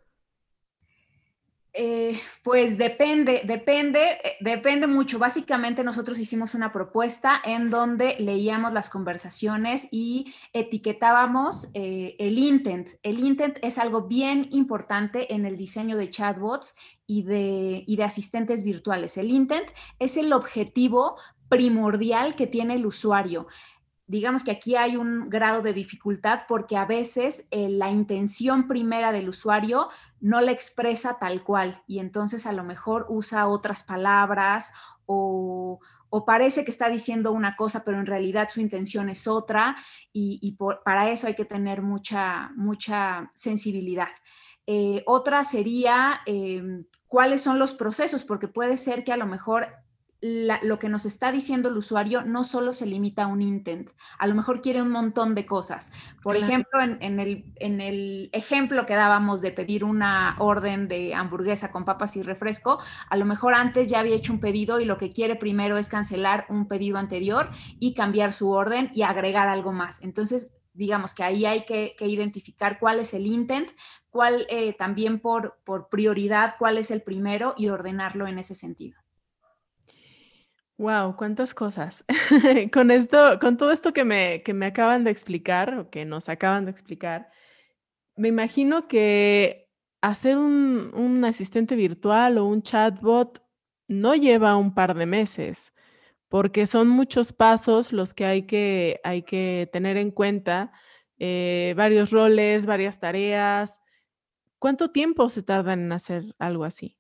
Eh, 1.75 2.19
pues 2.43 2.79
depende, 2.79 3.43
depende, 3.45 4.01
eh, 4.25 4.37
depende 4.41 4.87
mucho. 4.87 5.19
Básicamente 5.19 5.85
nosotros 5.85 6.19
hicimos 6.19 6.55
una 6.55 6.73
propuesta 6.73 7.41
en 7.45 7.71
donde 7.71 8.17
leíamos 8.19 8.73
las 8.73 8.89
conversaciones 8.89 9.87
y 9.91 10.33
etiquetábamos 10.53 11.69
eh, 11.75 12.17
el 12.19 12.39
intent. 12.39 12.89
El 13.03 13.21
intent 13.21 13.59
es 13.63 13.79
algo 13.79 14.03
bien 14.03 14.49
importante 14.51 15.33
en 15.35 15.45
el 15.45 15.57
diseño 15.57 15.97
de 15.97 16.09
chatbots 16.09 16.75
y 17.07 17.23
de, 17.23 17.85
y 17.87 17.97
de 17.97 18.05
asistentes 18.05 18.65
virtuales. 18.65 19.17
El 19.17 19.31
intent 19.31 19.71
es 19.99 20.17
el 20.17 20.33
objetivo 20.33 21.17
primordial 21.49 22.35
que 22.35 22.47
tiene 22.47 22.75
el 22.75 22.87
usuario 22.87 23.47
digamos 24.09 24.43
que 24.43 24.51
aquí 24.51 24.75
hay 24.75 24.97
un 24.97 25.29
grado 25.29 25.63
de 25.63 25.75
dificultad 25.75 26.41
porque 26.49 26.77
a 26.77 26.87
veces 26.87 27.47
eh, 27.51 27.69
la 27.69 27.91
intención 27.91 28.67
primera 28.67 29.13
del 29.13 29.29
usuario 29.29 29.89
no 30.21 30.41
la 30.41 30.51
expresa 30.51 31.19
tal 31.21 31.45
cual 31.45 31.83
y 31.87 32.01
entonces 32.01 32.47
a 32.47 32.53
lo 32.53 32.65
mejor 32.65 33.07
usa 33.11 33.47
otras 33.47 33.85
palabras 33.85 34.73
o, 35.07 35.79
parece 36.27 36.65
que 36.65 36.71
está 36.71 36.89
diciendo 36.89 37.33
una 37.33 37.55
cosa, 37.55 37.85
pero 37.85 37.99
en 37.99 38.07
realidad 38.07 38.49
su 38.51 38.61
intención 38.61 39.11
es 39.11 39.27
otra 39.27 39.77
y, 40.13 40.57
para 40.85 41.11
eso 41.11 41.27
hay 41.27 41.35
que 41.35 41.45
tener 41.45 41.83
mucha, 41.83 42.51
mucha 42.57 43.31
sensibilidad. 43.35 44.09
Eh, 44.67 45.03
otra 45.07 45.45
sería 45.45 46.21
em, 46.27 46.85
cuáles 47.07 47.43
son 47.43 47.59
los 47.59 47.73
procesos, 47.73 48.25
porque 48.25 48.49
puede 48.49 48.77
ser 48.77 49.05
que 49.05 49.13
a 49.13 49.17
lo 49.17 49.27
mejor 49.27 49.67
lo 50.21 50.79
que 50.81 50.89
nos 50.89 51.07
está 51.07 51.31
diciendo 51.31 51.69
el 51.69 51.77
usuario 51.77 52.23
no 52.23 52.43
solo 52.43 52.73
se 52.73 52.87
limita 52.87 53.25
a 53.25 53.27
un 53.29 53.41
intent, 53.41 53.91
a 54.19 54.27
lo 54.27 54.35
mejor 54.35 54.61
quiere 54.61 54.83
un 54.83 54.91
montón 54.91 55.35
de 55.35 55.47
cosas. 55.47 55.93
Por 56.23 56.37
ejemplo, 56.37 56.81
en, 56.83 57.21
el, 57.21 57.45
en, 57.57 57.81
el, 57.81 58.29
ejemplo 58.33 58.85
que 58.85 58.95
dábamos 58.95 59.41
de 59.43 59.53
pedir 59.53 59.85
una 59.85 60.35
orden 60.41 60.89
de 60.89 61.15
hamburguesa 61.15 61.71
con 61.71 61.85
papas 61.85 62.17
y 62.17 62.23
refresco, 62.23 62.79
a 63.09 63.17
lo 63.17 63.25
mejor 63.25 63.55
antes 63.55 63.89
ya 63.89 64.01
había 64.01 64.17
hecho 64.17 64.33
un 64.33 64.41
pedido 64.41 64.81
y 64.81 64.85
lo 64.85 64.99
que 64.99 65.11
quiere 65.11 65.37
primero 65.37 65.79
es 65.79 65.89
cancelar 65.89 66.47
un 66.49 66.67
pedido 66.67 66.99
anterior 66.99 67.51
y 67.79 67.95
cambiar 67.95 68.33
su 68.33 68.51
orden 68.51 68.91
y 68.95 69.03
agregar 69.03 69.49
algo 69.49 69.73
más. 69.73 70.03
Entonces, 70.03 70.51
digamos 70.73 71.15
que 71.15 71.23
ahí 71.23 71.45
hay 71.45 71.65
que, 71.65 71.95
identificar 72.01 72.79
cuál 72.81 72.99
es 73.01 73.15
el 73.15 73.27
intent, 73.27 73.71
cuál 74.11 74.47
eh, 74.49 74.75
también 74.75 75.21
por, 75.21 75.59
por 75.65 75.89
prioridad, 75.89 76.55
cuál 76.59 76.77
es 76.77 76.91
el 76.91 77.03
primero 77.03 77.55
y 77.57 77.69
ordenarlo 77.69 78.27
en 78.27 78.39
ese 78.39 78.57
sentido. 78.57 78.99
Wow, 80.79 81.17
cuántas 81.17 81.55
cosas. 81.55 82.05
con 82.73 82.91
esto, 82.93 83.41
con 83.41 83.57
todo 83.57 83.73
esto 83.73 83.93
que 83.93 84.05
me, 84.05 84.43
que 84.45 84.55
me 84.55 84.67
acaban 84.67 85.03
de 85.03 85.11
explicar, 85.11 85.77
o 85.77 85.91
que 85.91 86.05
nos 86.05 86.29
acaban 86.29 86.67
de 86.67 86.71
explicar, 86.71 87.31
me 88.17 88.29
imagino 88.29 88.89
que 88.89 89.69
hacer 90.03 90.39
un, 90.39 90.93
un 90.95 91.25
asistente 91.25 91.77
virtual 91.77 92.39
o 92.39 92.47
un 92.47 92.63
chatbot 92.63 93.43
no 93.89 94.15
lleva 94.15 94.57
un 94.57 94.75
par 94.75 94.95
de 94.97 95.07
meses, 95.07 95.75
porque 96.29 96.67
son 96.67 96.89
muchos 96.89 97.33
pasos 97.33 97.93
los 97.93 98.15
que 98.15 98.27
hay 98.27 98.45
que, 98.47 99.01
hay 99.05 99.23
que 99.25 99.69
tener 99.73 99.97
en 99.99 100.13
cuenta, 100.13 100.73
eh, 101.19 101.75
varios 101.77 102.11
roles, 102.13 102.67
varias 102.67 103.01
tareas. 103.01 103.81
¿Cuánto 104.59 104.91
tiempo 104.93 105.31
se 105.31 105.43
tarda 105.43 105.75
en 105.75 105.93
hacer 105.93 106.35
algo 106.39 106.65
así? 106.65 106.97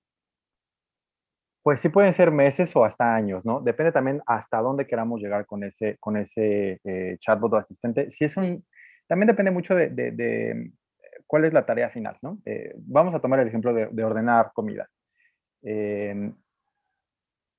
Pues 1.68 1.80
sí 1.82 1.90
pueden 1.90 2.14
ser 2.14 2.30
meses 2.30 2.74
o 2.76 2.82
hasta 2.82 3.14
años, 3.14 3.44
¿no? 3.44 3.60
Depende 3.60 3.92
también 3.92 4.22
hasta 4.24 4.56
dónde 4.62 4.86
queramos 4.86 5.20
llegar 5.20 5.44
con 5.44 5.62
ese, 5.62 5.98
con 6.00 6.16
ese 6.16 6.80
eh, 6.82 7.18
chatbot 7.20 7.52
o 7.52 7.56
asistente. 7.58 8.10
Si 8.10 8.24
es 8.24 8.38
un, 8.38 8.64
también 9.06 9.26
depende 9.26 9.50
mucho 9.50 9.74
de, 9.74 9.90
de, 9.90 10.72
cuál 11.26 11.44
es 11.44 11.52
la 11.52 11.66
tarea 11.66 11.90
final, 11.90 12.16
¿no? 12.22 12.38
Eh, 12.46 12.72
vamos 12.78 13.14
a 13.14 13.20
tomar 13.20 13.40
el 13.40 13.48
ejemplo 13.48 13.74
de, 13.74 14.02
ordenar 14.02 14.50
comida. 14.54 14.88
Em, 15.60 16.34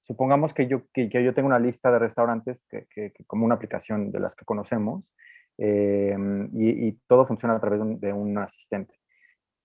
supongamos 0.01 0.55
que 0.55 0.65
yo, 0.65 0.87
que, 0.91 1.07
yo 1.07 1.33
tengo 1.35 1.45
una 1.45 1.59
lista 1.59 1.91
de 1.91 1.99
restaurantes 1.99 2.65
que, 2.67 2.87
que, 2.89 3.13
como 3.27 3.45
una 3.45 3.53
aplicación 3.53 4.11
de 4.11 4.21
las 4.21 4.35
que 4.35 4.43
conocemos 4.43 5.03
em, 5.59 6.49
y, 6.53 6.87
y, 6.87 6.99
todo 7.05 7.27
funciona 7.27 7.53
a 7.53 7.59
través 7.59 7.79
de 8.01 8.11
un 8.11 8.35
asistente. 8.39 8.95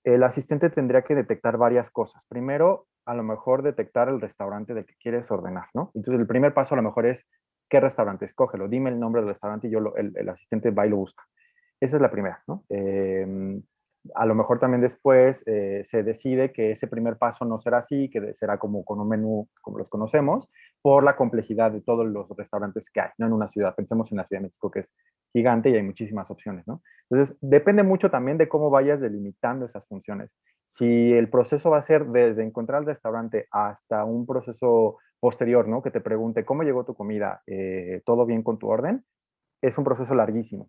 El 0.04 0.22
asistente 0.22 0.68
tendría 0.68 1.00
que 1.00 1.14
detectar 1.14 1.56
varias 1.56 1.90
cosas. 1.90 2.26
Primero, 2.28 2.88
a 3.06 3.14
lo 3.14 3.22
mejor 3.22 3.62
detectar 3.62 4.08
el 4.08 4.20
restaurante 4.20 4.74
del 4.74 4.86
que 4.86 4.94
quieres 4.96 5.30
ordenar, 5.30 5.66
¿no? 5.74 5.90
Entonces, 5.94 6.20
el 6.20 6.26
primer 6.26 6.54
paso 6.54 6.74
a 6.74 6.76
lo 6.76 6.82
mejor 6.82 7.06
es, 7.06 7.26
¿qué 7.68 7.80
restaurante? 7.80 8.24
Escógelo, 8.24 8.68
dime 8.68 8.90
el 8.90 8.98
nombre 8.98 9.20
del 9.20 9.30
restaurante 9.30 9.68
y 9.68 9.70
yo 9.70 9.94
el, 9.96 10.28
asistente 10.28 10.70
va 10.70 10.86
y 10.86 10.90
lo 10.90 10.96
busca. 10.96 11.24
Esa 11.80 11.96
es 11.96 12.02
la 12.02 12.10
primera, 12.10 12.42
¿no? 12.46 12.64
Em, 12.68 13.62
a 14.14 14.26
lo 14.26 14.34
mejor 14.34 14.58
también 14.58 14.82
después 14.82 15.42
eh, 15.46 15.82
se 15.86 16.02
decide 16.02 16.52
que 16.52 16.72
ese 16.72 16.86
primer 16.86 17.16
paso 17.16 17.44
no 17.44 17.58
será 17.58 17.78
así, 17.78 18.10
que 18.10 18.34
será 18.34 18.58
como 18.58 18.84
con 18.84 19.00
un 19.00 19.08
menú 19.08 19.48
como 19.62 19.78
los 19.78 19.88
conocemos, 19.88 20.48
por 20.82 21.04
la 21.04 21.16
complejidad 21.16 21.72
de 21.72 21.80
todos 21.80 22.06
los 22.06 22.28
restaurantes 22.36 22.90
que 22.90 23.00
hay, 23.00 23.10
¿no? 23.18 23.26
En 23.26 23.32
una 23.32 23.48
ciudad. 23.48 23.74
Pensemos 23.74 24.10
en 24.12 24.18
la 24.18 24.26
Ciudad 24.26 24.42
de 24.42 24.48
México, 24.48 24.70
que 24.70 24.80
es 24.80 24.94
gigante 25.32 25.70
y 25.70 25.74
hay 25.74 25.82
muchísimas 25.82 26.30
opciones, 26.30 26.66
¿no? 26.66 26.82
Entonces, 27.08 27.36
depende 27.40 27.82
mucho 27.82 28.10
también 28.10 28.36
de 28.36 28.48
cómo 28.48 28.70
vayas 28.70 29.00
delimitando 29.00 29.64
esas 29.64 29.86
funciones. 29.86 30.30
Si 30.66 31.12
el 31.12 31.30
proceso 31.30 31.70
va 31.70 31.78
a 31.78 31.82
ser 31.82 32.06
desde 32.06 32.42
encontrar 32.42 32.82
el 32.82 32.86
restaurante 32.86 33.46
hasta 33.50 34.04
un 34.04 34.26
proceso 34.26 34.98
posterior, 35.20 35.66
¿no? 35.68 35.82
Que 35.82 35.90
te 35.90 36.00
pregunte, 36.00 36.44
¿cómo 36.44 36.62
llegó 36.62 36.84
tu 36.84 36.94
comida? 36.94 37.42
Eh, 37.46 38.02
¿Todo 38.04 38.26
bien 38.26 38.42
con 38.42 38.58
tu 38.58 38.68
orden? 38.68 39.04
Es 39.62 39.78
un 39.78 39.84
proceso 39.84 40.14
larguísimo 40.14 40.68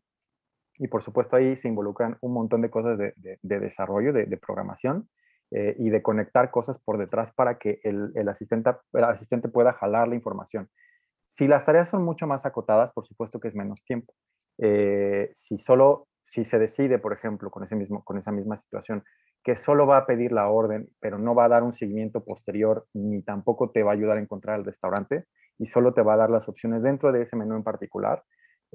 y 0.77 0.87
por 0.87 1.03
supuesto 1.03 1.35
ahí 1.35 1.55
se 1.55 1.67
involucran 1.67 2.17
un 2.21 2.33
montón 2.33 2.61
de 2.61 2.69
cosas 2.69 2.97
de, 2.97 3.13
desarrollo, 3.41 4.13
de, 4.13 4.37
programación 4.37 5.09
eh, 5.51 5.75
y 5.79 5.89
de 5.89 6.01
conectar 6.01 6.51
cosas 6.51 6.79
por 6.79 6.97
detrás 6.97 7.31
para 7.33 7.57
que 7.57 7.79
el, 7.83 8.27
asistente, 8.27 8.71
el 8.93 9.03
asistente 9.03 9.47
pueda 9.47 9.73
jalar 9.73 10.07
la 10.07 10.15
información. 10.15 10.69
Si 11.25 11.47
las 11.47 11.65
tareas 11.65 11.89
son 11.89 12.03
mucho 12.03 12.27
más 12.27 12.45
acotadas, 12.45 12.91
por 12.93 13.07
supuesto 13.07 13.39
que 13.39 13.47
es 13.47 13.55
menos 13.55 13.83
tiempo. 13.83 14.13
Eh, 14.57 15.31
si 15.33 15.57
solo, 15.59 16.07
si 16.25 16.45
se 16.45 16.59
decide, 16.59 16.99
por 16.99 17.13
ejemplo, 17.13 17.49
con, 17.49 17.63
ese 17.63 17.75
mismo, 17.75 18.03
con 18.03 18.17
esa 18.17 18.31
misma 18.31 18.57
situación, 18.61 19.03
que 19.43 19.55
solo 19.55 19.85
va 19.85 19.97
a 19.97 20.05
pedir 20.05 20.31
la 20.31 20.49
orden, 20.49 20.89
pero 20.99 21.19
no 21.19 21.35
va 21.35 21.45
a 21.45 21.49
dar 21.49 21.63
un 21.63 21.73
seguimiento 21.73 22.23
posterior, 22.23 22.87
ni 22.93 23.21
tampoco 23.21 23.69
te 23.69 23.83
va 23.83 23.91
a 23.91 23.93
ayudar 23.93 24.17
a 24.17 24.21
encontrar 24.21 24.59
el 24.59 24.65
restaurante, 24.65 25.25
y 25.57 25.67
solo 25.67 25.93
te 25.93 26.01
va 26.01 26.15
a 26.15 26.17
dar 26.17 26.29
las 26.29 26.49
opciones 26.49 26.83
dentro 26.83 27.11
de 27.11 27.21
ese 27.21 27.35
menú 27.35 27.55
en 27.55 27.63
particular, 27.63 28.23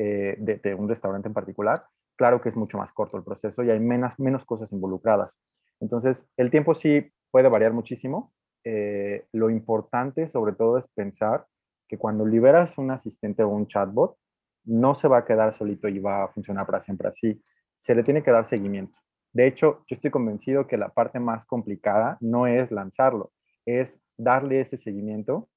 eh, 0.03 0.35
de, 0.39 0.75
un 0.75 0.89
restaurante 0.89 1.29
en 1.29 1.35
particular, 1.35 1.85
claro 2.17 2.41
que 2.41 2.49
es 2.49 2.57
mucho 2.57 2.79
más 2.79 2.91
corto 2.91 3.19
el 3.19 3.23
proceso 3.23 3.63
y 3.63 3.71
hay 3.71 3.81
menos, 3.81 4.19
menos 4.19 4.47
cosas 4.47 4.73
involucradas. 4.73 5.39
Entonces, 5.79 6.27
el 6.39 6.51
tiempo 6.51 6.75
sí 6.75 7.13
puede 7.31 7.51
variar 7.51 7.75
muchísimo. 7.75 8.33
Eh, 8.65 9.27
lo 9.33 9.51
importante 9.51 10.27
sobre 10.29 10.55
todo 10.55 10.79
es 10.79 10.89
pensar 10.89 11.47
que 11.87 11.99
cuando 11.99 12.25
liberas 12.25 12.79
un 12.79 12.91
asistente 12.91 13.43
o 13.43 13.51
un 13.51 13.67
chatbot, 13.67 14.17
no 14.65 14.95
se 14.95 15.07
va 15.07 15.19
a 15.19 15.25
quedar 15.27 15.53
solito 15.53 15.87
y 15.87 15.99
va 15.99 16.25
a 16.25 16.29
funcionar 16.29 16.65
para 16.65 16.81
siempre 16.81 17.09
así. 17.09 17.45
Se 17.77 17.95
le 17.95 18.03
tiene 18.03 18.23
que 18.23 18.31
dar 18.31 18.49
seguimiento. 18.49 18.97
De 19.35 19.47
hecho, 19.47 19.85
yo 19.87 19.97
estoy 19.97 20.11
convencido 20.11 20.67
que 20.67 20.79
la 20.79 20.89
parte 20.89 21.21
más 21.21 21.45
complicada 21.45 22.17
no 22.23 22.47
es 22.47 22.71
lanzarlo, 22.71 23.33
es 23.67 24.01
darle 24.17 24.63
ese 24.63 24.79
seguimiento, 24.79 25.51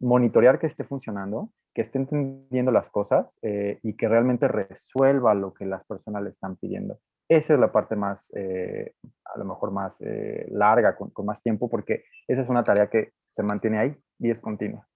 monitorear 0.00 0.58
que 0.58 0.68
esté 0.68 0.84
funcionando 0.84 1.52
que 1.78 1.82
esté 1.82 1.98
entendiendo 1.98 2.72
las 2.72 2.90
cosas 2.90 3.38
eh, 3.40 3.78
y 3.84 3.96
que 3.96 4.08
realmente 4.08 4.48
resuelva 4.48 5.32
lo 5.34 5.54
que 5.54 5.64
las 5.64 5.84
personas 5.84 6.24
le 6.24 6.30
están 6.30 6.56
pidiendo. 6.56 6.98
Esa 7.28 7.54
es 7.54 7.60
la 7.60 7.70
parte 7.70 7.94
más, 7.94 8.28
eh, 8.34 8.94
a 9.24 9.38
lo 9.38 9.44
mejor 9.44 9.70
más 9.70 10.00
eh, 10.00 10.48
larga, 10.50 10.96
con, 10.96 11.12
más 11.24 11.40
tiempo, 11.40 11.70
porque 11.70 12.02
esa 12.26 12.42
es 12.42 12.48
una 12.48 12.64
tarea 12.64 12.90
que 12.90 13.12
se 13.26 13.44
mantiene 13.44 13.78
ahí 13.78 13.96
y 14.18 14.28
es 14.28 14.40
continua. 14.40 14.88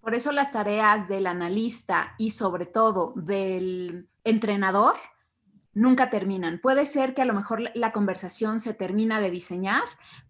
Por 0.00 0.14
eso 0.14 0.32
las 0.32 0.50
tareas 0.50 1.06
del 1.06 1.28
analista 1.28 2.16
y 2.18 2.30
sobre 2.30 2.66
todo 2.66 3.12
del 3.14 4.08
entrenador 4.24 4.94
nunca 5.74 6.08
terminan. 6.08 6.58
Puede 6.60 6.86
ser 6.86 7.14
que 7.14 7.22
a 7.22 7.26
lo 7.26 7.34
mejor 7.34 7.60
la 7.74 7.92
conversación 7.92 8.58
se 8.58 8.74
termina 8.74 9.20
de 9.20 9.30
diseñar, 9.30 9.84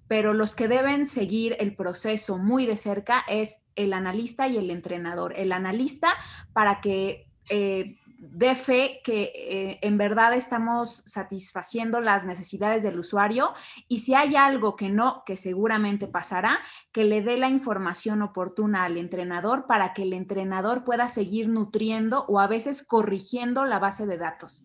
pero 0.09 0.35
los 0.35 0.55
que 0.55 0.69
deben 0.69 1.07
seguir 1.07 1.57
el 1.59 1.75
proceso 1.75 2.39
muy 2.39 2.67
de 2.67 2.77
cerca 2.77 3.25
es 3.29 3.65
el 3.75 3.93
analista 3.93 4.49
y 4.49 4.57
el 4.57 4.71
entrenador. 4.71 5.33
El 5.37 5.53
analista 5.53 6.15
para 6.53 6.81
que 6.81 7.29
eh, 7.49 7.97
dé 8.19 8.55
fe 8.55 9.01
que 9.05 9.33
eh, 9.35 9.79
en 9.83 9.99
verdad 9.99 10.35
estamos 10.35 11.03
satisfaciendo 11.07 12.01
las 12.01 12.25
necesidades 12.25 12.83
del 12.83 12.99
usuario 12.99 13.53
y 13.89 14.01
si 14.01 14.15
hay 14.15 14.37
algo 14.37 14.77
que 14.77 14.89
no, 14.89 15.23
que 15.27 15.37
seguramente 15.37 16.09
pasará, 16.09 16.59
que 16.93 17.05
le 17.05 17.23
dé 17.23 17.37
la 17.37 17.49
información 17.49 18.23
oportuna 18.23 18.85
al 18.85 18.97
entrenador 18.97 19.67
para 19.67 19.93
que 19.93 20.03
el 20.03 20.13
entrenador 20.13 20.85
pueda 20.85 21.09
seguir 21.09 21.49
nutriendo 21.49 22.25
o 22.29 22.41
a 22.41 22.47
veces 22.47 22.87
corrigiendo 22.87 23.65
la 23.65 23.79
base 23.79 24.07
de 24.07 24.19
datos. 24.19 24.65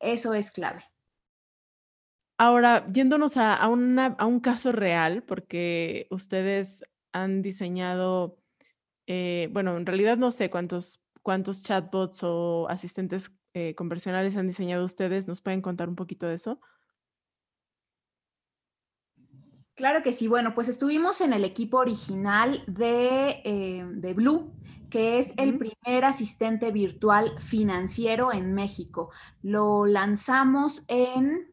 Eso 0.00 0.34
es 0.34 0.50
clave. 0.50 0.84
Ahora, 2.38 2.86
yéndonos 2.92 3.36
a, 3.36 3.66
un 3.68 4.40
caso 4.40 4.70
real, 4.70 5.24
porque 5.24 6.06
ustedes 6.10 6.84
han 7.12 7.42
diseñado, 7.42 8.38
eh, 9.08 9.48
bueno, 9.52 9.76
en 9.76 9.84
realidad 9.84 10.16
no 10.16 10.30
sé 10.30 10.48
cuántos, 10.48 11.02
cuántos 11.22 11.64
chatbots 11.64 12.20
o 12.22 12.68
asistentes 12.68 13.32
eh, 13.54 13.74
conversionales 13.74 14.36
han 14.36 14.46
diseñado 14.46 14.84
ustedes. 14.84 15.26
¿Nos 15.26 15.40
pueden 15.40 15.62
contar 15.62 15.88
un 15.88 15.96
poquito 15.96 16.26
de 16.28 16.34
eso? 16.34 16.60
Claro 19.74 20.02
que 20.02 20.12
sí. 20.12 20.28
Bueno, 20.28 20.54
pues 20.54 20.68
estuvimos 20.68 21.20
en 21.20 21.32
el 21.32 21.44
equipo 21.44 21.78
original 21.78 22.62
de, 22.66 23.42
eh, 23.44 24.14
Blue, 24.14 24.52
que 24.90 25.18
es 25.18 25.34
el 25.36 25.56
primer 25.56 26.04
asistente 26.04 26.70
virtual 26.72 27.32
financiero 27.40 28.32
en 28.32 28.54
México. 28.54 29.10
Lo 29.42 29.86
lanzamos 29.86 30.84
en, 30.88 31.52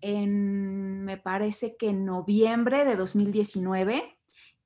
en 0.00 1.04
me 1.04 1.16
parece 1.16 1.76
que 1.76 1.90
en 1.90 2.04
noviembre 2.04 2.84
de 2.84 2.96
2019 2.96 4.16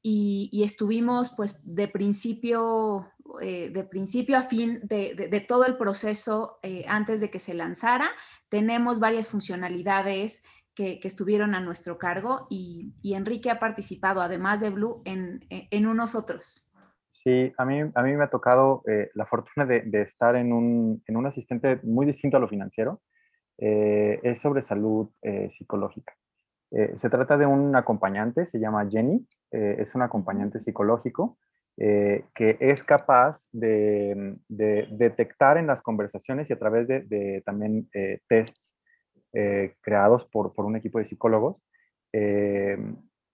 y, 0.06 0.62
estuvimos 0.62 1.32
pues 1.34 1.58
de 1.62 1.88
principio, 1.88 3.08
eh, 3.40 3.70
de 3.70 3.84
principio 3.84 4.36
a 4.36 4.42
fin 4.42 4.80
de, 4.82 5.44
todo 5.48 5.64
el 5.64 5.78
proceso 5.78 6.58
eh, 6.62 6.84
antes 6.86 7.20
de 7.20 7.30
que 7.30 7.38
se 7.38 7.54
lanzara. 7.54 8.10
Tenemos 8.50 9.00
varias 9.00 9.30
funcionalidades 9.30 10.42
que, 10.74 11.00
estuvieron 11.02 11.54
a 11.54 11.60
nuestro 11.60 11.96
cargo 11.96 12.46
y, 12.50 12.92
Enrique 13.02 13.50
ha 13.50 13.58
participado, 13.58 14.20
además 14.20 14.60
de 14.60 14.70
Blue, 14.70 15.00
en, 15.06 15.46
en, 15.48 15.86
unos 15.86 16.14
otros. 16.14 16.68
Sí, 17.08 17.52
a 17.56 17.64
mí, 17.64 17.80
a 17.94 18.02
mí 18.02 18.12
me 18.12 18.24
ha 18.24 18.30
tocado 18.30 18.82
eh, 18.86 19.10
la 19.14 19.24
fortuna 19.24 19.64
de, 19.64 20.02
estar 20.02 20.36
en 20.36 20.52
un, 20.52 21.02
en 21.06 21.16
un, 21.16 21.26
asistente 21.26 21.80
muy 21.82 22.04
distinto 22.04 22.36
a 22.36 22.40
lo 22.40 22.48
financiero. 22.48 23.00
Eh, 23.58 24.20
es 24.22 24.40
sobre 24.40 24.62
salud 24.62 25.10
eh, 25.22 25.48
psicológica. 25.50 26.14
se 26.96 27.08
trata 27.08 27.36
de 27.36 27.46
un 27.46 27.76
acompañante, 27.76 28.46
se 28.46 28.58
llama 28.58 28.88
Jenny, 28.90 29.24
es 29.52 29.94
un 29.94 30.02
acompañante 30.02 30.58
psicológico 30.58 31.38
que 31.76 32.56
es 32.58 32.82
capaz 32.82 33.46
de, 33.52 34.36
de, 34.48 34.88
detectar 34.90 35.56
en 35.56 35.68
las 35.68 35.82
conversaciones 35.82 36.50
y 36.50 36.52
a 36.52 36.58
través 36.58 36.88
de, 36.88 37.02
de 37.02 37.42
también 37.46 37.88
tests 38.28 38.74
eh, 39.36 39.74
creados 39.80 40.24
por, 40.26 40.54
por, 40.54 40.64
un 40.64 40.76
equipo 40.76 41.00
de 41.00 41.06
psicólogos, 41.06 41.60
eh, 42.12 42.78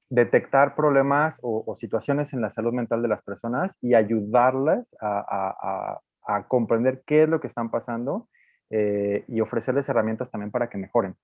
detectar 0.09 0.75
problemas 0.75 1.39
o, 1.43 1.77
situaciones 1.77 2.33
en 2.33 2.41
la 2.41 2.51
salud 2.51 2.73
mental 2.73 3.03
de 3.03 3.09
las 3.09 3.23
personas 3.23 3.77
y 3.83 3.93
ayudarlas 3.93 4.97
a, 4.99 6.01
a, 6.27 6.49
comprender 6.49 7.03
qué 7.05 7.25
es 7.25 7.29
lo 7.29 7.39
que 7.41 7.49
están 7.49 7.71
pasando 7.71 8.31
eh, 8.71 9.25
y 9.29 9.41
ofrecerles 9.41 9.89
herramientas 9.89 10.31
también 10.31 10.51
para 10.51 10.69
que 10.69 10.79
mejoren. 10.79 11.17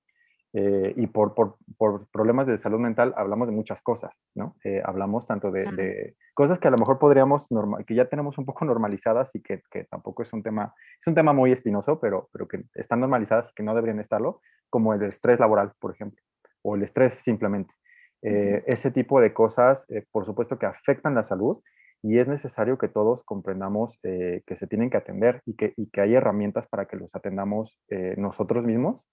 Eh, 0.53 0.95
y 0.97 1.07
por, 1.09 1.35
por, 1.35 1.57
por, 1.77 2.07
problemas 2.09 2.47
de 2.47 2.57
salud 2.57 2.79
mental 2.79 3.13
hablamos 3.17 3.47
de 3.47 3.53
muchas 3.53 3.83
cosas, 3.83 4.19
¿no? 4.35 4.57
Eh, 4.65 4.81
hablamos 4.83 5.27
tanto 5.27 5.51
de, 5.51 5.65
de, 5.73 6.17
cosas 6.35 6.59
que 6.59 6.69
a 6.69 6.71
lo 6.71 6.79
mejor 6.79 6.99
podríamos, 6.99 7.51
normal, 7.51 7.85
que 7.85 7.95
ya 7.95 8.07
tenemos 8.07 8.39
un 8.39 8.47
poco 8.47 8.65
normalizadas 8.65 9.35
y 9.35 9.43
que, 9.43 9.61
que, 9.71 9.85
tampoco 9.85 10.23
es 10.23 10.33
un 10.33 10.43
tema, 10.43 10.73
es 10.99 11.07
un 11.07 11.15
tema 11.15 11.33
muy 11.35 11.53
espinoso, 11.53 12.01
pero, 12.01 12.31
pero 12.33 12.49
que 12.49 12.65
están 12.75 13.01
normalizadas 13.01 13.51
y 13.51 13.55
que 13.55 13.63
no 13.63 13.75
deberían 13.75 14.01
estarlo, 14.01 14.41
como 14.71 14.95
el 14.95 15.03
estrés 15.03 15.41
laboral, 15.41 15.73
por 15.79 15.93
ejemplo, 15.93 16.23
o 16.63 16.77
el 16.77 16.85
estrés 16.85 17.15
simplemente. 17.15 17.75
Eh, 18.23 18.65
ese 18.67 18.91
tipo 18.91 19.21
de 19.21 19.35
cosas, 19.35 19.87
por 20.11 20.25
supuesto 20.25 20.59
que 20.59 20.67
afectan 20.67 21.15
la 21.15 21.23
salud 21.23 21.61
y 22.07 22.19
es 22.19 22.29
necesario 22.29 22.79
que 22.79 22.89
todos 22.89 23.25
comprendamos 23.25 23.99
que 24.03 24.57
se 24.57 24.67
tienen 24.67 24.91
que 24.91 24.97
atender 24.97 25.41
y 25.45 25.57
que, 25.57 25.75
y 25.77 25.91
que 25.91 26.01
hay 26.01 26.15
herramientas 26.15 26.67
para 26.69 26.87
que 26.87 26.97
los 26.97 27.15
atendamos 27.15 27.81
nosotros 28.17 28.65
mismos 28.65 29.05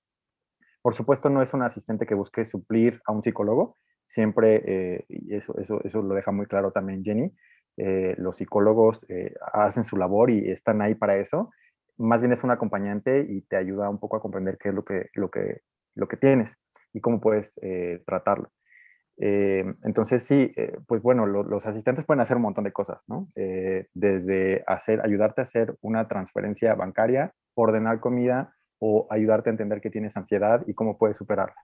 por 0.83 0.95
supuesto, 0.95 1.29
no 1.29 1.41
es 1.41 1.53
un 1.53 1.61
asistente 1.63 2.05
que 2.05 2.13
busque 2.13 2.45
suplir 2.45 3.01
a 3.07 3.13
un 3.13 3.23
psicólogo, 3.23 3.77
siempre, 4.05 4.61
eh, 4.67 5.05
eso, 5.29 5.57
eso, 5.57 5.81
eso 5.85 6.01
lo 6.01 6.13
deja 6.13 6.33
muy 6.33 6.45
claro 6.45 6.71
también 6.71 7.05
Jenny, 7.05 7.33
eh, 7.77 8.15
los 8.17 8.35
psicólogos 8.35 9.05
eh, 9.09 9.33
hacen 9.53 9.85
su 9.85 9.95
labor 9.95 10.29
y 10.29 10.51
están 10.51 10.81
ahí 10.81 10.93
para 10.93 11.15
eso. 11.17 11.51
Más 11.97 12.19
bien 12.19 12.33
es 12.33 12.43
un 12.43 12.51
acompañante 12.51 13.25
y 13.29 13.43
te 13.43 13.55
ayuda 13.55 13.89
un 13.89 13.97
poco 13.97 14.17
a 14.17 14.21
comprender 14.21 14.57
qué 14.57 14.69
es 14.69 14.75
lo 14.75 14.83
que, 14.83 15.09
lo 15.13 15.31
que, 15.31 15.61
lo 15.95 16.09
que 16.09 16.17
tienes 16.17 16.57
y 16.91 16.99
cómo 16.99 17.21
puedes 17.21 17.57
tratarlo. 18.05 18.51
Entonces 19.17 20.23
sí, 20.23 20.53
pues 20.87 21.01
bueno, 21.01 21.25
los 21.25 21.65
asistentes 21.65 22.05
pueden 22.05 22.21
hacer 22.21 22.37
un 22.37 22.43
montón 22.43 22.63
de 22.63 22.71
cosas, 22.71 23.03
¿no? 23.07 23.27
desde 23.35 24.63
hacer, 24.67 25.01
ayudarte 25.05 25.41
a 25.41 25.43
hacer 25.43 25.75
una 25.81 26.07
transferencia 26.07 26.73
bancaria, 26.75 27.33
ordenar 27.55 27.99
comida, 27.99 28.53
o 28.85 29.07
ayudarte 29.09 29.49
a 29.49 29.51
entender 29.51 29.79
que 29.79 29.89
tienes 29.89 30.17
ansiedad 30.17 30.61
y 30.67 30.73
cómo 30.73 30.97
puedes 30.97 31.15
superarla. 31.15 31.55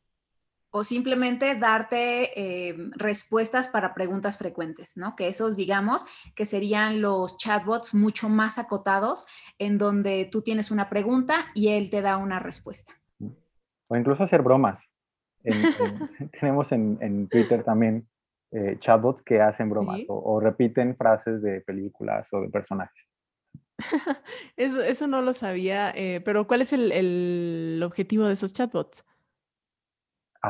O 0.71 0.85
simplemente 0.85 1.55
darte 1.55 2.39
eh, 2.39 2.77
respuestas 2.95 3.67
para 3.67 3.93
preguntas 3.93 4.37
frecuentes, 4.37 4.95
¿no? 4.95 5.17
Que 5.17 5.27
esos, 5.27 5.57
digamos, 5.57 6.05
que 6.33 6.45
serían 6.45 7.01
los 7.01 7.37
chatbots 7.37 7.93
mucho 7.93 8.29
más 8.29 8.57
acotados, 8.57 9.25
en 9.57 9.77
donde 9.77 10.29
tú 10.31 10.43
tienes 10.43 10.71
una 10.71 10.89
pregunta 10.89 11.47
y 11.53 11.69
él 11.69 11.89
te 11.89 12.01
da 12.01 12.15
una 12.15 12.39
respuesta. 12.39 12.93
O 13.89 13.97
incluso 13.97 14.23
hacer 14.23 14.41
bromas. 14.41 14.87
tenemos 16.39 16.71
en, 16.71 17.27
Twitter 17.27 17.63
también 17.63 18.07
eh, 18.51 18.77
chatbots 18.79 19.21
que 19.21 19.41
hacen 19.41 19.69
bromas 19.69 20.01
o 20.07 20.39
repiten 20.39 20.95
frases 20.95 21.41
de 21.41 21.61
películas 21.61 22.31
o 22.33 22.41
de 22.41 22.49
personajes. 22.49 23.09
eso, 24.57 24.81
eso, 24.81 25.07
no 25.07 25.21
lo 25.21 25.33
sabía, 25.33 25.91
eh, 25.95 26.21
pero 26.23 26.47
¿cuál 26.47 26.61
es 26.61 26.73
el, 26.73 27.81
objetivo 27.83 28.25
de 28.25 28.33
esos 28.33 28.53
chatbots? 28.53 29.03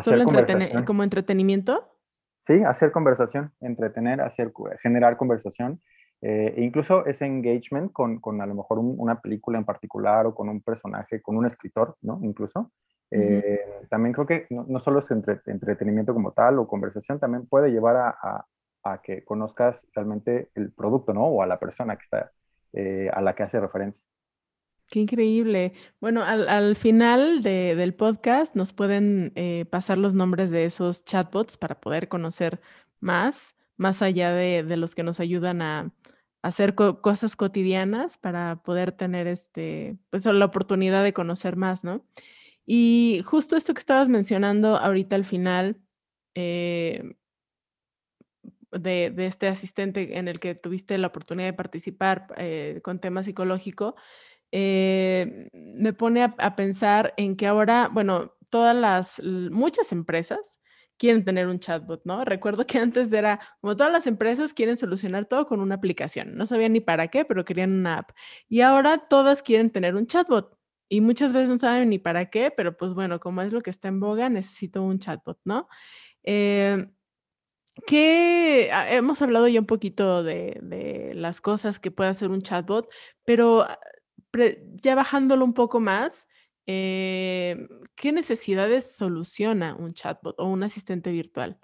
¿Solo 0.04 0.22
entretener, 0.22 0.86
como 0.86 1.04
entretenimiento? 1.04 1.96
Sí, 2.38 2.62
hacer 2.64 2.92
conversación, 2.92 3.52
entretener, 3.60 4.22
hacer, 4.22 4.52
generar 4.82 5.18
conversación. 5.18 5.82
Eh, 6.22 6.54
e 6.58 6.64
incluso 6.64 7.06
ese 7.06 7.26
engagement 7.26 7.92
con, 7.94 8.20
con 8.20 8.42
a 8.42 8.46
lo 8.46 8.54
mejor 8.54 8.78
una 8.80 9.22
película 9.22 9.58
en 9.58 9.66
particular 9.66 10.26
o 10.26 10.36
con 10.36 10.50
un 10.50 10.62
personaje, 10.62 11.22
con 11.22 11.38
un 11.38 11.46
escritor, 11.46 11.98
¿no? 12.02 12.20
Incluso. 12.24 12.72
Eh, 13.12 13.60
también 13.90 14.14
creo 14.14 14.28
que 14.28 14.46
no, 14.50 14.80
solo 14.80 15.00
es 15.00 15.10
entretenimiento 15.12 16.14
como 16.14 16.32
tal 16.32 16.60
o 16.60 16.68
conversación, 16.68 17.20
también 17.20 17.48
puede 17.48 17.72
llevar 17.72 17.96
a, 17.96 18.46
a, 18.84 19.02
que 19.02 19.24
conozcas 19.24 19.88
realmente 19.94 20.50
el 20.56 20.72
producto, 20.72 21.14
¿no? 21.14 21.26
O 21.26 21.42
a 21.42 21.48
la 21.48 21.60
persona 21.60 21.96
que 21.96 22.04
está 22.04 22.32
eh, 22.74 23.10
a 23.12 23.22
la 23.22 23.34
que 23.34 23.44
hace 23.44 23.60
referencia. 23.60 24.02
Qué 24.88 25.00
increíble. 25.00 25.74
Bueno, 26.02 26.24
al, 26.24 26.76
final 26.76 27.44
del 27.44 27.94
podcast 27.94 28.56
nos 28.56 28.74
pueden 28.74 29.32
eh, 29.36 29.66
pasar 29.70 30.00
los 30.00 30.16
nombres 30.16 30.50
de 30.50 30.66
esos 30.66 31.06
chatbots 31.06 31.58
para 31.58 31.80
poder 31.80 32.08
conocer 32.08 32.60
más, 33.00 33.56
más 33.78 34.02
allá 34.02 34.32
de, 34.34 34.64
los 34.78 34.96
que 34.96 35.04
nos 35.04 35.20
ayudan 35.20 35.62
a, 35.62 35.92
hacer 36.42 36.74
cosas 36.74 37.36
cotidianas 37.36 38.18
para 38.18 38.62
poder 38.64 38.94
tener 38.94 39.28
este, 39.28 39.98
pues 40.10 40.26
la 40.26 40.46
oportunidad 40.46 41.04
de 41.04 41.14
conocer 41.14 41.56
más, 41.56 41.84
¿no? 41.84 42.06
Y 42.72 43.24
justo 43.26 43.58
esto 43.58 43.74
que 43.74 43.80
estabas 43.80 44.10
mencionando 44.10 44.78
ahorita 44.78 45.16
al 45.16 45.26
final, 45.26 45.82
eh, 46.36 47.16
de, 48.72 49.12
este 49.26 49.48
asistente 49.48 50.20
en 50.20 50.28
el 50.28 50.40
que 50.40 50.54
tuviste 50.54 50.96
la 51.00 51.08
oportunidad 51.08 51.48
de 51.48 51.54
participar 51.54 52.28
eh, 52.38 52.80
con 52.84 53.00
tema 53.00 53.24
psicológico, 53.24 53.96
eh, 54.52 55.50
me 55.52 55.94
pone 55.94 56.22
a, 56.22 56.56
pensar 56.56 57.16
en 57.18 57.38
que 57.38 57.48
ahora, 57.48 57.90
bueno, 57.92 58.36
todas 58.52 58.76
las, 58.76 59.20
muchas 59.24 59.92
empresas 59.92 60.60
quieren 60.98 61.26
tener 61.26 61.48
un 61.48 61.60
chatbot, 61.60 62.02
¿no? 62.06 62.24
Recuerdo 62.24 62.68
que 62.68 62.78
antes 62.78 63.12
era, 63.12 63.40
como 63.62 63.76
todas 63.78 63.92
las 63.92 64.06
empresas 64.06 64.54
quieren 64.54 64.78
solucionar 64.78 65.26
todo 65.26 65.48
con 65.48 65.60
una 65.60 65.74
aplicación, 65.74 66.36
no 66.36 66.46
sabían 66.46 66.74
ni 66.74 66.82
para 66.82 67.08
qué, 67.08 67.26
pero 67.26 67.46
querían 67.46 67.72
una 67.72 67.98
app. 67.98 68.12
Y 68.48 68.62
ahora 68.62 69.08
todas 69.10 69.42
quieren 69.42 69.72
tener 69.72 69.96
un 69.96 70.06
chatbot. 70.06 70.59
Y 70.90 71.02
muchas 71.02 71.34
veces 71.34 71.50
no 71.50 71.58
saben 71.60 71.90
ni 71.90 72.00
para 72.00 72.32
qué, 72.32 72.52
pero 72.52 72.76
pues 72.76 72.96
bueno, 72.96 73.20
como 73.20 73.44
es 73.44 73.54
lo 73.54 73.62
que 73.62 73.70
está 73.70 73.88
en 73.88 74.00
boga, 74.00 74.28
necesito 74.28 74.82
un 74.82 74.98
chatbot, 74.98 75.40
¿no? 75.46 75.70
Eh, 76.24 76.88
¿qué? 77.86 78.70
Ah, 78.74 78.92
hemos 78.92 79.22
hablado 79.22 79.48
ya 79.48 79.60
un 79.60 79.68
poquito 79.68 80.24
de, 80.24 81.12
las 81.16 81.42
cosas 81.42 81.80
que 81.80 81.92
puede 81.92 82.10
hacer 82.10 82.32
un 82.32 82.42
chatbot, 82.42 82.90
pero 83.24 83.62
ah, 83.62 83.80
ya 84.82 84.96
bajándolo 84.96 85.46
un 85.46 85.54
poco 85.54 85.80
más, 85.80 86.28
eh, 86.66 87.68
¿qué 87.96 88.12
necesidades 88.12 88.96
soluciona 88.96 89.76
un 89.76 89.94
chatbot 89.94 90.36
o 90.40 90.46
un 90.46 90.64
asistente 90.64 91.12
virtual? 91.12 91.60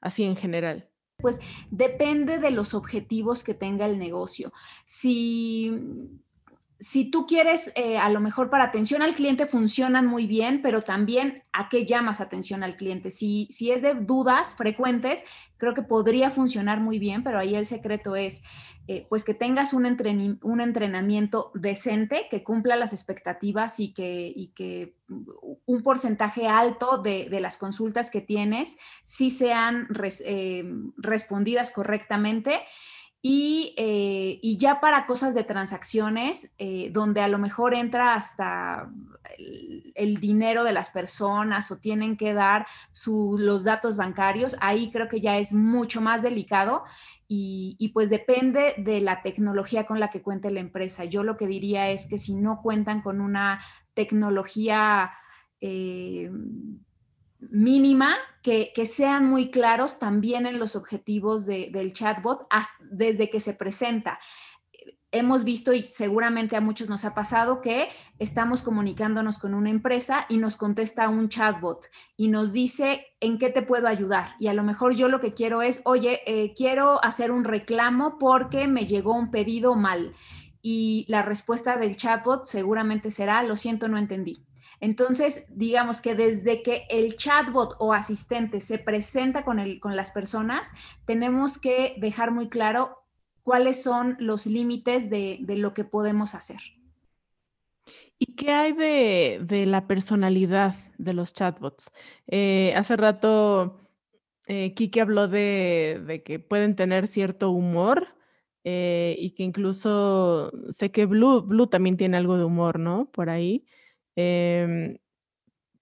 Así 0.00 0.22
en 0.22 0.36
general. 0.36 0.88
Pues 1.20 1.40
depende 1.70 2.38
de 2.38 2.52
los 2.52 2.74
objetivos 2.74 3.42
que 3.42 3.54
tenga 3.54 3.86
el 3.86 3.98
negocio. 3.98 4.52
Si 4.84 5.72
si 6.80 7.10
tú 7.10 7.26
quieres, 7.26 7.72
eh, 7.74 7.98
a 7.98 8.08
lo 8.08 8.20
mejor 8.20 8.50
para 8.50 8.64
atención 8.64 9.02
al 9.02 9.14
cliente 9.14 9.46
funcionan 9.46 10.06
muy 10.06 10.26
bien, 10.26 10.62
pero 10.62 10.80
también 10.80 11.42
a 11.52 11.68
qué 11.68 11.84
llamas 11.84 12.20
atención 12.20 12.62
al 12.62 12.76
cliente. 12.76 13.10
Si, 13.10 13.48
si 13.50 13.72
es 13.72 13.82
de 13.82 13.94
dudas 13.94 14.54
frecuentes, 14.54 15.24
creo 15.56 15.74
que 15.74 15.82
podría 15.82 16.30
funcionar 16.30 16.80
muy 16.80 17.00
bien, 17.00 17.24
pero 17.24 17.40
ahí 17.40 17.56
el 17.56 17.66
secreto 17.66 18.14
es 18.14 18.42
eh, 18.90 19.06
pues 19.10 19.22
que 19.24 19.34
tengas 19.34 19.74
un, 19.74 19.84
un, 20.42 20.60
entrenamiento 20.62 21.50
decente, 21.52 22.26
que 22.30 22.42
cumpla 22.42 22.74
las 22.74 22.94
expectativas 22.94 23.80
y 23.80 23.92
que, 23.92 24.32
y 24.34 24.48
que 24.54 24.94
un 25.66 25.82
porcentaje 25.82 26.46
alto 26.46 26.96
de, 26.96 27.28
de, 27.28 27.40
las 27.40 27.58
consultas 27.58 28.10
que 28.10 28.22
tienes 28.22 28.78
sí 29.04 29.28
sean 29.28 29.88
eh, 30.24 30.64
respondidas 30.96 31.70
correctamente. 31.70 32.60
Eh, 33.20 34.38
y, 34.42 34.56
ya 34.58 34.80
para 34.80 35.06
cosas 35.06 35.34
de 35.34 35.42
transacciones, 35.42 36.54
eh, 36.58 36.90
donde 36.92 37.20
a 37.20 37.28
lo 37.28 37.38
mejor 37.38 37.74
entra 37.74 38.14
hasta 38.14 38.90
el, 39.96 40.18
dinero 40.20 40.62
de 40.62 40.72
las 40.72 40.90
personas 40.90 41.70
o 41.72 41.78
tienen 41.78 42.16
que 42.16 42.32
dar 42.32 42.66
los 43.06 43.64
datos 43.64 43.96
bancarios, 43.96 44.56
ahí 44.60 44.90
creo 44.92 45.08
que 45.08 45.20
ya 45.20 45.38
es 45.38 45.52
mucho 45.52 46.00
más 46.00 46.22
delicado 46.22 46.84
y, 47.26 47.90
pues 47.92 48.08
depende 48.08 48.74
de 48.78 49.00
la 49.00 49.20
tecnología 49.22 49.84
con 49.84 50.00
la 50.00 50.10
que 50.10 50.22
cuente 50.22 50.50
la 50.50 50.60
empresa. 50.60 51.04
Yo 51.04 51.24
lo 51.24 51.36
que 51.36 51.46
diría 51.46 51.90
es 51.90 52.06
que 52.08 52.18
si 52.18 52.34
no 52.36 52.60
cuentan 52.62 53.02
con 53.02 53.20
una 53.20 53.60
tecnología... 53.94 55.10
Eh, 55.60 56.30
mínima, 57.40 58.16
que, 58.42 58.86
sean 58.86 59.28
muy 59.28 59.50
claros 59.50 59.98
también 59.98 60.46
en 60.46 60.58
los 60.58 60.76
objetivos 60.76 61.46
del 61.46 61.92
chatbot 61.92 62.46
desde 62.90 63.30
que 63.30 63.40
se 63.40 63.54
presenta. 63.54 64.18
Hemos 65.10 65.44
visto 65.44 65.72
y 65.72 65.86
seguramente 65.86 66.54
a 66.54 66.60
muchos 66.60 66.90
nos 66.90 67.06
ha 67.06 67.14
pasado 67.14 67.62
que 67.62 67.88
estamos 68.18 68.60
comunicándonos 68.60 69.38
con 69.38 69.54
una 69.54 69.70
empresa 69.70 70.26
y 70.28 70.36
nos 70.36 70.56
contesta 70.56 71.08
un 71.08 71.30
chatbot 71.30 71.86
y 72.18 72.28
nos 72.28 72.52
dice 72.52 73.06
en 73.20 73.38
qué 73.38 73.48
te 73.48 73.62
puedo 73.62 73.88
ayudar. 73.88 74.34
Y 74.38 74.48
a 74.48 74.54
lo 74.54 74.62
mejor 74.62 74.94
yo 74.94 75.08
lo 75.08 75.20
que 75.20 75.32
quiero 75.32 75.62
es, 75.62 75.80
oye, 75.84 76.20
eh, 76.26 76.52
quiero 76.54 77.02
hacer 77.02 77.32
un 77.32 77.44
reclamo 77.44 78.18
porque 78.18 78.68
me 78.68 78.84
llegó 78.84 79.14
un 79.14 79.30
pedido 79.30 79.74
mal. 79.76 80.12
Y 80.60 81.06
la 81.08 81.22
respuesta 81.22 81.78
del 81.78 81.96
chatbot 81.96 82.44
seguramente 82.44 83.10
será, 83.10 83.42
lo 83.42 83.56
siento, 83.56 83.88
no 83.88 83.96
entendí 83.96 84.47
entonces, 84.80 85.46
digamos 85.50 86.00
que 86.00 86.14
desde 86.14 86.62
que 86.62 86.86
el 86.88 87.16
chatbot 87.16 87.74
o 87.78 87.92
asistente 87.92 88.60
se 88.60 88.78
presenta 88.78 89.44
con, 89.44 89.58
el, 89.58 89.80
con 89.80 89.96
las 89.96 90.10
personas, 90.10 90.72
tenemos 91.04 91.58
que 91.58 91.94
dejar 91.98 92.30
muy 92.30 92.48
claro 92.48 92.98
cuáles 93.42 93.82
son 93.82 94.16
los 94.20 94.46
límites 94.46 95.10
de, 95.10 95.38
lo 95.48 95.74
que 95.74 95.84
podemos 95.84 96.34
hacer. 96.34 96.60
¿Y 98.18 98.34
qué 98.34 98.50
hay 98.52 98.72
de, 98.72 99.66
la 99.66 99.86
personalidad 99.86 100.74
de 100.98 101.12
los 101.12 101.32
chatbots? 101.32 101.90
Eh, 102.26 102.72
hace 102.76 102.96
rato 102.96 103.80
eh, 104.46 104.74
Kiki 104.74 105.00
habló 105.00 105.28
de, 105.28 106.22
que 106.24 106.38
pueden 106.38 106.76
tener 106.76 107.08
cierto 107.08 107.50
humor 107.50 108.08
eh, 108.64 109.16
y 109.18 109.30
que 109.30 109.44
incluso 109.44 110.52
sé 110.70 110.90
que 110.90 111.06
Blue, 111.06 111.42
Blue 111.42 111.66
también 111.68 111.96
tiene 111.96 112.16
algo 112.16 112.36
de 112.36 112.44
humor, 112.44 112.78
¿no? 112.78 113.10
Por 113.10 113.30
ahí. 113.30 113.64
Em, 114.20 114.98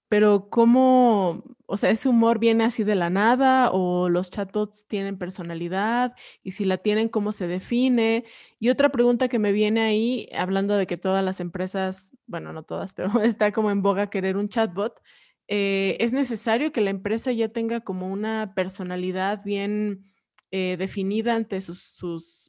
pero 0.08 0.50
¿cómo, 0.50 1.44
o 1.66 1.76
sea, 1.76 1.90
ese 1.90 2.08
humor 2.08 2.38
viene 2.38 2.64
así 2.64 2.84
de 2.84 2.94
la 2.94 3.10
nada 3.10 3.70
o 3.72 4.08
los 4.08 4.30
chatbots 4.30 4.86
tienen 4.86 5.18
personalidad 5.18 6.14
y 6.44 6.52
si 6.52 6.64
la 6.64 6.78
tienen, 6.78 7.08
¿cómo 7.08 7.32
se 7.32 7.48
define? 7.48 8.24
Y 8.60 8.70
otra 8.70 8.90
pregunta 8.90 9.28
que 9.28 9.38
me 9.40 9.52
viene 9.52 9.82
ahí, 9.82 10.28
hablando 10.34 10.76
de 10.76 10.86
que 10.86 10.96
todas 10.98 11.24
las 11.24 11.40
empresas, 11.40 12.12
bueno, 12.26 12.52
no 12.52 12.62
todas, 12.64 12.94
pero 12.96 13.20
está 13.22 13.52
como 13.52 13.70
en 13.70 13.82
boga 13.82 14.10
querer 14.10 14.36
un 14.36 14.48
chatbot, 14.48 15.00
eh, 15.48 15.96
¿es 16.00 16.12
necesario 16.12 16.72
que 16.72 16.80
la 16.82 16.90
empresa 16.90 17.32
ya 17.32 17.48
tenga 17.48 17.80
como 17.80 18.08
una 18.08 18.54
personalidad 18.54 19.42
bien 19.44 20.12
eh, 20.52 20.76
definida 20.78 21.34
ante 21.34 21.60
sus, 21.62 21.80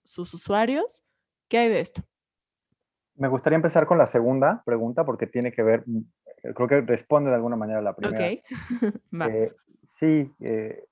sus 0.03 0.33
usuarios? 0.33 1.03
¿Qué 1.49 1.59
hay 1.59 1.69
de 1.69 1.79
esto? 1.81 2.03
Me 3.17 3.27
gustaría 3.27 3.55
empezar 3.55 3.85
con 3.85 3.97
la 3.97 4.05
segunda 4.05 4.61
pregunta 4.65 5.05
porque 5.05 5.27
tiene 5.27 5.51
que 5.51 5.63
ver, 5.63 5.83
mm, 5.85 6.01
creo 6.53 6.67
que 6.67 6.81
responde 6.81 7.29
de 7.29 7.35
alguna 7.35 7.55
manera 7.55 7.79
a 7.79 7.83
la 7.83 7.95
primera. 7.95 8.25
Ok. 8.25 8.43
Eh, 9.29 9.51
sí, 9.83 10.31
eh, 10.39 10.83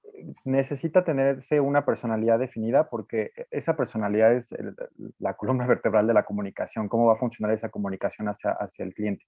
necesita 0.43 1.03
tenerse 1.03 1.59
una 1.59 1.85
personalidad 1.85 2.39
definida 2.39 2.89
porque 2.89 3.31
esa 3.51 3.75
personalidad 3.75 4.33
es 4.33 4.49
la 5.19 5.35
columna 5.35 5.67
vertebral 5.67 6.07
de 6.07 6.13
la 6.13 6.23
comunicación, 6.23 6.89
cómo 6.89 7.05
va 7.05 7.13
a 7.13 7.17
funcionar 7.17 7.53
esa 7.53 7.69
comunicación 7.69 8.27
hacia, 8.27 8.51
hacia 8.51 8.85
el 8.85 8.93
cliente. 8.93 9.25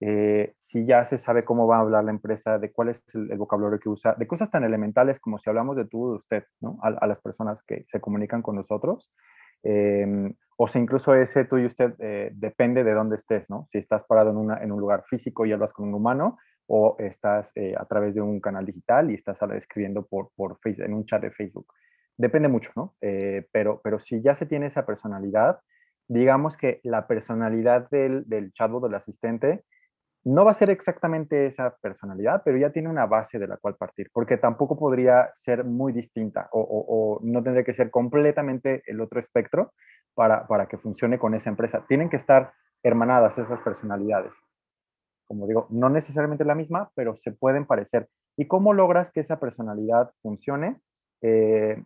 Eh, 0.00 0.54
si 0.58 0.84
ya 0.84 1.04
se 1.04 1.18
sabe 1.18 1.44
cómo 1.44 1.66
va 1.66 1.76
a 1.76 1.80
hablar 1.80 2.04
la 2.04 2.10
empresa, 2.10 2.58
de 2.58 2.72
cuál 2.72 2.88
es 2.88 3.02
el, 3.14 3.36
vocabulario 3.36 3.78
que 3.78 3.88
usa, 3.88 4.14
de 4.14 4.26
cosas 4.26 4.50
tan 4.50 4.64
elementales 4.64 5.20
como 5.20 5.38
si 5.38 5.48
hablamos 5.48 5.76
de 5.76 5.84
tú, 5.84 6.10
de 6.10 6.16
usted, 6.16 6.44
¿no? 6.60 6.78
a, 6.82 6.88
a 6.88 7.06
las 7.06 7.20
personas 7.20 7.62
que 7.64 7.84
se 7.86 8.00
comunican 8.00 8.42
con 8.42 8.56
nosotros, 8.56 9.12
Em, 9.62 10.34
o 10.56 10.68
sea, 10.68 10.80
incluso 10.80 11.14
ese 11.14 11.44
tú 11.44 11.58
y 11.58 11.66
usted 11.66 11.94
eh, 11.98 12.30
depende 12.34 12.84
de 12.84 12.92
dónde 12.92 13.16
estés, 13.16 13.48
¿no? 13.50 13.66
Si 13.70 13.78
estás 13.78 14.04
parado 14.04 14.30
en, 14.30 14.36
una, 14.36 14.62
en 14.62 14.72
un 14.72 14.80
lugar 14.80 15.04
físico 15.08 15.44
y 15.44 15.52
hablas 15.52 15.72
con 15.72 15.88
un 15.88 15.94
humano 15.94 16.38
o 16.66 16.96
estás 16.98 17.52
eh, 17.56 17.74
a 17.76 17.84
través 17.86 18.14
de 18.14 18.20
un 18.20 18.40
canal 18.40 18.64
digital 18.64 19.10
y 19.10 19.14
estás 19.14 19.38
escribiendo 19.54 20.06
por, 20.06 20.30
por 20.36 20.58
Facebook, 20.60 20.86
en 20.86 20.94
un 20.94 21.04
chat 21.04 21.20
de 21.22 21.30
Facebook. 21.30 21.66
Depende 22.16 22.48
mucho, 22.48 22.70
¿no? 22.76 22.94
Eh, 23.00 23.46
pero, 23.52 23.80
pero 23.82 23.98
si 23.98 24.22
ya 24.22 24.34
se 24.34 24.46
tiene 24.46 24.66
esa 24.66 24.86
personalidad, 24.86 25.60
digamos 26.08 26.56
que 26.56 26.80
la 26.82 27.06
personalidad 27.06 27.88
del, 27.90 28.24
del 28.28 28.52
chatbot, 28.52 28.82
del 28.84 28.94
asistente, 28.94 29.64
no 30.24 30.44
va 30.44 30.52
a 30.52 30.54
ser 30.54 30.70
exactamente 30.70 31.46
esa 31.46 31.76
personalidad, 31.80 32.42
pero 32.44 32.56
ya 32.56 32.70
tiene 32.70 32.88
una 32.88 33.06
base 33.06 33.38
de 33.38 33.48
la 33.48 33.56
cual 33.56 33.74
partir, 33.74 34.08
porque 34.12 34.36
tampoco 34.36 34.78
podría 34.78 35.30
ser 35.34 35.64
muy 35.64 35.92
distinta 35.92 36.48
o, 36.52 37.18
no 37.22 37.42
tendría 37.42 37.64
que 37.64 37.74
ser 37.74 37.90
completamente 37.90 38.82
el 38.86 39.00
otro 39.00 39.18
espectro 39.18 39.72
para, 40.14 40.46
para, 40.46 40.66
que 40.66 40.78
funcione 40.78 41.18
con 41.18 41.34
esa 41.34 41.50
empresa. 41.50 41.84
Tienen 41.88 42.08
que 42.08 42.16
estar 42.16 42.52
hermanadas 42.82 43.38
esas 43.38 43.60
personalidades. 43.60 44.34
Como 45.26 45.46
digo, 45.46 45.66
no 45.70 45.88
necesariamente 45.88 46.44
la 46.44 46.54
misma, 46.54 46.90
pero 46.94 47.16
se 47.16 47.32
pueden 47.32 47.66
parecer. 47.66 48.08
¿Y 48.36 48.46
cómo 48.46 48.74
logras 48.74 49.10
que 49.10 49.20
esa 49.20 49.40
personalidad 49.40 50.12
funcione? 50.22 50.80
Eh, 51.22 51.82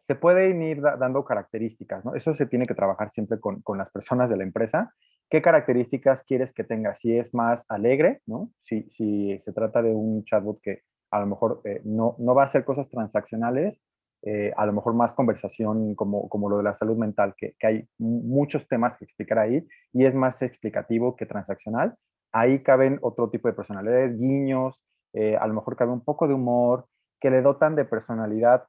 se 0.00 0.14
pueden 0.14 0.62
ir 0.62 0.82
dando 0.82 1.24
características, 1.24 2.04
¿no? 2.04 2.14
Eso 2.14 2.34
se 2.34 2.46
tiene 2.46 2.66
que 2.66 2.74
trabajar 2.74 3.10
siempre 3.10 3.38
con, 3.40 3.62
con 3.62 3.78
las 3.78 3.90
personas 3.90 4.28
de 4.28 4.36
la 4.36 4.42
empresa 4.42 4.92
¿Qué 5.34 5.42
características 5.42 6.22
quieres 6.22 6.52
que 6.52 6.62
tenga? 6.62 6.94
Si 6.94 7.18
es 7.18 7.34
más 7.34 7.64
alegre, 7.68 8.20
¿no? 8.24 8.52
Si, 8.60 8.88
si 8.88 9.36
se 9.40 9.52
trata 9.52 9.82
de 9.82 9.92
un 9.92 10.22
chatbot 10.22 10.60
que 10.60 10.82
a 11.10 11.18
lo 11.18 11.26
mejor 11.26 11.60
eh, 11.64 11.80
no, 11.82 12.14
no, 12.20 12.36
va 12.36 12.42
a 12.42 12.44
hacer 12.44 12.64
cosas 12.64 12.88
transaccionales, 12.88 13.80
eh, 14.22 14.52
a 14.56 14.64
lo 14.64 14.72
mejor 14.72 14.94
más 14.94 15.12
conversación 15.12 15.96
como, 15.96 16.28
como 16.28 16.48
lo 16.48 16.58
de 16.58 16.62
la 16.62 16.74
salud 16.74 16.96
mental, 16.96 17.34
que, 17.36 17.56
que, 17.58 17.66
hay 17.66 17.88
muchos 17.98 18.68
temas 18.68 18.96
que 18.96 19.06
explicar 19.06 19.40
ahí 19.40 19.66
y 19.92 20.04
es 20.04 20.14
más 20.14 20.40
explicativo 20.40 21.16
que 21.16 21.26
transaccional. 21.26 21.96
Ahí 22.30 22.62
caben 22.62 23.00
otro 23.02 23.28
tipo 23.28 23.48
de 23.48 23.54
personalidades, 23.54 24.16
guiños, 24.16 24.84
eh, 25.14 25.36
a 25.36 25.48
lo 25.48 25.54
mejor 25.54 25.74
cabe 25.74 25.90
un 25.90 26.04
poco 26.04 26.28
de 26.28 26.34
humor, 26.34 26.86
que 27.20 27.30
le 27.30 27.42
dotan 27.42 27.74
de 27.74 27.84
personalidad 27.84 28.68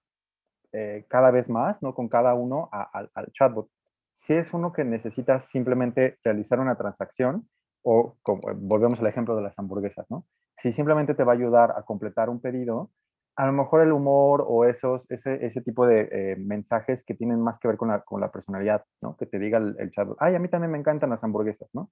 cada 1.08 1.32
vez 1.32 1.48
más, 1.48 1.82
¿no? 1.82 1.94
Con 1.94 2.10
cada 2.10 2.34
uno 2.34 2.70
al 2.72 3.32
chatbot 3.32 3.70
si 4.16 4.34
es 4.34 4.54
uno 4.54 4.72
que 4.72 4.86
necesita 4.86 5.40
simplemente 5.40 6.18
realizar 6.24 6.60
una 6.60 6.76
transacción, 6.76 7.48
o 7.84 8.18
como, 8.24 8.42
volvemos 8.56 9.00
al 9.00 9.08
ejemplo 9.08 9.36
de 9.36 9.44
las 9.44 9.60
hamburguesas, 9.60 10.10
¿no? 10.10 10.26
Si 10.58 10.72
simplemente 10.72 11.14
te 11.14 11.24
va 11.24 11.34
a 11.34 11.36
ayudar 11.36 11.74
a 11.78 11.84
completar 11.84 12.30
un 12.30 12.42
pedido, 12.42 12.90
a 13.36 13.46
lo 13.46 13.52
mejor 13.52 13.82
el 13.82 13.92
humor 13.92 14.46
o 14.48 14.64
esos, 14.66 15.06
ese, 15.12 15.46
ese 15.46 15.62
tipo 15.62 15.86
de 15.86 16.08
eh, 16.12 16.36
mensajes 16.38 17.04
que 17.04 17.14
tienen 17.14 17.42
más 17.42 17.60
que 17.60 17.68
ver 17.68 17.78
con 17.78 17.90
la, 17.90 18.02
con 18.02 18.22
la 18.22 18.32
personalidad, 18.32 18.86
¿no? 19.02 19.18
Que 19.18 19.26
te 19.26 19.38
diga 19.38 19.58
el, 19.58 19.76
el, 19.78 19.92
chat, 19.92 20.08
ay, 20.20 20.36
a 20.36 20.40
mí 20.40 20.48
también 20.48 20.72
me 20.72 20.78
encantan 20.78 21.10
las 21.10 21.24
hamburguesas, 21.24 21.70
¿no? 21.74 21.92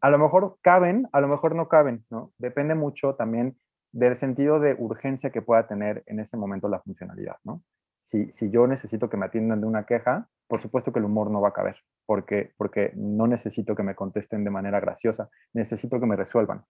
A 0.00 0.08
lo 0.08 0.18
mejor 0.18 0.56
caben, 0.62 1.08
a 1.12 1.20
lo 1.20 1.28
mejor 1.28 1.54
no 1.54 1.68
caben, 1.68 2.06
¿no? 2.08 2.32
Depende 2.38 2.74
mucho 2.74 3.14
también 3.16 3.58
del 3.92 4.16
sentido 4.16 4.60
de 4.60 4.74
urgencia 4.78 5.30
que 5.30 5.42
pueda 5.42 5.66
tener 5.66 6.02
en 6.06 6.20
ese 6.20 6.38
momento 6.38 6.68
la 6.68 6.80
funcionalidad, 6.80 7.36
¿no? 7.44 7.62
Si, 8.00 8.50
yo 8.50 8.66
necesito 8.66 9.08
que 9.08 9.16
me 9.16 9.26
atiendan 9.26 9.60
de 9.60 9.66
una 9.66 9.84
queja, 9.84 10.28
por 10.48 10.60
supuesto 10.60 10.92
que 10.92 10.98
el 10.98 11.04
humor 11.04 11.30
no 11.30 11.40
va 11.40 11.50
a 11.50 11.52
caber, 11.52 11.76
porque, 12.06 12.52
porque 12.56 12.92
no 12.96 13.26
necesito 13.26 13.76
que 13.76 13.82
me 13.82 13.94
contesten 13.94 14.42
de 14.42 14.50
manera 14.50 14.80
graciosa, 14.80 15.30
necesito 15.52 16.00
que 16.00 16.06
me 16.06 16.16
resuelvan. 16.16 16.64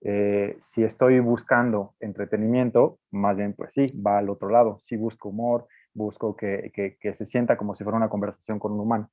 Eh, 0.00 0.56
si 0.60 0.84
estoy 0.84 1.18
buscando 1.20 1.94
entretenimiento, 2.00 3.00
más 3.10 3.36
bien, 3.36 3.54
pues 3.54 3.74
sí, 3.74 3.92
va 4.00 4.18
al 4.18 4.30
otro 4.30 4.48
lado. 4.48 4.78
Si 4.78 4.96
busco 4.96 5.30
humor, 5.30 5.66
busco 5.92 6.36
que, 6.36 6.70
que, 6.72 7.14
se 7.14 7.26
sienta 7.26 7.56
como 7.56 7.74
si 7.74 7.84
fuera 7.84 7.96
una 7.96 8.08
conversación 8.08 8.58
con 8.58 8.72
un 8.72 8.80
humano. 8.80 9.10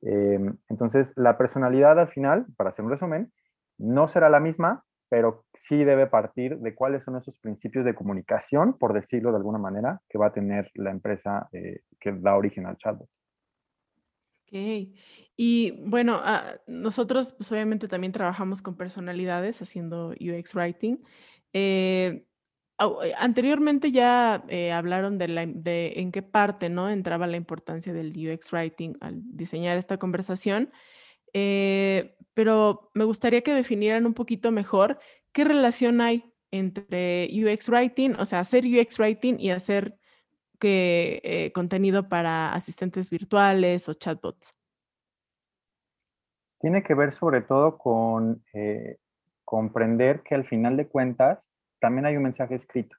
Em, 0.00 0.56
entonces, 0.68 1.12
la 1.16 1.36
personalidad 1.36 1.98
al 1.98 2.08
final, 2.08 2.46
para 2.56 2.70
hacer 2.70 2.84
un 2.84 2.90
resumen, 2.90 3.32
no 3.78 4.08
será 4.08 4.30
la 4.30 4.40
misma, 4.40 4.84
pero 5.12 5.44
sí 5.52 5.84
debe 5.84 6.06
partir 6.06 6.56
de 6.56 6.74
cuáles 6.74 7.04
son 7.04 7.18
esos 7.18 7.38
principios 7.38 7.84
de 7.84 7.94
comunicación, 7.94 8.78
por 8.78 8.94
decirlo 8.94 9.30
de 9.30 9.36
alguna 9.36 9.58
manera, 9.58 10.00
que 10.08 10.16
va 10.16 10.28
a 10.28 10.32
tener 10.32 10.70
la 10.72 10.90
empresa 10.90 11.50
eh, 11.52 11.80
que 12.00 12.12
da 12.12 12.34
origen 12.34 12.64
al 12.64 12.78
chatbot. 12.78 13.10
Ok. 14.46 14.88
Y 15.36 15.72
bueno, 15.84 16.18
ah, 16.24 16.54
nosotros 16.66 17.34
pues, 17.34 17.52
obviamente 17.52 17.88
también 17.88 18.14
trabajamos 18.14 18.62
con 18.62 18.78
personalidades 18.78 19.60
haciendo 19.60 20.14
UX 20.18 20.54
Writing. 20.54 20.96
Eh, 21.52 22.24
eh, 22.80 23.12
anteriormente 23.18 23.92
ya 23.92 24.42
hablaron 24.72 25.18
de, 25.18 25.52
de 25.56 25.92
en 25.96 26.10
qué 26.10 26.22
parte 26.22 26.70
¿no? 26.70 26.88
entraba 26.88 27.26
la 27.26 27.36
importancia 27.36 27.92
del 27.92 28.14
UX 28.16 28.50
Writing 28.50 28.96
al 29.02 29.20
diseñar 29.36 29.76
esta 29.76 29.98
conversación. 29.98 30.70
Eh, 31.32 32.16
pero 32.34 32.90
me 32.94 33.04
gustaría 33.04 33.42
que 33.42 33.54
definieran 33.54 34.06
un 34.06 34.14
poquito 34.14 34.50
mejor 34.50 34.98
qué 35.32 35.44
relación 35.44 36.00
hay 36.00 36.32
entre 36.50 37.28
UX 37.32 37.68
Writing, 37.68 38.14
o 38.18 38.26
sea, 38.26 38.40
hacer 38.40 38.64
UX 38.66 38.98
Writing 38.98 39.38
y 39.38 39.50
hacer 39.50 39.98
eh, 40.62 41.50
contenido 41.54 42.08
para 42.08 42.52
asistentes 42.52 43.10
virtuales 43.10 43.88
o 43.88 43.94
chatbots. 43.94 44.54
Tiene 46.60 46.82
que 46.82 46.94
ver 46.94 47.12
sobre 47.12 47.40
todo 47.40 47.76
con 47.76 48.44
eh, 48.52 48.98
comprender 49.44 50.22
que 50.22 50.34
al 50.34 50.44
final 50.44 50.76
de 50.76 50.86
cuentas 50.86 51.50
también 51.80 52.06
hay 52.06 52.16
un 52.16 52.22
mensaje 52.22 52.54
escrito. 52.54 52.96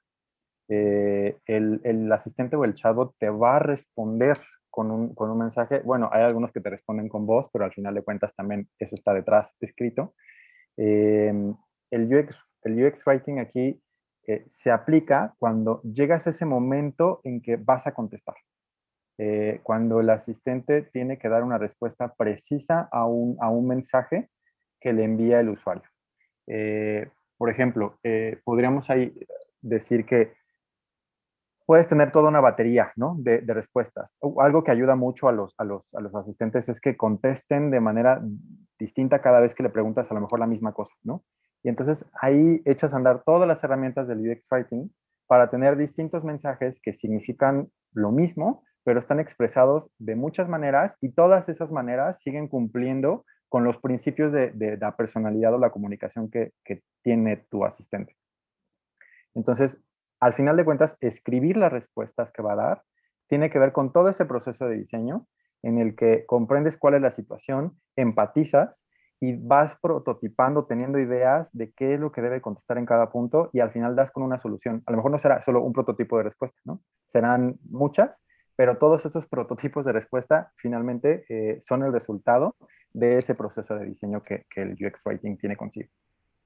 el, 0.68 1.82
el, 1.84 2.12
asistente 2.12 2.56
o 2.56 2.66
el 2.66 2.74
chatbot 2.74 3.16
te 3.18 3.30
va 3.30 3.58
a 3.58 3.60
responder 3.60 4.40
con 4.74 4.90
un, 4.90 5.14
con 5.14 5.30
un, 5.30 5.38
mensaje. 5.38 5.82
Bueno, 5.82 6.10
hay 6.12 6.24
algunos 6.24 6.52
que 6.52 6.60
te 6.60 6.72
responden 6.72 7.08
con 7.08 7.28
voz, 7.28 7.48
pero 7.54 7.64
al 7.64 7.72
final 7.72 7.94
de 7.94 8.02
cuentas 8.02 8.36
también 8.36 8.68
eso 8.80 8.96
está 8.96 9.14
detrás 9.14 9.56
escrito. 9.62 10.16
Em, 10.76 11.56
el, 11.92 12.12
UX, 12.12 12.44
el 12.64 12.84
UX 12.84 13.06
Writing 13.06 13.38
aquí 13.38 13.80
eh, 14.26 14.44
se 14.48 14.72
aplica 14.72 15.36
cuando 15.38 15.80
llegas 15.84 16.26
a 16.26 16.32
ese 16.32 16.46
momento 16.46 17.22
en 17.24 17.40
que 17.40 17.56
vas 17.56 17.86
a 17.86 17.94
contestar. 17.94 18.34
Eh, 19.20 19.60
cuando 19.62 20.00
el 20.00 20.10
asistente 20.10 20.82
tiene 20.82 21.20
que 21.20 21.30
dar 21.30 21.44
una 21.44 21.60
respuesta 21.60 22.12
precisa 22.16 22.90
a 22.92 23.06
un, 23.06 23.38
a 23.42 23.52
un 23.52 23.68
mensaje 23.68 24.30
que 24.82 24.92
le 24.92 25.04
envía 25.04 25.40
el 25.40 25.50
usuario. 25.50 25.88
Eh, 26.48 27.08
por 27.38 27.52
ejemplo, 27.52 28.00
podríamos 28.44 28.90
ahí 28.90 29.14
decir 29.62 30.04
que 30.06 30.34
puedes 31.66 31.88
tener 31.88 32.12
toda 32.12 32.30
una 32.30 32.42
batería 32.42 32.92
¿no? 32.96 33.16
de, 33.20 33.42
respuestas. 33.42 34.18
Algo 34.40 34.64
que 34.64 34.72
ayuda 34.72 34.96
mucho 34.96 35.28
a 35.28 35.32
los, 35.32 35.56
asistentes 36.16 36.70
es 36.70 36.80
que 36.80 36.98
contesten 36.98 37.72
de 37.72 37.80
manera 37.80 38.22
distinta 38.78 39.22
cada 39.22 39.40
vez 39.40 39.56
que 39.56 39.64
le 39.64 39.70
preguntas 39.70 40.12
a 40.12 40.14
lo 40.14 40.22
mejor 40.22 40.40
la 40.40 40.48
misma 40.48 40.74
cosa, 40.74 40.94
¿no? 41.04 41.24
Y 41.64 41.70
entonces 41.70 42.06
ahí 42.20 42.62
echas 42.66 42.94
a 42.94 42.98
andar 42.98 43.24
todas 43.24 43.48
las 43.48 43.64
herramientas 43.64 44.08
del 44.08 44.30
UX 44.30 44.46
Writing 44.52 44.94
para 45.28 45.50
tener 45.50 45.78
distintos 45.78 46.26
mensajes 46.26 46.82
que 46.82 46.94
significan 46.94 47.70
lo 47.94 48.12
mismo, 48.12 48.64
pero 48.84 49.00
están 49.00 49.22
expresados 49.22 49.90
de 49.98 50.18
muchas 50.18 50.50
maneras 50.50 50.98
y 51.00 51.14
todas 51.14 51.48
esas 51.48 51.72
maneras 51.72 52.22
siguen 52.22 52.50
cumpliendo 52.50 53.26
con 53.48 53.64
los 53.64 53.78
principios 53.78 54.34
de, 54.34 54.52
de 54.52 54.76
la 54.76 54.98
personalidad 54.98 55.54
o 55.54 55.60
la 55.60 55.70
comunicación 55.70 56.30
que 56.30 56.52
tiene 57.02 57.38
tu 57.50 57.64
asistente. 57.64 58.18
Entonces, 59.34 59.82
al 60.24 60.34
final 60.34 60.56
de 60.56 60.64
cuentas, 60.64 60.98
escribir 61.02 61.58
las 61.58 61.72
respuestas 61.72 62.32
que 62.32 62.42
va 62.42 62.54
a 62.54 62.56
dar 62.56 62.84
tiene 63.28 63.50
que 63.50 63.60
ver 63.60 63.74
con 63.74 63.92
todo 63.92 64.08
ese 64.08 64.26
proceso 64.26 64.66
de 64.66 64.78
diseño 64.78 65.28
en 65.64 65.80
el 65.80 65.98
que 65.98 66.26
comprendes 66.26 66.78
cuál 66.78 66.94
es 66.94 67.02
la 67.02 67.12
situación, 67.12 67.78
empatizas 67.98 68.86
y 69.20 69.36
vas 69.36 69.78
prototipando, 69.82 70.66
teniendo 70.66 70.98
ideas 70.98 71.50
de 71.52 71.74
qué 71.74 71.96
es 71.96 72.00
lo 72.00 72.14
que 72.14 72.22
debe 72.22 72.40
contestar 72.40 72.78
en 72.78 72.86
cada 72.86 73.12
punto 73.12 73.50
y 73.52 73.60
al 73.60 73.72
final 73.72 73.98
das 73.98 74.12
con 74.12 74.24
una 74.24 74.40
solución. 74.40 74.82
A 74.86 74.92
lo 74.92 74.98
mejor 74.98 75.12
no 75.12 75.20
será 75.20 75.42
solo 75.42 75.62
un 75.62 75.74
prototipo 75.74 76.18
de 76.18 76.24
respuesta, 76.24 76.58
¿no? 76.64 76.82
Serán 77.08 77.58
muchas, 77.70 78.22
pero 78.56 78.78
todos 78.78 79.06
esos 79.06 79.28
prototipos 79.28 79.86
de 79.86 79.92
respuesta 79.92 80.54
finalmente 80.56 81.26
eh, 81.28 81.60
son 81.60 81.84
el 81.84 81.92
resultado 81.92 82.56
de 82.94 83.18
ese 83.18 83.36
proceso 83.36 83.76
de 83.76 83.88
diseño 83.88 84.24
que, 84.24 84.46
que 84.50 84.62
el 84.62 84.72
UX 84.74 85.02
Writing 85.06 85.38
tiene 85.38 85.58
consigo. 85.58 85.90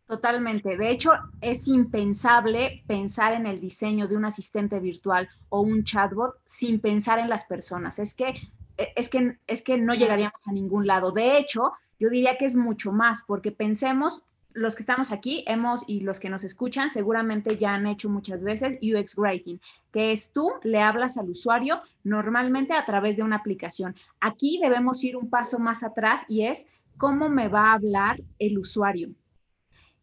Totalmente. 0.07 0.77
De 0.77 0.89
hecho, 0.89 1.11
es 1.41 1.67
impensable 1.67 2.81
pensar 2.87 3.33
en 3.33 3.45
el 3.45 3.59
diseño 3.59 4.07
de 4.07 4.15
un 4.15 4.23
asistente 4.23 4.79
virtual 4.79 5.27
o 5.49 5.59
un 5.59 5.83
chatbot 5.83 6.35
sin 6.45 6.79
pensar 6.79 7.19
en 7.19 7.27
las 7.27 7.43
personas. 7.43 7.99
Es 7.99 8.13
que, 8.13 8.33
es 8.77 9.09
que, 9.09 9.37
es 9.47 9.61
que 9.61 9.77
no 9.77 9.93
llegaríamos 9.93 10.39
a 10.45 10.53
ningún 10.53 10.87
lado. 10.87 11.11
De 11.11 11.37
hecho, 11.37 11.73
yo 11.99 12.09
diría 12.09 12.37
que 12.37 12.45
es 12.45 12.55
mucho 12.55 12.93
más, 12.93 13.21
porque 13.27 13.51
pensemos, 13.51 14.21
los 14.53 14.77
que 14.77 14.83
estamos 14.83 15.11
aquí 15.11 15.43
hemos 15.45 15.83
y 15.87 15.99
los 15.99 16.21
que 16.21 16.29
nos 16.29 16.45
escuchan 16.45 16.89
seguramente 16.89 17.57
ya 17.57 17.73
han 17.73 17.85
hecho 17.85 18.07
muchas 18.07 18.41
veces 18.43 18.79
UX 18.81 19.17
Writing, 19.17 19.59
que 19.91 20.13
es 20.13 20.31
tú 20.31 20.53
le 20.63 20.81
hablas 20.81 21.17
al 21.17 21.29
usuario 21.29 21.81
normalmente 22.05 22.73
a 22.73 22.85
través 22.85 23.17
de 23.17 23.23
una 23.23 23.35
aplicación. 23.35 23.93
Aquí 24.21 24.57
debemos 24.63 25.03
ir 25.03 25.17
un 25.17 25.29
paso 25.29 25.59
más 25.59 25.83
atrás 25.83 26.23
y 26.29 26.45
es 26.45 26.65
cómo 26.97 27.27
me 27.27 27.49
va 27.49 27.71
a 27.71 27.73
hablar 27.73 28.21
el 28.39 28.57
usuario 28.57 29.09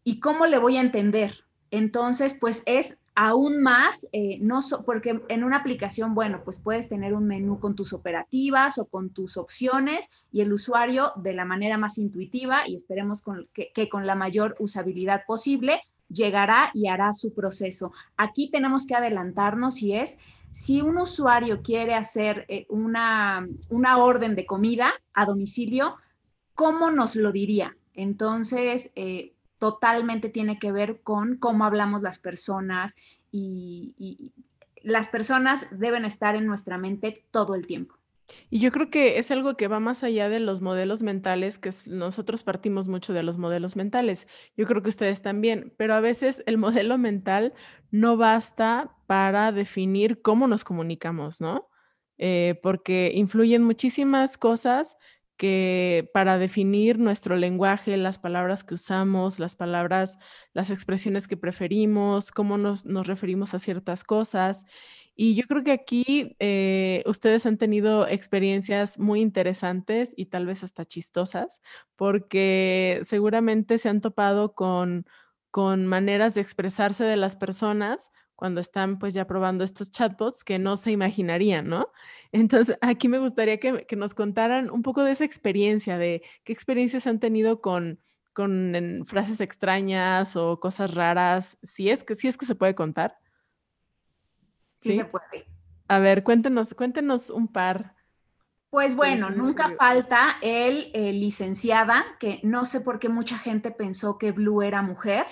¿Y 0.07 0.19
cómo 0.19 0.45
le 0.45 0.59
voy 0.59 0.77
a 0.77 0.81
entender? 0.81 1.43
Entonces, 1.71 2.37
pues 2.39 2.61
es 2.67 2.99
aún 3.15 3.63
más, 3.63 4.05
eh, 4.11 4.37
no 4.39 4.59
porque 4.85 5.19
en 5.29 5.43
una 5.43 5.57
aplicación, 5.57 6.13
bueno, 6.13 6.43
pues 6.45 6.59
puedes 6.59 6.87
tener 6.87 7.15
un 7.15 7.25
menú 7.25 7.59
con 7.59 7.75
tus 7.75 7.91
operativas 7.91 8.77
o 8.77 8.85
con 8.85 9.09
tus 9.09 9.35
opciones 9.35 10.07
y 10.31 10.41
el 10.41 10.53
usuario 10.53 11.11
de 11.15 11.33
la 11.33 11.43
manera 11.43 11.79
más 11.79 11.97
intuitiva 11.97 12.67
y 12.67 12.75
esperemos 12.75 13.23
que, 13.51 13.89
con 13.89 14.05
la 14.05 14.13
mayor 14.13 14.55
usabilidad 14.59 15.23
posible 15.25 15.81
llegará 16.07 16.69
y 16.75 16.87
hará 16.87 17.11
su 17.11 17.33
proceso. 17.33 17.91
Aquí 18.15 18.51
tenemos 18.51 18.85
que 18.85 18.93
adelantarnos 18.93 19.81
y 19.81 19.95
es 19.95 20.19
si 20.53 20.81
un 20.81 20.99
usuario 20.99 21.63
quiere 21.63 21.95
hacer 21.95 22.45
eh, 22.47 22.67
una, 22.69 23.47
una 23.69 23.97
orden 23.97 24.35
de 24.35 24.45
comida 24.45 24.93
a 25.15 25.25
domicilio, 25.25 25.95
¿cómo 26.53 26.91
nos 26.91 27.15
lo 27.15 27.31
diría? 27.31 27.75
Entonces, 27.95 28.91
eh, 28.95 29.34
totalmente 29.65 30.29
tiene 30.29 30.59
que 30.59 30.71
ver 30.71 31.01
con 31.01 31.37
cómo 31.37 31.65
hablamos 31.65 32.03
las 32.03 32.19
personas 32.19 32.95
y, 33.31 34.31
las 34.83 35.07
personas 35.07 35.79
deben 35.79 36.05
estar 36.05 36.35
en 36.35 36.45
nuestra 36.45 36.77
mente 36.77 37.15
todo 37.31 37.55
el 37.55 37.65
tiempo. 37.65 37.95
Y 38.51 38.59
yo 38.59 38.71
creo 38.71 38.91
que 38.91 39.17
es 39.17 39.31
algo 39.31 39.57
que 39.57 39.67
va 39.67 39.79
más 39.79 40.03
allá 40.03 40.29
de 40.29 40.39
los 40.39 40.61
modelos 40.61 41.01
mentales, 41.01 41.57
que 41.57 41.71
nosotros 41.87 42.43
partimos 42.43 42.87
mucho 42.87 43.11
de 43.11 43.23
los 43.23 43.39
modelos 43.39 43.75
mentales. 43.75 44.27
Yo 44.55 44.67
creo 44.67 44.83
que 44.83 44.89
ustedes 44.89 45.23
también, 45.23 45.73
pero 45.75 45.95
a 45.95 46.01
veces 46.01 46.43
el 46.45 46.57
modelo 46.59 46.99
mental 46.99 47.55
no 47.89 48.15
basta 48.15 48.91
para 49.07 49.51
definir 49.51 50.21
cómo 50.21 50.47
nos 50.47 50.63
comunicamos, 50.63 51.41
¿no? 51.41 51.67
Eh, 52.19 52.59
porque 52.61 53.11
influyen 53.15 53.63
muchísimas 53.63 54.37
cosas 54.37 54.97
que 55.37 56.09
para 56.13 56.37
definir 56.37 56.99
nuestro 56.99 57.35
lenguaje, 57.35 57.97
las 57.97 58.19
palabras 58.19 58.63
que 58.63 58.75
usamos, 58.75 59.39
las 59.39 59.55
palabras, 59.55 60.17
las 60.53 60.69
expresiones 60.69 61.27
que 61.27 61.37
preferimos, 61.37 62.31
cómo 62.31 62.57
nos, 62.57 62.85
referimos 62.85 63.53
a 63.53 63.59
ciertas 63.59 64.03
cosas. 64.03 64.65
Y 65.15 65.35
yo 65.35 65.43
creo 65.47 65.63
que 65.63 65.71
aquí 65.71 66.35
eh, 66.39 67.03
ustedes 67.05 67.45
han 67.45 67.57
tenido 67.57 68.07
experiencias 68.07 68.99
muy 68.99 69.21
interesantes 69.21 70.13
y 70.17 70.27
tal 70.27 70.45
vez 70.45 70.63
hasta 70.63 70.85
chistosas, 70.85 71.61
porque 71.95 72.99
seguramente 73.03 73.77
se 73.77 73.89
han 73.89 74.01
topado 74.01 74.53
con, 74.53 75.05
con 75.51 75.85
maneras 75.85 76.35
de 76.35 76.41
expresarse 76.41 77.05
de 77.05 77.15
las 77.17 77.35
personas 77.37 78.11
cuando 78.35 78.61
están 78.61 78.99
pues 78.99 79.13
ya 79.13 79.25
probando 79.25 79.63
estos 79.63 79.91
chatbots 79.91 80.43
que 80.43 80.59
no 80.59 80.77
se 80.77 80.91
imaginarían, 80.91 81.67
¿no? 81.67 81.87
Entonces, 82.31 82.77
aquí 82.81 83.07
me 83.07 83.19
gustaría 83.19 83.59
que, 83.59 83.85
nos 83.95 84.13
contaran 84.13 84.69
un 84.69 84.81
poco 84.81 85.03
de 85.03 85.11
esa 85.11 85.25
experiencia, 85.25 85.97
de 85.97 86.21
qué 86.43 86.53
experiencias 86.53 87.07
han 87.07 87.19
tenido 87.19 87.61
con, 87.61 87.99
con 88.33 89.03
frases 89.05 89.39
extrañas 89.39 90.35
o 90.35 90.59
cosas 90.59 90.93
raras, 90.93 91.57
si 91.63 91.89
es 91.89 92.03
que, 92.03 92.15
si 92.15 92.27
es 92.27 92.37
que 92.37 92.45
se 92.45 92.55
puede 92.55 92.75
contar. 92.75 93.17
Sí, 94.79 94.95
se 94.95 95.05
puede. 95.05 95.47
A 95.87 95.99
ver, 95.99 96.23
cuéntenos, 96.23 96.73
cuéntenos 96.73 97.29
un 97.29 97.47
par. 97.47 97.94
Pues 98.69 98.95
bueno, 98.95 99.29
nunca 99.29 99.73
falta 99.77 100.37
el, 100.41 100.91
licenciada, 100.93 102.05
que 102.19 102.41
no 102.43 102.65
sé 102.65 102.81
por 102.81 102.99
qué 102.99 103.07
mucha 103.07 103.37
gente 103.37 103.71
pensó 103.71 104.17
que 104.17 104.31
Blue 104.31 104.61
era 104.61 104.81
mujer. 104.81 105.25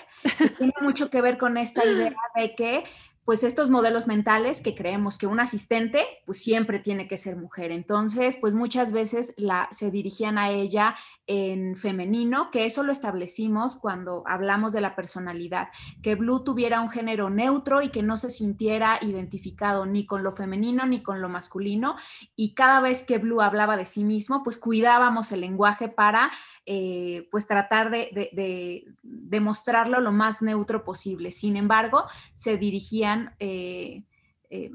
tiene 0.58 0.72
mucho 0.80 1.10
que 1.10 1.20
ver 1.20 1.36
con 1.36 1.56
esta 1.58 1.84
idea 1.84 2.14
de 2.34 2.54
que 2.54 2.84
pues 3.24 3.42
estos 3.42 3.70
modelos 3.70 4.06
mentales 4.06 4.60
que 4.60 4.74
creemos 4.74 5.16
que 5.16 5.26
un 5.26 5.40
asistente 5.40 6.04
pues 6.26 6.42
siempre 6.42 6.78
tiene 6.78 7.08
que 7.08 7.18
ser 7.18 7.36
mujer. 7.36 7.70
Entonces, 7.70 8.36
pues 8.40 8.54
muchas 8.54 8.92
veces 8.92 9.34
la, 9.38 9.68
se 9.70 9.90
dirigían 9.90 10.36
a 10.36 10.50
ella 10.50 10.94
en 11.26 11.74
femenino, 11.76 12.50
que 12.50 12.66
eso 12.66 12.82
lo 12.82 12.92
establecimos 12.92 13.76
cuando 13.76 14.22
hablamos 14.26 14.72
de 14.72 14.82
la 14.82 14.94
personalidad, 14.94 15.68
que 16.02 16.14
Blue 16.14 16.44
tuviera 16.44 16.80
un 16.80 16.90
género 16.90 17.30
neutro 17.30 17.80
y 17.80 17.90
que 17.90 18.02
no 18.02 18.16
se 18.16 18.30
sintiera 18.30 18.98
identificado 19.00 19.86
ni 19.86 20.04
con 20.06 20.22
lo 20.22 20.32
femenino 20.32 20.84
ni 20.86 21.02
con 21.02 21.20
lo 21.22 21.28
masculino. 21.28 21.94
Y 22.36 22.54
cada 22.54 22.80
vez 22.80 23.02
que 23.02 23.18
Blue 23.18 23.40
hablaba 23.40 23.76
de 23.76 23.86
sí 23.86 24.04
mismo, 24.04 24.42
pues 24.42 24.58
cuidábamos 24.58 25.32
el 25.32 25.40
lenguaje 25.40 25.88
para 25.88 26.30
eh, 26.66 27.28
pues 27.30 27.46
tratar 27.46 27.90
de, 27.90 28.10
de, 28.32 29.40
mostrarlo 29.40 30.00
lo 30.00 30.12
más 30.12 30.40
neutro 30.40 30.84
posible. 30.84 31.30
Sin 31.30 31.56
embargo, 31.56 32.04
se 32.32 32.56
dirigían 32.56 33.13
eh, 33.38 34.02
eh, 34.50 34.70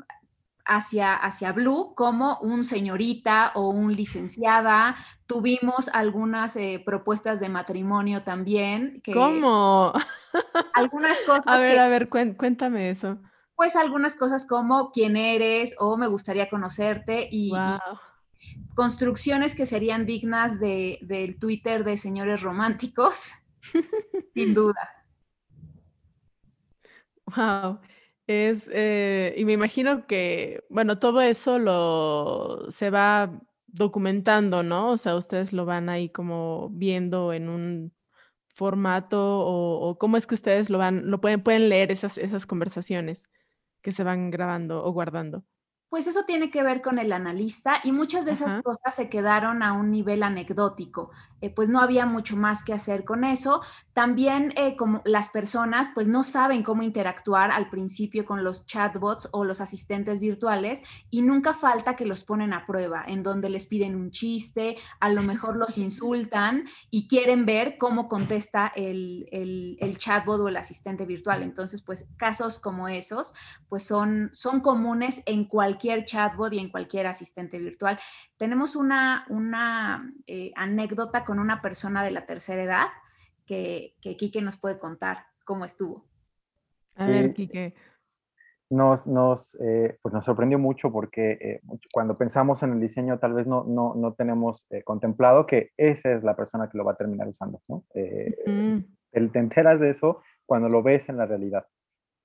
hacia, 0.65 1.15
hacia 1.15 1.51
Blue 1.51 1.93
como 1.95 2.39
un 2.39 2.63
señorita 2.63 3.51
o 3.55 3.69
un 3.69 3.95
licenciada. 3.95 4.95
Tuvimos 5.25 5.89
algunas 5.89 6.57
propuestas 6.85 7.39
de 7.39 7.49
matrimonio 7.49 8.23
también. 8.23 9.01
¿Cómo? 9.13 9.93
Algunas 10.75 11.21
cosas. 11.23 11.43
a 11.45 11.57
ver, 11.57 11.79
a 11.79 11.87
ver, 11.87 12.09
cuéntame 12.09 12.91
eso. 12.91 13.17
Pues 13.55 13.75
algunas 13.75 14.15
cosas 14.15 14.47
como 14.47 14.91
quién 14.91 15.17
eres 15.17 15.75
o 15.79 15.97
me 15.97 16.07
gustaría 16.07 16.47
conocerte 16.47 17.27
y, 17.29 17.51
construcciones 18.73 19.55
que 19.55 19.65
serían 19.65 20.05
dignas 20.05 20.59
de, 20.59 20.99
del 21.01 21.37
Twitter 21.37 21.83
de 21.83 21.97
señores 21.97 22.41
románticos, 22.41 23.33
sin 24.33 24.53
duda. 24.53 24.89
Wow. 27.35 27.79
Es, 28.29 28.69
eh, 28.71 29.33
y 29.37 29.45
me 29.45 29.53
imagino 29.53 30.05
que, 30.05 30.63
bueno, 30.69 30.99
todo 30.99 31.19
eso 31.21 31.57
lo 31.57 32.69
se 32.69 32.91
va 32.91 33.41
documentando, 33.65 34.61
¿no? 34.61 34.91
O 34.91 34.97
sea, 34.97 35.15
ustedes 35.15 35.51
lo 35.51 35.65
van 35.65 35.89
ahí 35.89 36.09
como 36.09 36.69
viendo 36.69 37.33
en 37.33 37.49
un 37.49 37.93
formato 38.53 39.19
o, 39.19 39.97
cómo 39.97 40.15
es 40.17 40.27
que 40.27 40.35
ustedes 40.35 40.69
lo 40.69 40.77
van, 40.77 41.09
lo 41.09 41.21
pueden, 41.21 41.41
pueden 41.41 41.69
leer 41.69 41.91
esas, 41.91 42.19
esas 42.19 42.45
conversaciones 42.45 43.29
que 43.81 43.91
se 43.91 44.03
van 44.03 44.29
grabando 44.29 44.85
o 44.85 44.91
guardando. 44.91 45.43
Pues 45.89 46.05
eso 46.05 46.23
tiene 46.23 46.51
que 46.51 46.61
ver 46.61 46.83
con 46.83 46.99
el 46.99 47.11
analista 47.11 47.81
y 47.83 47.91
muchas 47.91 48.23
de 48.23 48.33
esas 48.33 48.61
cosas 48.61 48.95
se 48.95 49.09
quedaron 49.09 49.63
a 49.63 49.73
un 49.73 49.89
nivel 49.89 50.21
anecdótico, 50.21 51.09
eh, 51.41 51.49
pues 51.49 51.67
no 51.67 51.79
había 51.79 52.05
mucho 52.05 52.37
más 52.37 52.63
que 52.63 52.73
hacer 52.73 53.03
con 53.03 53.23
eso. 53.23 53.59
También 53.93 54.53
eh, 54.55 54.75
como 54.75 55.01
las 55.03 55.29
personas 55.29 55.89
pues 55.95 56.07
no 56.07 56.21
saben 56.21 56.61
cómo 56.61 56.83
interactuar 56.83 57.49
al 57.49 57.71
principio 57.71 58.23
con 58.23 58.43
los 58.43 58.67
chatbots 58.67 59.29
o 59.31 59.43
los 59.43 59.61
asistentes 59.61 60.19
virtuales 60.19 60.83
y 61.09 61.23
nunca 61.23 61.55
falta 61.55 61.95
que 61.95 62.05
los 62.05 62.23
ponen 62.23 62.53
a 62.53 62.67
prueba, 62.67 63.03
en 63.07 63.23
donde 63.23 63.49
les 63.49 63.65
piden 63.65 63.95
un 63.95 64.11
chiste, 64.11 64.75
a 64.99 65.09
lo 65.09 65.23
mejor 65.23 65.57
los 65.57 65.79
insultan 65.79 66.65
y 66.91 67.07
quieren 67.07 67.47
ver 67.47 67.79
cómo 67.79 68.07
contesta 68.07 68.71
el, 68.75 69.27
el, 69.31 69.97
chatbot 69.97 70.39
o 70.39 70.47
el 70.49 70.57
asistente 70.57 71.07
virtual. 71.07 71.41
Entonces 71.41 71.81
pues 71.81 72.07
casos 72.15 72.59
como 72.59 72.87
esos 72.87 73.33
pues 73.69 73.83
son, 73.83 74.29
son 74.33 74.59
comunes 74.59 75.23
en 75.25 75.45
cualquier 75.45 75.78
cualquier 75.79 76.03
chatbot 76.03 76.51
y 76.51 76.59
en 76.59 76.69
cualquier 76.69 77.07
asistente 77.07 77.57
virtual. 77.57 77.97
Tenemos 78.37 78.75
una, 78.75 79.25
una 79.29 80.11
eh, 80.27 80.51
anécdota 80.55 81.23
con 81.23 81.39
una 81.39 81.61
persona 81.61 82.03
de 82.03 82.11
la 82.11 82.25
tercera 82.25 82.61
edad 82.61 82.87
que, 83.45 83.95
que 84.01 84.17
Quique 84.17 84.41
nos 84.41 84.57
puede 84.57 84.77
contar 84.77 85.19
cómo 85.45 85.63
estuvo. 85.63 86.05
A 86.97 87.07
ver, 87.07 87.33
Quique. 87.33 87.73
Nos, 88.71 89.07
nos, 89.07 89.55
eh, 89.61 89.97
pues 90.01 90.13
nos 90.13 90.25
sorprendió 90.25 90.59
mucho 90.59 90.91
porque 90.91 91.31
eh, 91.31 91.61
cuando 91.91 92.17
pensamos 92.17 92.61
en 92.61 92.73
el 92.73 92.81
diseño 92.81 93.17
tal 93.17 93.33
vez 93.33 93.47
no, 93.47 93.63
no, 93.63 93.95
no 93.95 94.13
tenemos 94.13 94.67
contemplado 94.83 95.47
que 95.47 95.71
esa 95.77 96.11
es 96.11 96.23
la 96.23 96.35
persona 96.35 96.69
que 96.69 96.77
lo 96.77 96.83
va 96.83 96.91
a 96.91 96.97
terminar 96.97 97.27
usando. 97.29 97.61
¿no? 97.67 97.85
el, 97.93 99.31
te 99.31 99.39
enteras 99.39 99.79
de 99.79 99.89
eso 99.89 100.21
cuando 100.45 100.67
lo 100.67 100.83
ves 100.83 101.07
en 101.07 101.17
la 101.17 101.25
realidad. 101.25 101.65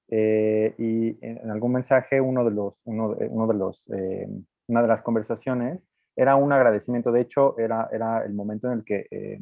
Eh, 0.09 0.74
y 0.78 1.16
en, 1.24 1.50
algún 1.50 1.72
mensaje, 1.72 2.20
uno 2.20 2.44
de 2.44 2.50
los, 2.50 2.82
uno, 2.84 3.16
uno 3.30 3.46
de 3.46 3.55
los, 3.55 3.90
eh, 3.90 4.28
una 4.68 4.82
de 4.82 4.88
las 4.88 5.02
conversaciones 5.02 5.88
era 6.16 6.36
un 6.36 6.52
agradecimiento. 6.52 7.12
De 7.12 7.22
hecho, 7.22 7.59
era, 7.59 7.88
era 7.92 8.24
el 8.24 8.34
momento 8.34 8.68
en 8.68 8.78
el 8.78 8.84
que 8.84 9.07
eh, 9.11 9.40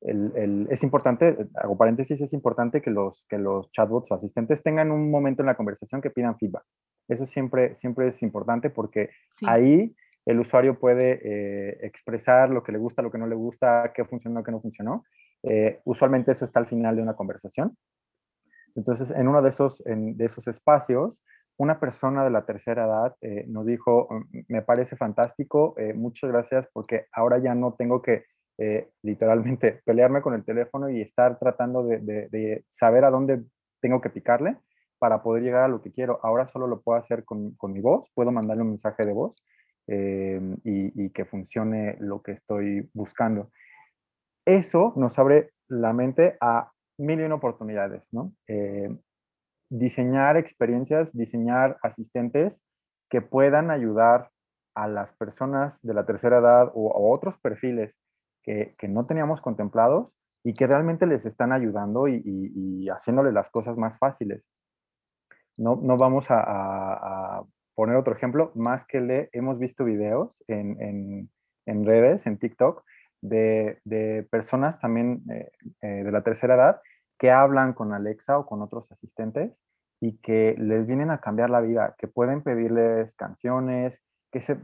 el, 0.00 0.32
el, 0.36 0.68
es 0.70 0.82
importante, 0.82 1.48
hago 1.54 1.76
paréntesis, 1.76 2.20
es 2.20 2.32
importante 2.32 2.80
que 2.80 2.90
los, 2.90 3.24
que 3.28 3.38
los 3.38 3.70
chatbots 3.72 4.10
o 4.10 4.14
asistentes 4.14 4.62
tengan 4.62 4.90
un 4.90 5.10
momento 5.10 5.42
en 5.42 5.46
la 5.46 5.56
conversación 5.56 6.00
que 6.00 6.10
pidan 6.10 6.38
feedback. 6.38 6.64
Eso 7.08 7.26
siempre, 7.26 7.74
siempre 7.74 8.08
es 8.08 8.22
importante 8.22 8.70
porque 8.70 9.10
ahí 9.46 9.94
el 10.26 10.40
usuario 10.40 10.78
puede 10.78 11.86
expresar 11.86 12.50
lo 12.50 12.62
que 12.62 12.70
le 12.70 12.76
gusta, 12.76 13.00
lo 13.00 13.10
que 13.10 13.16
no 13.16 13.26
le 13.26 13.34
gusta, 13.34 13.92
qué 13.94 14.04
funcionó, 14.04 14.44
qué 14.44 14.52
no 14.52 14.60
funcionó. 14.60 15.04
usualmente 15.84 16.32
eso 16.32 16.44
está 16.44 16.60
al 16.60 16.66
final 16.66 16.96
de 16.96 17.02
una 17.02 17.16
conversación. 17.16 17.74
Entonces, 18.78 19.10
en 19.10 19.26
uno 19.26 19.42
de 19.42 19.48
esos, 19.48 19.82
de 19.84 20.24
esos 20.24 20.46
espacios, 20.46 21.20
una 21.56 21.80
persona 21.80 22.22
de 22.22 22.30
la 22.30 22.46
tercera 22.46 22.84
edad 22.84 23.16
eh, 23.20 23.44
nos 23.48 23.66
dijo, 23.66 24.06
mm, 24.08 24.38
me 24.46 24.62
parece 24.62 24.94
fantástico, 24.94 25.74
eh, 25.76 25.92
muchas 25.92 26.30
gracias 26.30 26.68
porque 26.72 27.06
ahora 27.12 27.38
ya 27.38 27.56
no 27.56 27.74
tengo 27.74 28.00
que 28.00 28.24
eh, 28.58 28.88
literalmente 29.02 29.80
pelearme 29.84 30.22
con 30.22 30.34
el 30.34 30.44
teléfono 30.44 30.88
y 30.88 31.00
estar 31.00 31.38
tratando 31.40 31.82
de, 31.82 32.64
saber 32.68 33.04
a 33.04 33.10
dónde 33.10 33.42
tengo 33.80 34.00
que 34.00 34.10
picarle 34.10 34.56
para 35.00 35.22
poder 35.22 35.42
llegar 35.42 35.64
a 35.64 35.68
lo 35.68 35.82
que 35.82 35.90
quiero. 35.90 36.20
Ahora 36.22 36.46
solo 36.46 36.68
lo 36.68 36.80
puedo 36.80 36.98
hacer 36.98 37.24
con, 37.24 37.56
mi 37.64 37.80
voz, 37.80 38.08
puedo 38.14 38.30
mandarle 38.30 38.62
un 38.62 38.70
mensaje 38.70 39.04
de 39.04 39.12
voz 39.12 39.36
y, 39.86 41.04
y 41.04 41.10
que 41.10 41.24
funcione 41.24 41.96
lo 41.98 42.22
que 42.22 42.32
estoy 42.32 42.88
buscando. 42.92 43.50
Eso 44.44 44.92
nos 44.96 45.18
abre 45.18 45.52
la 45.68 45.92
mente 45.92 46.36
a 46.40 46.70
mil 46.98 47.20
y 47.20 47.22
una 47.22 47.36
oportunidades, 47.36 48.12
¿no? 48.12 48.32
Eh, 48.46 48.94
diseñar 49.70 50.36
experiencias, 50.36 51.16
diseñar 51.16 51.78
asistentes 51.82 52.64
que 53.10 53.22
puedan 53.22 53.70
ayudar 53.70 54.30
a 54.74 54.88
las 54.88 55.12
personas 55.14 55.80
de 55.82 55.94
la 55.94 56.06
tercera 56.06 56.38
edad 56.38 56.70
o 56.74 56.92
a 56.92 57.14
otros 57.14 57.38
perfiles 57.38 57.98
que, 58.42 58.74
no 58.88 59.06
teníamos 59.06 59.40
contemplados 59.40 60.14
y 60.42 60.54
que 60.54 60.66
realmente 60.66 61.06
les 61.06 61.26
están 61.26 61.52
ayudando 61.52 62.08
y, 62.08 62.88
haciéndole 62.88 63.32
las 63.32 63.50
cosas 63.50 63.76
más 63.76 63.98
fáciles. 63.98 64.50
No, 65.56 65.76
no 65.82 65.96
vamos 65.96 66.26
a, 66.30 67.42
poner 67.74 67.96
otro 67.96 68.14
ejemplo, 68.14 68.50
más 68.54 68.84
que 68.86 69.00
le 69.00 69.28
hemos 69.32 69.58
visto 69.58 69.84
videos 69.84 70.42
en, 70.48 71.28
en 71.66 71.84
redes, 71.84 72.26
en 72.26 72.38
TikTok, 72.38 72.82
de, 73.20 74.26
personas 74.30 74.78
también 74.80 75.22
eh, 75.30 75.50
eh, 75.82 76.04
de 76.04 76.12
la 76.12 76.22
tercera 76.22 76.54
edad 76.54 76.80
que 77.18 77.30
hablan 77.30 77.72
con 77.72 77.92
Alexa 77.92 78.38
o 78.38 78.46
con 78.46 78.62
otros 78.62 78.90
asistentes 78.92 79.64
y 80.00 80.18
que 80.18 80.54
les 80.58 80.86
vienen 80.86 81.10
a 81.10 81.18
cambiar 81.18 81.50
la 81.50 81.60
vida, 81.60 81.96
que 81.98 82.06
pueden 82.06 82.42
pedirles 82.42 83.16
canciones, 83.16 84.02
que 84.30 84.42
se, 84.42 84.56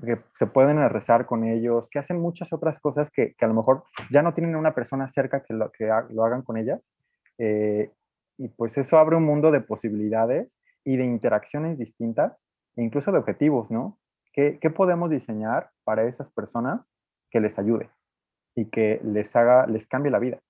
pueden 0.47 0.89
rezar 0.91 1.27
con 1.27 1.45
ellos, 1.45 1.89
que 1.91 1.99
hacen 1.99 2.21
muchas 2.21 2.53
otras 2.53 2.79
cosas 2.79 3.11
que, 3.11 3.35
a 3.41 3.47
lo 3.47 3.55
mejor 3.55 3.85
ya 4.11 4.23
no 4.23 4.35
tienen 4.35 4.57
una 4.57 4.75
persona 4.75 5.09
cerca 5.09 5.43
que 5.43 5.55
lo, 5.55 5.73
que 5.73 5.91
lo 6.11 6.25
hagan 6.25 6.43
con 6.43 6.57
ellas. 6.57 6.93
Eh, 7.39 7.91
y 8.37 8.49
pues 8.49 8.77
eso 8.79 8.99
abre 8.99 9.17
un 9.17 9.25
mundo 9.25 9.51
de 9.51 9.61
posibilidades 9.61 10.61
y 10.85 10.97
de 10.97 11.05
interacciones 11.05 11.79
distintas, 11.79 12.47
e 12.77 12.83
incluso 12.83 13.11
de 13.11 13.19
objetivos, 13.19 13.71
¿no? 13.71 13.99
¿Qué, 14.33 14.59
¿Qué 14.61 14.71
podemos 14.71 15.09
diseñar 15.11 15.71
para 15.85 16.05
esas 16.05 16.31
personas 16.31 16.91
que 17.31 17.41
les 17.41 17.59
ayude? 17.59 17.89
Y 18.55 18.67
que 18.67 19.01
les 19.05 19.35
haga, 19.37 19.67
les 19.67 19.87
cambie 19.87 20.11
la 20.11 20.19
vida. 20.19 20.41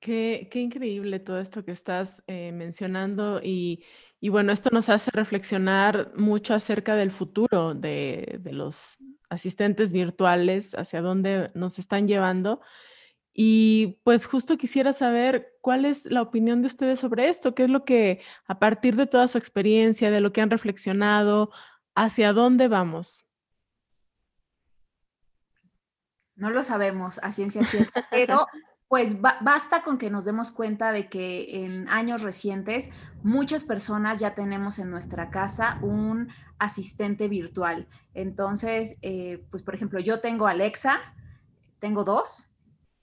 Qué, 0.00 0.48
qué 0.50 0.60
increíble 0.60 1.18
todo 1.20 1.40
esto 1.40 1.64
que 1.64 1.72
estás 1.72 2.22
eh, 2.26 2.52
mencionando 2.52 3.40
y, 3.42 3.84
y, 4.20 4.28
bueno, 4.28 4.52
esto 4.52 4.70
nos 4.72 4.88
hace 4.88 5.10
reflexionar 5.12 6.12
mucho 6.16 6.54
acerca 6.54 6.94
del 6.94 7.10
futuro 7.10 7.74
de, 7.74 8.38
de, 8.40 8.52
los 8.52 8.98
asistentes 9.30 9.92
virtuales, 9.92 10.74
hacia 10.74 11.00
dónde 11.00 11.50
nos 11.54 11.78
están 11.78 12.06
llevando. 12.06 12.60
Y 13.38 13.98
pues 14.02 14.24
justo 14.26 14.56
quisiera 14.56 14.94
saber 14.94 15.54
cuál 15.60 15.84
es 15.84 16.06
la 16.06 16.22
opinión 16.22 16.62
de 16.62 16.68
ustedes 16.68 17.00
sobre 17.00 17.28
esto, 17.28 17.54
qué 17.54 17.64
es 17.64 17.70
lo 17.70 17.84
que 17.84 18.20
a 18.46 18.58
partir 18.58 18.96
de 18.96 19.06
toda 19.06 19.28
su 19.28 19.36
experiencia, 19.36 20.10
de 20.10 20.20
lo 20.22 20.32
que 20.32 20.40
han 20.40 20.50
reflexionado, 20.50 21.50
hacia 21.94 22.32
dónde 22.32 22.68
vamos. 22.68 23.25
No 26.36 26.50
lo 26.50 26.62
sabemos 26.62 27.18
a 27.22 27.32
ciencia 27.32 27.64
cierta, 27.64 28.06
pero 28.10 28.46
pues 28.88 29.20
basta 29.20 29.82
con 29.82 29.98
que 29.98 30.10
nos 30.10 30.24
demos 30.24 30.52
cuenta 30.52 30.92
de 30.92 31.08
que 31.08 31.64
en 31.64 31.88
años 31.88 32.22
recientes 32.22 32.90
muchas 33.24 33.64
personas 33.64 34.20
ya 34.20 34.34
tenemos 34.34 34.78
en 34.78 34.90
nuestra 34.90 35.30
casa 35.30 35.78
un 35.82 36.28
asistente 36.58 37.26
virtual. 37.26 37.88
Entonces, 38.14 38.96
eh, 39.02 39.44
pues 39.50 39.64
por 39.64 39.74
ejemplo, 39.74 39.98
yo 39.98 40.20
tengo 40.20 40.46
Alexa, 40.46 41.00
tengo 41.80 42.04
dos, 42.04 42.48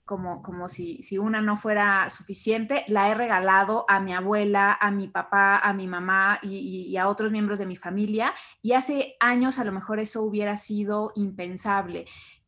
como, 0.04 0.42
como 0.42 0.68
si, 0.68 1.02
si, 1.02 1.16
una 1.16 1.40
no 1.40 1.56
fuera 1.56 2.10
suficiente, 2.10 2.84
la 2.88 3.10
he 3.10 3.14
regalado 3.14 3.86
a 3.88 4.00
mi 4.00 4.12
abuela, 4.12 4.76
a 4.78 4.90
mi 4.90 5.08
papá, 5.08 5.58
a 5.58 5.72
mi 5.72 5.86
mamá 5.86 6.38
y, 6.42 6.94
a 6.96 7.08
otros 7.08 7.32
miembros 7.32 7.58
de 7.58 7.66
mi 7.66 7.76
familia. 7.76 8.34
Y 8.60 8.72
hace 8.72 9.16
años 9.18 9.58
a 9.58 9.64
lo 9.64 9.72
mejor 9.72 10.00
eso 10.00 10.22
hubiera 10.22 10.56
sido 10.56 11.12
impensable. 11.14 12.04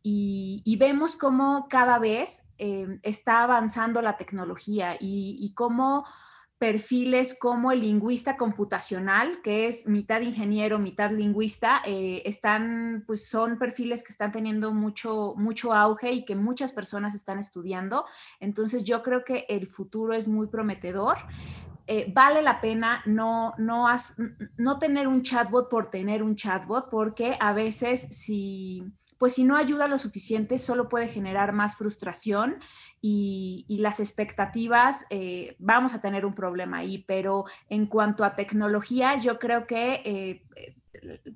Y, 0.09 0.77
vemos 0.79 1.17
cómo 1.17 1.67
cada 1.69 1.99
vez 1.99 2.49
eh, 2.59 3.01
está 3.03 3.43
avanzando 3.43 4.01
la 4.03 4.17
tecnología 4.17 4.95
y, 5.01 5.37
y 5.41 5.53
cómo 5.53 6.05
perfiles 6.59 7.37
como 7.39 7.71
el 7.71 7.81
lingüista 7.81 8.37
computacional, 8.37 9.41
que 9.43 9.67
es 9.67 9.87
mitad 9.87 10.23
ingeniero, 10.23 10.79
mitad 10.79 11.11
lingüista, 11.11 11.83
eh, 11.85 12.23
están, 12.25 13.05
pues 13.07 13.29
son 13.29 13.59
perfiles 13.59 14.03
que 14.03 14.13
están 14.13 14.33
teniendo 14.33 14.73
mucho, 14.73 15.35
mucho 15.37 15.75
auge 15.75 16.13
y 16.13 16.25
que 16.25 16.35
muchas 16.35 16.73
personas 16.73 17.15
están 17.15 17.39
estudiando. 17.39 18.07
Entonces 18.41 18.85
yo 18.85 19.03
creo 19.03 19.23
que 19.23 19.45
el 19.49 19.69
futuro 19.69 20.15
es 20.15 20.29
muy 20.29 20.47
prometedor. 20.47 21.19
Eh, 21.89 22.11
vale 22.13 22.43
la 22.43 22.61
pena 22.61 23.03
no, 23.07 23.55
no, 23.59 23.87
no 24.57 24.79
tener 24.79 25.07
un 25.07 25.23
chatbot 25.23 25.69
por 25.69 25.91
tener 25.91 26.23
un 26.23 26.37
chatbot, 26.37 26.89
porque 26.91 27.37
a 27.39 27.53
veces 27.53 28.01
si 28.01 28.83
pues 29.19 29.35
si 29.35 29.45
no 29.45 29.57
ayuda 29.57 29.89
lo 29.89 29.99
suficiente, 29.99 30.59
solo 30.59 30.89
puede 30.89 31.09
generar 31.09 31.53
más 31.53 31.77
frustración 31.77 32.59
y, 33.01 33.65
las 33.81 34.01
expectativas, 34.01 35.07
eh, 35.11 35.57
vamos 35.59 35.95
a 35.95 36.01
tener 36.01 36.27
un 36.27 36.35
problema 36.35 36.79
ahí. 36.79 37.05
Pero 37.07 37.45
en 37.69 37.87
cuanto 37.87 38.25
a 38.25 38.35
tecnología, 38.35 39.17
yo 39.17 39.39
creo 39.39 39.67
que 39.67 40.03
eh, 40.05 40.43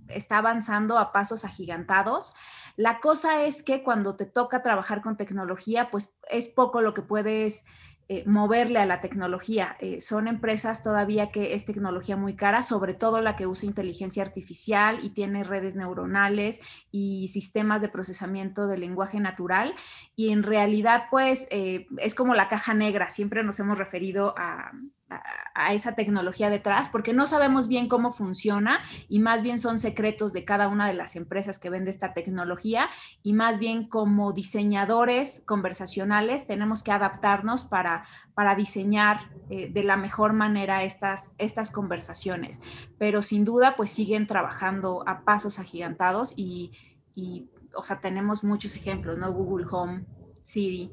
está 0.09 0.39
avanzando 0.39 0.99
a 0.99 1.12
pasos 1.12 1.45
agigantados. 1.45 2.35
La 2.76 3.01
cosa 3.01 3.45
es 3.45 3.62
que 3.62 3.83
cuando 3.83 4.16
te 4.16 4.26
toca 4.26 4.62
trabajar 4.62 5.03
con 5.03 5.16
tecnología, 5.16 5.91
pues 5.91 6.14
es 6.31 6.49
poco 6.49 6.81
lo 6.81 6.95
que 6.95 7.03
puedes 7.03 7.64
eh, 8.13 8.25
moverle 8.27 8.81
a 8.81 8.87
la 8.87 9.01
tecnología. 9.01 9.77
Eh, 9.79 10.01
son 10.01 10.27
empresas 10.27 10.83
todavía 10.83 11.31
que 11.31 11.55
es 11.55 11.65
tecnología 11.65 12.17
muy 12.17 12.35
cara, 12.35 12.61
sobre 12.61 12.93
todo 12.93 13.21
la 13.21 13.37
que 13.37 13.47
usa 13.47 13.69
inteligencia 13.69 14.25
artificial 14.25 14.99
y 15.05 15.11
tiene 15.11 15.45
redes 15.45 15.77
neuronales 15.77 16.61
y 16.91 17.29
sistemas 17.29 17.81
de 17.83 17.89
procesamiento 17.89 18.67
de 18.67 18.79
lenguaje 18.79 19.21
natural. 19.21 19.77
Y 20.17 20.31
en 20.33 20.43
realidad, 20.43 21.05
pues, 21.09 21.47
eh, 21.53 21.87
es 21.99 22.17
como 22.17 22.35
la 22.35 22.49
caja 22.49 22.75
negra. 22.75 23.11
Siempre 23.11 23.45
nos 23.45 23.61
hemos 23.61 23.79
referido 23.79 24.35
a, 24.37 24.73
a, 25.11 25.75
esa 25.75 25.95
tecnología 25.95 26.51
detrás, 26.51 26.89
porque 26.89 27.13
no 27.13 27.27
sabemos 27.27 27.69
bien 27.69 27.89
cómo 27.89 28.13
funciona 28.13 28.81
y 29.09 29.19
más 29.19 29.43
bien 29.43 29.59
son 29.59 29.79
secretos 29.79 30.33
de 30.33 30.45
cada 30.45 30.69
una 30.69 30.87
de 30.87 30.95
las 30.95 31.17
empresas 31.17 31.59
que 31.59 31.71
vende 31.71 31.91
esta 31.91 32.13
tecnología 32.15 32.89
y 33.23 33.33
más 33.33 33.59
bien 33.59 33.89
como 33.89 34.33
diseñadores 34.33 35.43
conversacionales 35.47 36.47
tenemos 36.47 36.83
que 36.83 36.93
adaptarnos 36.93 37.65
para, 37.65 38.05
para 38.35 38.55
diseñar 38.55 39.31
eh, 39.51 39.71
de 39.71 39.85
la 39.85 39.97
mejor 39.97 40.33
manera 40.33 40.83
estas, 40.85 41.35
estas 41.39 41.71
conversaciones. 41.71 42.61
Pero 42.99 43.23
sin 43.23 43.45
duda, 43.45 43.75
pues 43.77 43.91
siguen 43.91 44.27
trabajando 44.27 45.03
a 45.07 45.25
pasos 45.25 45.59
agigantados 45.59 46.33
y, 46.37 46.73
y 47.15 47.51
o 47.75 47.83
sea, 47.83 48.01
tenemos 48.01 48.45
muchos 48.45 48.75
ejemplos, 48.77 49.19
¿no? 49.19 49.33
Google 49.33 49.67
Home, 49.71 50.05
Siri, 50.43 50.93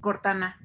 Cortana. 0.00 0.58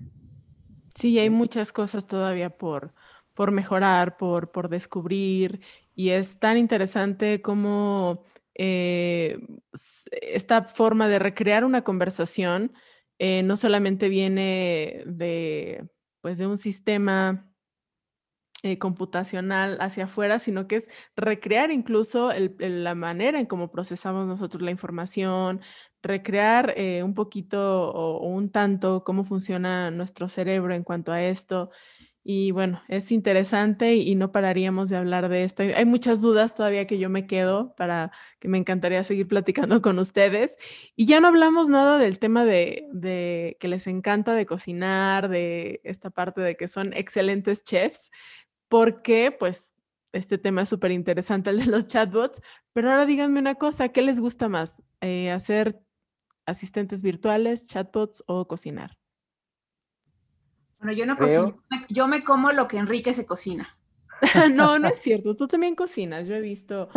Sí, 0.95 1.17
hay 1.19 1.29
muchas 1.29 1.71
cosas 1.71 2.07
todavía 2.07 2.49
por, 2.49 2.93
por 3.33 3.51
mejorar, 3.51 4.17
por, 4.17 4.51
por 4.51 4.69
descubrir, 4.69 5.61
y 5.95 6.09
es 6.09 6.39
tan 6.39 6.57
interesante 6.57 7.41
como 7.41 8.23
eh, 8.55 9.39
esta 10.11 10.63
forma 10.63 11.07
de 11.07 11.19
recrear 11.19 11.63
una 11.65 11.83
conversación 11.83 12.73
eh, 13.19 13.43
no 13.43 13.55
solamente 13.57 14.09
viene 14.09 15.03
de, 15.05 15.87
pues, 16.21 16.37
de 16.39 16.47
un 16.47 16.57
sistema 16.57 17.50
eh, 18.63 18.77
computacional 18.77 19.77
hacia 19.81 20.03
afuera, 20.05 20.37
sino 20.37 20.67
que 20.67 20.75
es 20.75 20.89
recrear 21.15 21.71
incluso 21.71 22.31
la 22.59 22.95
manera 22.95 23.39
en 23.39 23.47
cómo 23.47 23.71
procesamos 23.71 24.27
nosotros 24.27 24.61
la 24.61 24.69
información, 24.71 25.61
recrear 26.03 26.73
eh, 26.77 27.03
un 27.03 27.13
poquito 27.13 27.91
o, 27.91 28.27
un 28.27 28.51
tanto 28.51 29.03
cómo 29.03 29.23
funciona 29.23 29.91
nuestro 29.91 30.27
cerebro 30.27 30.73
en 30.75 30.83
cuanto 30.83 31.11
a 31.11 31.23
esto. 31.23 31.71
Y 32.23 32.51
bueno, 32.51 32.83
es 32.87 33.11
interesante 33.11 33.95
y, 33.95 34.13
no 34.13 34.31
pararíamos 34.31 34.89
de 34.89 34.97
hablar 34.97 35.27
de 35.27 35.43
esto. 35.43 35.63
Hay, 35.63 35.85
muchas 35.85 36.21
dudas 36.21 36.55
todavía 36.55 36.85
que 36.85 36.99
yo 36.99 37.09
me 37.09 37.25
quedo 37.25 37.73
para 37.75 38.11
que 38.39 38.47
me 38.47 38.59
encantaría 38.59 39.03
seguir 39.03 39.27
platicando 39.27 39.81
con 39.81 39.97
ustedes. 39.97 40.57
Y 40.95 41.07
ya 41.07 41.19
no 41.19 41.29
hablamos 41.29 41.67
nada 41.67 41.97
del 41.97 42.19
tema 42.19 42.45
de, 42.45 42.85
de 42.93 43.57
que 43.59 43.67
les 43.67 43.87
encanta 43.87 44.35
de 44.35 44.45
cocinar, 44.45 45.29
de 45.29 45.81
esta 45.83 46.11
parte 46.11 46.41
de 46.41 46.55
que 46.55 46.67
son 46.67 46.93
excelentes 46.93 47.63
chefs, 47.63 48.11
porque 48.71 49.35
pues 49.37 49.75
este 50.13 50.37
tema 50.37 50.61
es 50.61 50.69
súper 50.69 50.91
interesante, 50.91 51.49
el 51.49 51.59
de 51.59 51.65
los 51.65 51.87
chatbots. 51.87 52.41
Pero 52.71 52.89
ahora 52.89 53.05
díganme 53.05 53.37
una 53.37 53.55
cosa, 53.55 53.89
¿qué 53.89 54.01
les 54.01 54.21
gusta 54.21 54.47
más? 54.47 54.81
Eh, 55.01 55.29
¿Hacer 55.29 55.81
asistentes 56.45 57.01
virtuales, 57.01 57.67
chatbots 57.67 58.23
o 58.27 58.47
cocinar? 58.47 58.97
Bueno, 60.79 60.93
yo 60.93 61.05
no 61.05 61.17
cocino, 61.17 61.61
yo 61.89 62.07
me 62.07 62.23
como 62.23 62.53
lo 62.53 62.69
que 62.69 62.77
Enrique 62.77 63.13
se 63.13 63.25
cocina. 63.25 63.77
no, 64.53 64.79
no 64.79 64.87
es 64.87 64.99
cierto, 65.01 65.35
tú 65.35 65.49
también 65.49 65.75
cocinas. 65.75 66.25
Yo 66.29 66.35
he 66.35 66.41
visto 66.41 66.87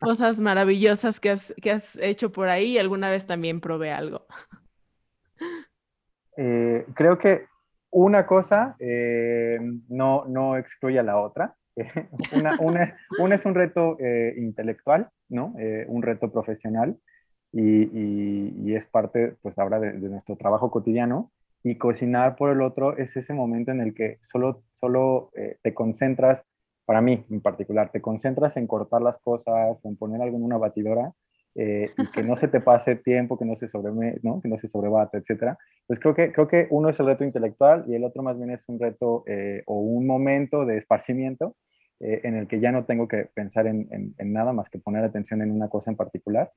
cosas 0.00 0.38
maravillosas 0.38 1.18
que 1.18 1.30
has, 1.30 1.54
que 1.62 1.70
has 1.70 1.96
hecho 1.96 2.30
por 2.30 2.50
ahí 2.50 2.72
y 2.72 2.78
alguna 2.78 3.08
vez 3.08 3.26
también 3.26 3.62
probé 3.62 3.90
algo. 3.90 4.26
Eh, 6.36 6.84
creo 6.94 7.16
que 7.16 7.49
una 7.90 8.26
cosa 8.26 8.76
eh, 8.78 9.58
no, 9.88 10.24
no 10.26 10.56
excluye 10.56 10.98
a 10.98 11.02
la 11.02 11.18
otra. 11.18 11.54
una, 12.32 12.58
una, 12.60 13.34
es 13.34 13.44
un 13.44 13.54
reto 13.54 13.96
eh, 14.00 14.34
intelectual, 14.36 15.08
¿no? 15.28 15.54
un 15.86 16.02
reto 16.02 16.30
profesional 16.30 16.98
y, 17.52 18.74
es 18.74 18.86
parte, 18.86 19.36
pues 19.42 19.58
ahora 19.58 19.80
de, 19.80 19.92
nuestro 19.94 20.36
trabajo 20.36 20.70
cotidiano. 20.70 21.30
Y 21.62 21.76
cocinar 21.76 22.36
por 22.36 22.50
el 22.50 22.62
otro 22.62 22.96
es 22.96 23.16
ese 23.16 23.34
momento 23.34 23.70
en 23.70 23.80
el 23.82 23.94
que 23.94 24.18
solo, 24.22 24.62
solo 24.72 25.30
eh, 25.36 25.58
te 25.62 25.74
concentras, 25.74 26.44
para 26.86 27.02
mí 27.02 27.26
en 27.28 27.42
particular, 27.42 27.90
te 27.92 28.00
concentras 28.00 28.56
en 28.56 28.66
cortar 28.66 29.02
las 29.02 29.18
cosas 29.18 29.78
en 29.84 29.96
poner 29.96 30.22
algo 30.22 30.38
en 30.38 30.44
una 30.44 30.56
batidora 30.56 31.12
eh, 31.60 31.90
y 31.96 32.06
que 32.10 32.22
no 32.22 32.36
se 32.36 32.48
te 32.48 32.60
pase 32.60 32.96
tiempo, 32.96 33.38
que 33.38 33.44
no 33.44 33.56
se, 33.56 33.68
sobre, 33.68 33.92
¿no? 34.22 34.40
Que 34.40 34.48
etc. 34.48 35.56
Pues 35.86 36.00
creo 36.00 36.14
que, 36.14 36.32
creo 36.32 36.48
que 36.48 36.66
uno 36.70 36.88
es 36.88 36.98
el 37.00 37.06
reto 37.06 37.24
intelectual 37.24 37.84
y 37.86 37.94
el 37.94 38.04
otro 38.04 38.22
más 38.22 38.36
bien 38.36 38.50
es 38.50 38.64
un 38.68 38.78
reto 38.78 39.24
eh, 39.26 39.62
o 39.66 39.80
un 39.80 40.06
momento 40.06 40.64
de 40.64 40.78
esparcimiento 40.78 41.56
en 42.02 42.34
el 42.34 42.48
que 42.48 42.60
ya 42.60 42.72
no 42.72 42.86
tengo 42.86 43.06
que 43.06 43.26
pensar 43.34 43.66
en, 43.66 44.14
nada 44.20 44.54
más 44.54 44.70
que 44.70 44.78
poner 44.78 45.04
atención 45.04 45.42
en 45.42 45.50
una 45.50 45.68
cosa 45.68 45.90
en 45.90 45.98
particular 45.98 46.50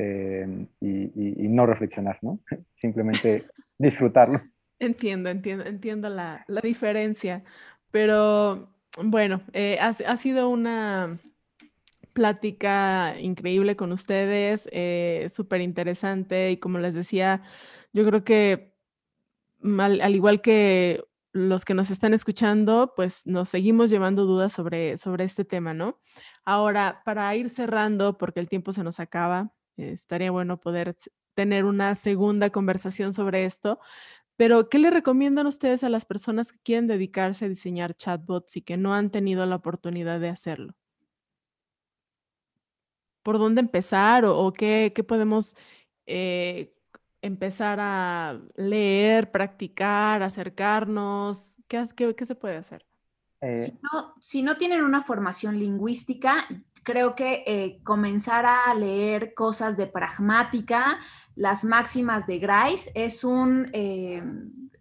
Em, 0.00 0.68
y, 0.80 1.48
no 1.48 1.66
reflexionar, 1.66 2.18
¿no? 2.22 2.38
Simplemente 2.74 3.46
disfrutarlo. 3.78 4.40
Entiendo, 4.78 5.28
entiendo, 5.28 5.64
entiendo 5.64 6.08
la, 6.08 6.44
la 6.46 6.60
diferencia, 6.60 7.42
pero 7.90 8.68
bueno, 9.02 9.40
eh, 9.52 9.76
ha, 9.80 9.88
ha, 9.88 10.16
sido 10.16 10.50
una 10.50 11.18
plática 12.18 13.14
increíble 13.20 13.76
con 13.76 13.92
ustedes, 13.92 14.68
eh, 14.72 15.28
súper 15.30 15.60
interesante 15.60 16.50
y 16.50 16.56
como 16.56 16.78
les 16.80 16.94
decía, 16.94 17.42
yo 17.92 18.04
creo 18.04 18.24
que 18.24 18.74
al, 19.78 20.00
al, 20.00 20.14
igual 20.16 20.40
que 20.40 21.04
los 21.32 21.64
que 21.64 21.74
nos 21.74 21.90
están 21.90 22.14
escuchando, 22.14 22.92
pues 22.96 23.24
nos 23.26 23.50
seguimos 23.50 23.88
llevando 23.88 24.24
dudas 24.24 24.52
sobre, 24.52 24.96
sobre 24.98 25.24
este 25.24 25.44
tema, 25.44 25.74
¿no? 25.74 26.00
Ahora, 26.44 27.02
para 27.04 27.34
ir 27.36 27.50
cerrando, 27.50 28.18
porque 28.18 28.40
el 28.40 28.48
tiempo 28.48 28.72
se 28.72 28.82
nos 28.82 28.98
acaba, 28.98 29.52
estaría 29.76 30.32
bueno 30.32 30.58
poder 30.58 30.96
tener 31.34 31.64
una 31.64 31.94
segunda 31.94 32.50
conversación 32.50 33.12
sobre 33.12 33.44
esto. 33.44 33.78
Pero, 34.36 34.68
¿qué 34.68 34.78
le 34.78 34.90
recomiendan 34.90 35.46
ustedes 35.46 35.84
a 35.84 35.88
las 35.88 36.04
personas 36.04 36.52
que 36.52 36.58
quieren 36.64 36.88
dedicarse 36.88 37.44
a 37.44 37.48
diseñar 37.48 37.94
chatbots 37.96 38.56
y 38.56 38.62
que 38.62 38.76
no 38.76 38.94
han 38.94 39.10
tenido 39.10 39.46
la 39.46 39.56
oportunidad 39.56 40.18
de 40.20 40.30
hacerlo? 40.30 40.74
¿Por 43.28 43.38
dónde 43.38 43.60
empezar 43.60 44.24
o, 44.24 44.50
qué, 44.54 44.90
podemos 45.06 45.54
eh, 46.06 46.72
empezar 47.20 47.78
a 47.78 48.40
leer, 48.56 49.30
practicar, 49.30 50.22
acercarnos? 50.22 51.60
¿Qué, 51.68 51.84
qué, 52.16 52.24
se 52.24 52.34
puede 52.34 52.56
hacer? 52.56 52.86
si, 53.38 53.70
eh 53.70 53.78
no, 53.82 54.14
si 54.18 54.42
no 54.42 54.54
tienen 54.54 54.82
una 54.82 55.02
formación 55.02 55.58
lingüística, 55.58 56.48
creo 56.84 57.14
que 57.14 57.44
eh, 57.46 57.80
comenzar 57.84 58.46
a 58.46 58.72
leer 58.72 59.34
cosas 59.34 59.76
de 59.76 59.88
pragmática, 59.88 60.98
las 61.34 61.64
máximas 61.64 62.26
de 62.26 62.38
Grice, 62.38 62.90
es 62.94 63.24
un... 63.24 63.68
Eh, 63.74 64.22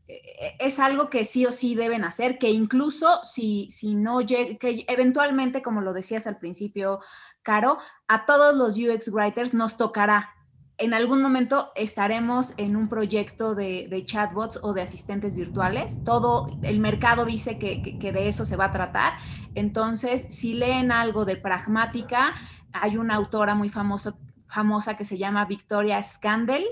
e-, 0.07 0.55
es 0.59 0.79
algo 0.79 1.09
que 1.09 1.25
sí 1.25 1.45
o 1.45 1.51
sí 1.51 1.75
deben 1.75 2.05
hacer, 2.05 2.37
que 2.37 2.49
incluso 2.49 3.19
si, 3.23 3.67
si 3.69 3.95
no 3.95 4.21
llega, 4.21 4.57
que 4.57 4.85
eventualmente, 4.87 5.61
como 5.61 5.81
lo 5.81 5.91
decías 5.91 6.27
al 6.27 6.37
principio, 6.37 7.01
Caro, 7.47 7.77
a 8.09 8.25
todos 8.25 8.53
los 8.57 8.77
UX 8.77 9.09
writers 9.09 9.53
nos 9.53 9.77
tocará 9.77 10.33
en 10.77 10.93
algún 10.93 11.21
momento 11.21 11.71
estaremos 11.75 12.53
en 12.57 12.75
un 12.75 12.87
proyecto 12.87 13.55
de, 13.55 14.03
chatbots 14.05 14.59
o 14.61 14.73
de 14.73 14.81
asistentes 14.81 15.33
virtuales. 15.33 16.03
Todo 16.03 16.45
el 16.61 16.79
mercado 16.79 17.25
dice 17.25 17.57
que, 17.57 17.97
de 17.99 18.27
eso 18.27 18.45
se 18.45 18.57
va 18.57 18.65
a 18.65 18.71
tratar. 18.71 19.13
Entonces, 19.55 20.25
si 20.29 20.55
leen 20.55 20.91
algo 20.91 21.25
de 21.25 21.37
pragmática, 21.37 22.33
hay 22.73 22.97
una 22.97 23.15
autora 23.15 23.55
muy 23.55 23.69
famoso, 23.69 24.19
famosa 24.47 24.95
que 24.95 25.05
se 25.05 25.17
llama 25.17 25.45
Victoria 25.45 26.01
Scandel. 26.01 26.65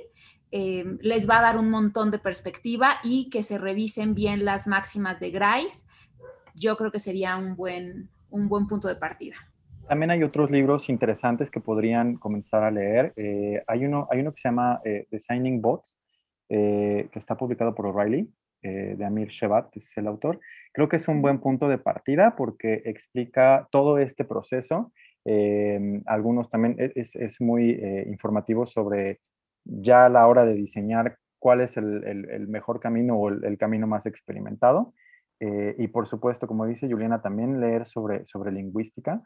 Eh, 0.51 0.97
les 1.01 1.27
va 1.27 1.39
a 1.39 1.41
dar 1.41 1.57
un 1.57 1.69
montón 1.69 2.11
de 2.11 2.19
perspectiva 2.19 2.99
y 3.01 3.29
que 3.29 3.43
se 3.43 3.57
revisen 3.57 4.13
bien 4.13 4.45
las 4.45 4.67
máximas 4.67 5.19
de 5.19 5.31
Grice. 5.31 5.87
Yo 6.53 6.77
creo 6.77 6.91
que 6.91 6.99
sería 6.99 7.37
un 7.37 7.55
buen, 7.55 8.09
un 8.29 8.49
buen 8.49 8.67
punto 8.67 8.87
de 8.87 8.97
partida. 8.97 9.37
También 9.87 10.09
hay 10.09 10.23
otros 10.23 10.49
libros 10.49 10.89
interesantes 10.89 11.51
que 11.51 11.59
podrían 11.59 12.15
comenzar 12.15 12.63
a 12.63 12.71
leer. 12.71 13.13
Eh, 13.17 13.61
hay, 13.67 13.85
uno, 13.85 14.07
hay 14.09 14.21
uno 14.21 14.33
que 14.33 14.41
se 14.41 14.47
llama 14.47 14.81
eh, 14.83 15.05
Designing 15.11 15.61
Bots, 15.61 15.99
eh, 16.49 17.07
que 17.11 17.19
está 17.19 17.37
publicado 17.37 17.75
por 17.75 17.87
O'Reilly, 17.87 18.29
de 18.63 19.05
Amir 19.05 19.27
Shevat, 19.27 19.77
es 19.77 19.95
el 19.95 20.07
autor. 20.07 20.39
Creo 20.73 20.89
que 20.89 20.95
es 20.95 21.07
un 21.07 21.21
buen 21.21 21.39
punto 21.39 21.67
de 21.69 21.77
partida 21.77 22.35
porque 22.35 22.81
explica 22.85 23.67
todo 23.69 23.99
este 23.99 24.25
proceso. 24.25 24.91
algunos 26.07 26.49
también 26.49 26.75
e, 26.79 26.91
es, 26.95 27.15
es 27.15 27.39
muy 27.39 27.79
informativo 28.07 28.65
sobre 28.65 29.19
ya 29.65 30.07
a 30.07 30.09
la 30.09 30.25
hora 30.25 30.47
de 30.47 30.55
diseñar 30.55 31.19
cuál 31.37 31.61
es 31.61 31.77
el, 31.77 32.03
el, 32.05 32.47
mejor 32.47 32.79
camino 32.79 33.15
o 33.17 33.29
el, 33.29 33.45
el 33.45 33.55
camino 33.59 33.85
más 33.85 34.07
experimentado. 34.07 34.95
y 35.39 35.87
por 35.89 36.07
supuesto, 36.07 36.47
como 36.47 36.65
dice 36.65 36.89
Juliana, 36.89 37.21
también 37.21 37.59
leer 37.59 37.85
sobre, 37.85 38.25
sobre 38.25 38.51
lingüística 38.51 39.21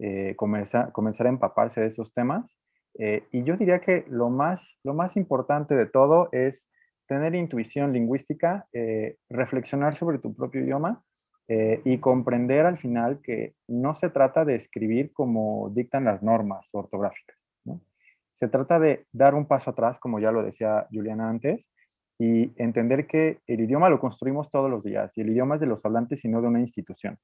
eh, 0.00 0.34
comenzar, 0.36 0.92
a 0.92 1.28
empaparse 1.28 1.80
de 1.80 1.86
esos 1.86 2.12
temas. 2.12 2.56
Eh, 2.98 3.24
y 3.32 3.44
yo 3.44 3.56
diría 3.56 3.80
que 3.80 4.04
lo 4.08 4.28
más, 4.30 4.78
lo 4.84 4.94
más 4.94 5.16
importante 5.16 5.74
de 5.74 5.86
todo 5.86 6.28
es 6.32 6.68
tener 7.06 7.34
intuición 7.34 7.92
lingüística, 7.92 8.66
eh, 8.72 9.16
reflexionar 9.28 9.96
sobre 9.96 10.18
tu 10.18 10.34
propio 10.34 10.62
idioma 10.62 11.02
y 11.46 11.98
comprender 11.98 12.64
al 12.64 12.78
final 12.78 13.20
que 13.22 13.52
no 13.68 13.94
se 13.94 14.08
trata 14.08 14.46
de 14.46 14.54
escribir 14.54 15.12
como 15.12 15.68
dictan 15.74 16.06
las 16.06 16.22
normas 16.22 16.70
ortográficas. 16.72 17.46
Se 18.32 18.48
trata 18.48 18.78
de 18.78 19.04
dar 19.12 19.34
un 19.34 19.46
paso 19.46 19.72
atrás, 19.72 20.00
como 20.00 20.18
ya 20.18 20.32
lo 20.32 20.42
decía 20.42 20.86
Juliana 20.90 21.28
antes, 21.28 21.70
y 22.18 22.50
entender 22.56 23.06
que 23.06 23.40
el 23.46 23.60
idioma 23.60 23.90
lo 23.90 24.00
construimos 24.00 24.50
todos 24.50 24.70
los 24.70 24.82
días 24.82 25.18
y 25.18 25.20
el 25.20 25.28
idioma 25.28 25.56
es 25.56 25.60
de 25.60 25.66
los 25.66 25.84
hablantes 25.84 26.24
y 26.24 26.28
no 26.28 26.40
de 26.40 26.48
una 26.48 26.60
institución 26.60 27.18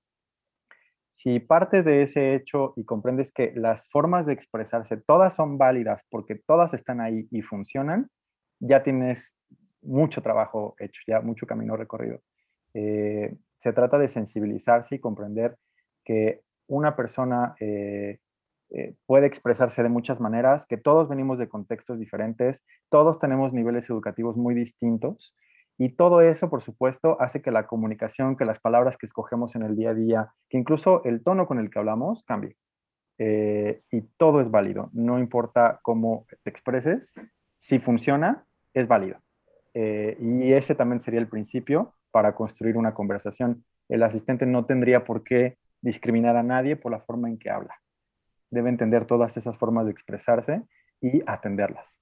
si 1.22 1.38
partes 1.38 1.84
de 1.84 2.00
ese 2.00 2.34
hecho 2.34 2.72
y 2.76 2.84
comprendes 2.84 3.30
que 3.30 3.52
las 3.54 3.86
formas 3.90 4.24
de 4.24 4.32
expresarse 4.32 4.96
todas 4.96 5.34
son 5.34 5.58
válidas 5.58 6.00
porque 6.08 6.34
todas 6.34 6.72
están 6.72 7.02
ahí 7.02 7.28
y 7.30 7.42
funcionan, 7.42 8.08
ya 8.58 8.82
tienes 8.82 9.34
mucho 9.82 10.22
trabajo 10.22 10.76
hecho, 10.78 11.02
ya 11.06 11.20
mucho 11.20 11.46
camino 11.46 11.76
recorrido. 11.76 12.20
Eh, 12.72 13.36
se 13.58 13.72
trata 13.74 13.98
de 13.98 14.08
sensibilizarse 14.08 14.94
y 14.94 14.98
comprender 14.98 15.58
que 16.06 16.40
una 16.68 16.96
persona 16.96 17.54
eh, 17.60 18.18
eh, 18.70 18.94
puede 19.04 19.26
expresarse 19.26 19.82
de 19.82 19.90
muchas 19.90 20.20
maneras, 20.20 20.64
que 20.64 20.78
todos 20.78 21.06
venimos 21.06 21.38
de 21.38 21.50
contextos 21.50 21.98
diferentes, 21.98 22.64
todos 22.88 23.18
tenemos 23.18 23.52
niveles 23.52 23.90
educativos 23.90 24.38
muy 24.38 24.54
distintos 24.54 25.34
y 25.82 25.88
todo 25.88 26.20
eso, 26.20 26.50
por 26.50 26.60
supuesto, 26.60 27.16
hace 27.22 27.40
que 27.40 27.50
la 27.50 27.66
comunicación, 27.66 28.36
que 28.36 28.44
las 28.44 28.60
palabras 28.60 28.98
que 28.98 29.06
escogemos 29.06 29.56
en 29.56 29.62
el 29.62 29.76
día 29.76 29.90
a 29.90 29.94
día, 29.94 30.34
que 30.50 30.58
incluso 30.58 31.02
el 31.04 31.22
tono 31.22 31.46
con 31.46 31.58
el 31.58 31.70
que 31.70 31.78
hablamos 31.78 32.22
cambie. 32.24 32.54
Eh, 33.16 33.80
y 33.90 34.02
todo 34.18 34.42
es 34.42 34.50
válido, 34.50 34.90
no 34.92 35.18
importa 35.18 35.80
cómo 35.82 36.26
te 36.42 36.50
expreses, 36.50 37.14
si 37.58 37.78
funciona, 37.78 38.44
es 38.74 38.88
válido. 38.88 39.20
Eh, 39.72 40.18
y 40.20 40.52
ese 40.52 40.74
también 40.74 41.00
sería 41.00 41.18
el 41.18 41.28
principio 41.28 41.94
para 42.10 42.34
construir 42.34 42.76
una 42.76 42.92
conversación. 42.92 43.64
El 43.88 44.02
asistente 44.02 44.44
no 44.44 44.66
tendría 44.66 45.04
por 45.04 45.24
qué 45.24 45.56
discriminar 45.80 46.36
a 46.36 46.42
nadie 46.42 46.76
por 46.76 46.92
la 46.92 47.00
forma 47.00 47.30
en 47.30 47.38
que 47.38 47.48
habla. 47.48 47.80
Debe 48.50 48.68
entender 48.68 49.06
todas 49.06 49.34
esas 49.38 49.56
formas 49.56 49.86
de 49.86 49.92
expresarse 49.92 50.60
y 51.00 51.22
atenderlas. 51.24 51.98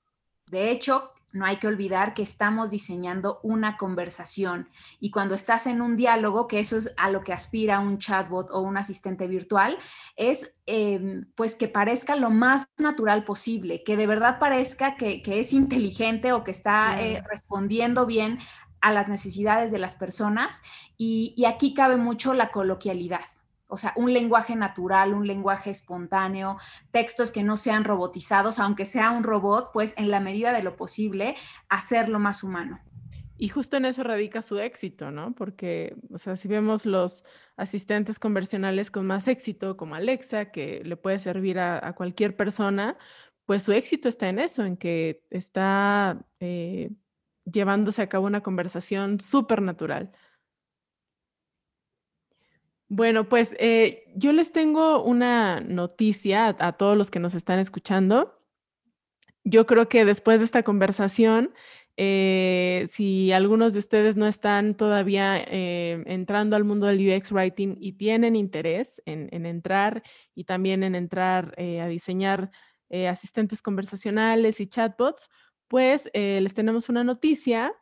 De 0.49 0.72
hecho, 0.72 1.12
no 1.33 1.45
hay 1.45 1.59
que 1.59 1.66
olvidar 1.66 2.14
que 2.14 2.22
estamos 2.22 2.70
diseñando 2.70 3.41
una 3.43 3.76
conversación. 3.76 4.68
Y 5.01 5.11
cuando 5.11 5.35
estás 5.35 5.66
en 5.66 5.83
un 5.83 5.97
diálogo, 5.97 6.49
que 6.49 6.59
eso 6.59 6.76
es 6.76 6.93
a 6.97 7.11
lo 7.11 7.22
que 7.22 7.33
aspira 7.33 7.81
un 7.81 7.99
chatbot 7.99 8.51
o 8.51 8.61
un 8.61 8.76
asistente 8.76 9.26
virtual, 9.26 9.76
es 10.16 10.53
em, 10.66 11.26
pues 11.35 11.55
que 11.55 11.68
parezca 11.68 12.16
lo 12.16 12.31
más 12.31 12.66
natural 12.79 13.24
posible, 13.24 13.83
que 13.85 13.97
de 13.97 14.07
verdad 14.07 14.39
parezca 14.39 14.97
que, 14.97 15.22
es 15.24 15.53
inteligente 15.53 16.33
o 16.33 16.43
que 16.43 16.51
está 16.51 17.01
eh, 17.01 17.22
respondiendo 17.31 18.07
bien 18.07 18.39
a 18.81 18.93
las 18.93 19.09
necesidades 19.09 19.70
de 19.70 19.79
las 19.79 19.95
personas. 19.95 20.62
Y 20.97 21.45
aquí 21.47 21.74
cabe 21.74 21.97
mucho 21.97 22.33
la 22.35 22.51
coloquialidad 22.51 23.20
o 23.69 23.77
sea, 23.77 23.93
un 23.97 24.12
lenguaje 24.12 24.57
natural, 24.57 25.14
un 25.14 25.27
lenguaje 25.27 25.71
espontáneo, 25.71 26.57
textos 26.91 27.31
que 27.31 27.45
no 27.45 27.57
sean 27.57 27.85
robotizados, 27.85 28.59
aunque 28.59 28.87
sea 28.87 29.11
un 29.11 29.23
robot, 29.23 29.71
pues 29.73 29.95
en 29.97 30.11
la 30.11 30.21
medida 30.21 30.53
de 30.53 30.62
lo 30.62 30.77
posible, 30.77 31.37
hacerlo 31.69 32.19
más 32.19 32.43
humano. 32.43 32.81
Y 33.41 33.51
justo 33.51 33.77
en 33.77 33.85
eso 33.85 34.03
radica 34.03 34.43
su 34.43 34.59
éxito, 34.59 35.12
¿no? 35.12 35.33
Porque, 35.33 35.95
o 36.12 36.19
sea, 36.19 36.37
si 36.37 36.49
vemos 36.49 36.85
los 36.85 37.25
asistentes 37.57 38.19
conversionales 38.19 38.91
con 38.91 39.07
más 39.07 39.29
éxito, 39.29 39.77
como 39.77 39.95
Alexa, 39.95 40.51
que 40.51 40.83
le 40.85 40.97
puede 40.97 41.21
servir 41.21 41.61
a, 41.61 41.93
cualquier 41.95 42.37
persona, 42.37 42.99
pues 43.45 43.62
su 43.62 43.73
éxito 43.73 44.09
está 44.09 44.29
en 44.29 44.41
eso, 44.41 44.64
en 44.64 44.77
que 44.77 45.23
está 45.31 46.27
eh, 46.41 46.91
llevándose 47.45 48.03
a 48.03 48.09
cabo 48.09 48.27
una 48.27 48.43
conversación 48.43 49.21
súper 49.21 49.62
natural. 49.62 50.11
Bueno, 52.89 53.28
pues 53.28 53.55
eh, 53.59 54.05
yo 54.14 54.32
les 54.32 54.53
tengo 54.53 55.03
una 55.03 55.61
noticia 55.61 56.57
a, 56.59 56.72
todos 56.72 56.97
los 56.97 57.11
que 57.11 57.20
nos 57.20 57.34
están 57.34 57.59
escuchando. 57.59 58.41
Yo 59.45 59.66
creo 59.66 59.89
que 59.89 60.05
después 60.07 60.41
de 60.41 60.47
esta 60.47 60.62
conversación, 60.62 61.53
eh, 61.99 62.86
si 62.89 63.30
algunos 63.32 63.74
de 63.74 63.80
ustedes 63.80 64.16
no 64.16 64.26
están 64.26 64.74
todavía 64.74 65.36
eh, 65.36 66.03
entrando 66.07 66.57
al 66.57 66.64
mundo 66.64 66.86
del 66.86 67.14
UX 67.14 67.30
Writing 67.32 67.76
y 67.78 67.93
tienen 67.93 68.36
interés 68.36 69.03
en, 69.05 69.28
en 69.32 69.45
entrar 69.45 70.03
y 70.34 70.45
también 70.45 70.82
en 70.82 70.95
entrar 70.95 71.55
a 71.59 71.86
diseñar 71.89 72.51
asistentes 72.91 73.61
conversacionales 73.61 74.61
y 74.61 74.66
chatbots, 74.66 75.28
pues 75.68 76.11
les 76.14 76.55
tenemos 76.55 76.89
una 76.89 77.05
noticia 77.05 77.74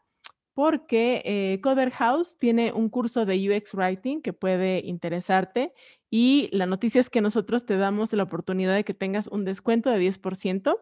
porque 0.56 1.20
eh, 1.26 1.60
Coder 1.60 1.90
House 1.90 2.38
tiene 2.38 2.72
un 2.72 2.88
curso 2.88 3.26
de 3.26 3.50
UX 3.50 3.74
Writing 3.74 4.22
que 4.22 4.32
puede 4.32 4.78
interesarte 4.78 5.74
y 6.08 6.48
la 6.50 6.64
noticia 6.64 6.98
es 6.98 7.10
que 7.10 7.20
nosotros 7.20 7.66
te 7.66 7.76
damos 7.76 8.10
la 8.14 8.22
oportunidad 8.22 8.74
de 8.74 8.82
que 8.82 8.94
tengas 8.94 9.26
un 9.26 9.44
descuento 9.44 9.90
de 9.90 9.98
10% 9.98 10.78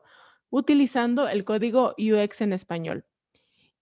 utilizando 0.49 1.29
el 1.29 1.45
código 1.45 1.97
UX 1.99 2.43
en 2.43 2.53
español. 2.53 3.05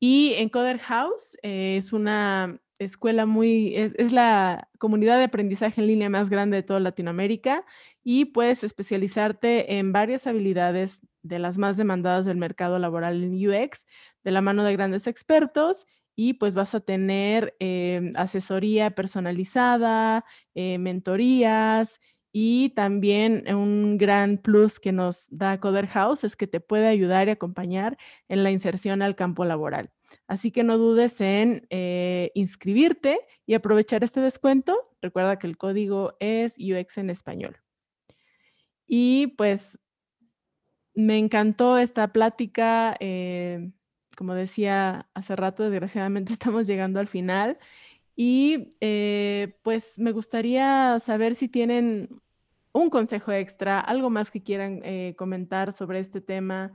Y 0.00 0.32
en 0.38 0.48
Coder 0.48 0.78
House 0.78 1.36
eh, 1.42 1.76
es 1.76 1.92
una 1.92 2.58
escuela 2.78 3.26
muy, 3.26 3.76
es, 3.76 4.12
la 4.12 4.70
comunidad 4.78 5.18
de 5.18 5.24
aprendizaje 5.24 5.82
en 5.82 5.88
línea 5.88 6.08
más 6.08 6.30
grande 6.30 6.56
de 6.56 6.62
toda 6.62 6.80
Latinoamérica 6.80 7.66
y 8.02 8.24
puedes 8.24 8.64
especializarte 8.64 9.76
en 9.76 9.92
varias 9.92 10.26
habilidades 10.26 11.02
de 11.22 11.38
las 11.38 11.58
más 11.58 11.76
demandadas 11.76 12.24
del 12.24 12.36
mercado 12.36 12.78
laboral 12.78 13.22
en 13.22 13.48
UX 13.48 13.86
de 14.24 14.30
la 14.30 14.40
mano 14.40 14.64
de 14.64 14.72
grandes 14.72 15.06
expertos 15.06 15.86
y 16.14 16.34
pues 16.34 16.54
vas 16.54 16.74
a 16.74 16.80
tener 16.80 17.56
em, 17.58 18.12
asesoría 18.16 18.90
personalizada, 18.90 20.24
eh, 20.54 20.78
mentorías 20.78 22.00
y 22.32 22.70
también 22.70 23.44
un 23.54 23.98
gran 23.98 24.38
plus 24.38 24.80
que 24.80 24.92
nos 24.92 25.28
da 25.30 25.60
Coder 25.60 25.86
House 25.88 26.24
es 26.24 26.34
que 26.34 26.46
te 26.46 26.60
puede 26.60 26.88
ayudar 26.88 27.28
y 27.28 27.32
acompañar 27.32 27.98
en 28.28 28.42
la 28.42 28.50
inserción 28.50 29.02
al 29.02 29.16
campo 29.16 29.44
laboral. 29.44 29.90
Así 30.26 30.50
que 30.50 30.64
no 30.64 30.78
dudes 30.78 31.20
en 31.20 31.66
eh, 31.70 32.30
inscribirte 32.34 33.20
y 33.46 33.54
aprovechar 33.54 34.02
este 34.02 34.20
descuento. 34.20 34.78
Recuerda 35.02 35.38
que 35.38 35.46
el 35.46 35.58
código 35.58 36.16
es 36.20 36.56
UX 36.58 36.98
en 36.98 37.10
español. 37.10 37.58
Y 38.86 39.28
pues 39.38 39.78
me 40.94 41.18
encantó 41.18 41.78
esta 41.78 42.08
plática. 42.08 42.96
Eh, 43.00 43.70
como 44.16 44.34
decía 44.34 45.08
hace 45.14 45.36
rato, 45.36 45.68
desgraciadamente 45.68 46.32
estamos 46.32 46.66
llegando 46.66 47.00
al 47.00 47.08
final. 47.08 47.58
Y 48.14 48.76
eh, 48.80 49.56
pues 49.62 49.98
me 49.98 50.12
gustaría 50.12 50.98
saber 51.00 51.34
si 51.34 51.48
tienen 51.48 52.20
un 52.74 52.90
consejo 52.90 53.32
extra, 53.32 53.80
algo 53.80 54.10
más 54.10 54.30
que 54.30 54.42
quieran 54.42 54.80
eh, 54.84 55.14
comentar 55.16 55.72
sobre 55.72 55.98
este 55.98 56.20
tema. 56.20 56.72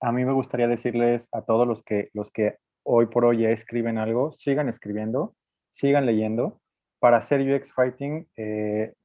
A 0.00 0.12
mí 0.12 0.24
me 0.24 0.32
gustaría 0.32 0.68
decirles 0.68 1.28
a 1.32 1.42
todos 1.42 1.66
los 1.66 1.82
que, 1.82 2.10
los 2.12 2.30
que 2.30 2.58
hoy 2.82 3.06
por 3.06 3.24
hoy 3.24 3.42
ya 3.42 3.50
escriben 3.50 3.96
algo, 3.96 4.32
sigan 4.32 4.68
escribiendo, 4.68 5.34
sigan 5.70 6.04
leyendo. 6.04 6.60
Para 6.98 7.18
hacer 7.18 7.40
UX 7.40 7.72
Writing 7.76 8.26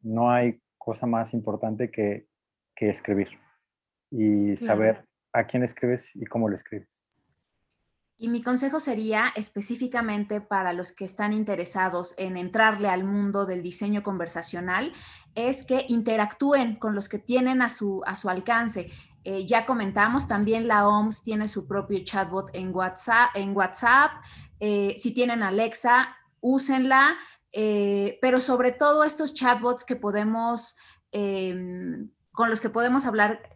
no 0.01 0.31
hay 0.31 0.61
cosa 0.77 1.05
más 1.05 1.33
importante 1.33 1.91
que, 1.91 2.28
que 2.79 2.89
escribir. 2.89 3.27
y 4.11 4.57
saber 4.57 5.05
a 5.33 5.43
quién 5.43 5.63
escribes 5.63 6.15
y 6.15 6.25
cómo 6.25 6.49
lo 6.49 6.55
escribes. 6.55 7.05
Y 8.17 8.27
mi 8.27 8.41
consejo 8.41 8.79
sería 8.79 9.31
específicamente 9.35 10.41
para 10.41 10.73
los 10.73 10.91
que 10.91 11.05
están 11.05 11.31
interesados 11.31 12.15
en 12.17 12.35
entrarle 12.35 12.89
al 12.89 13.03
mundo 13.03 13.45
del 13.45 13.61
diseño 13.61 14.01
conversacional, 14.03 14.91
es 15.35 15.63
que 15.63 15.85
interactúen 15.87 16.75
con 16.75 16.95
los 16.95 17.07
que 17.07 17.19
tienen 17.19 17.61
a 17.61 17.69
su, 17.69 18.01
a 18.05 18.17
su 18.17 18.29
alcance. 18.29 18.87
Eh, 19.23 19.45
ya 19.45 19.65
comentamos, 19.65 20.27
también 20.27 20.67
la 20.67 20.87
OMS 20.87 21.21
tiene 21.21 21.47
su 21.47 21.65
propio 21.67 21.99
chatbot 22.03 22.49
en 22.53 22.75
WhatsApp. 22.75 23.29
En 23.35 23.55
WhatsApp. 23.55 24.11
Eh, 24.59 24.95
si 24.97 25.13
tienen 25.13 25.41
Alexa, 25.41 26.13
úsenla, 26.41 27.15
eh, 27.53 28.17
pero 28.21 28.41
sobre 28.41 28.73
todo 28.73 29.05
estos 29.05 29.33
chatbots 29.33 29.85
que 29.85 29.95
podemos, 29.95 30.75
em, 31.11 32.09
con 32.39 32.49
los 32.49 32.61
que 32.61 32.69
podemos 32.69 33.05
hablar 33.05 33.49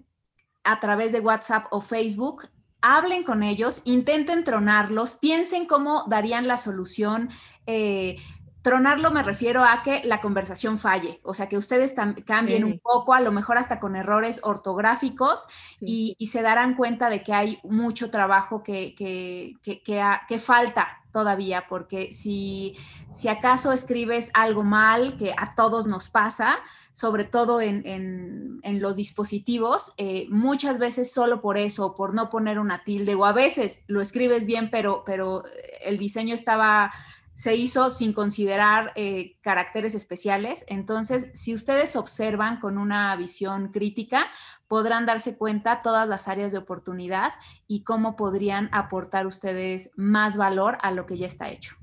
a 0.65 0.81
través 0.81 1.13
de 1.13 1.21
WhatsApp 1.21 1.67
o 1.71 1.79
Facebook, 1.79 2.49
hablen 2.81 3.23
con 3.23 3.41
ellos, 3.41 3.81
intenten 3.85 4.43
tronarlos, 4.43 5.15
piensen 5.15 5.67
cómo 5.67 6.03
darían 6.09 6.49
la 6.49 6.57
solución. 6.57 7.29
Eh, 7.65 8.17
tronarlo 8.61 9.09
me 9.11 9.23
refiero 9.23 9.63
a 9.63 9.83
que 9.83 10.01
la 10.03 10.19
conversación 10.19 10.79
falle, 10.79 11.17
o 11.23 11.33
sea, 11.33 11.47
que 11.47 11.55
ustedes 11.55 11.95
cambien 12.25 12.65
un 12.65 12.77
poco, 12.79 13.13
a 13.13 13.21
lo 13.21 13.31
mejor 13.31 13.57
hasta 13.57 13.79
con 13.79 13.95
errores 13.95 14.41
ortográficos 14.43 15.47
y, 15.79 16.17
se 16.29 16.41
darán 16.41 16.75
cuenta 16.75 17.09
de 17.09 17.23
que 17.23 17.31
hay 17.31 17.59
mucho 17.63 18.11
trabajo 18.11 18.63
que, 18.63 18.95
que, 18.95 19.53
que 19.63 20.39
falta 20.39 21.02
todavía, 21.13 21.67
porque 21.69 22.11
si, 22.11 22.75
si 23.13 23.29
acaso 23.29 23.71
escribes 23.71 24.31
algo 24.33 24.63
mal, 24.63 25.15
que 25.15 25.31
a 25.37 25.51
todos 25.55 25.87
nos 25.87 26.09
pasa, 26.09 26.57
sobre 26.91 27.23
todo 27.23 27.61
en, 27.61 27.83
en, 27.85 28.81
los 28.81 28.97
dispositivos, 28.97 29.93
eh, 29.97 30.25
muchas 30.29 30.79
veces 30.79 31.13
solo 31.13 31.39
por 31.39 31.57
eso, 31.57 31.95
por 31.95 32.13
no 32.13 32.29
poner 32.29 32.59
una 32.59 32.83
tilde, 32.83 33.15
o 33.15 33.23
a 33.23 33.31
veces 33.31 33.83
lo 33.87 34.01
escribes 34.01 34.45
bien, 34.45 34.69
pero, 34.71 35.03
pero 35.05 35.43
el 35.85 35.97
diseño 35.97 36.35
estaba 36.35 36.91
se 37.33 37.55
hizo 37.55 37.89
sin 37.89 38.13
considerar 38.13 38.91
eh, 38.95 39.37
caracteres 39.41 39.95
especiales. 39.95 40.65
Entonces, 40.67 41.29
si 41.33 41.53
ustedes 41.53 41.95
observan 41.95 42.59
con 42.59 42.77
una 42.77 43.15
visión 43.15 43.71
crítica, 43.71 44.27
podrán 44.67 45.05
darse 45.05 45.37
cuenta 45.37 45.81
todas 45.81 46.07
las 46.07 46.27
áreas 46.27 46.51
de 46.51 46.59
oportunidad 46.59 47.33
y 47.67 47.83
cómo 47.83 48.15
podrían 48.15 48.69
aportar 48.71 49.25
ustedes 49.25 49.91
más 49.95 50.37
valor 50.37 50.77
a 50.81 50.91
lo 50.91 51.05
que 51.05 51.17
ya 51.17 51.27
está 51.27 51.49
hecho. 51.49 51.75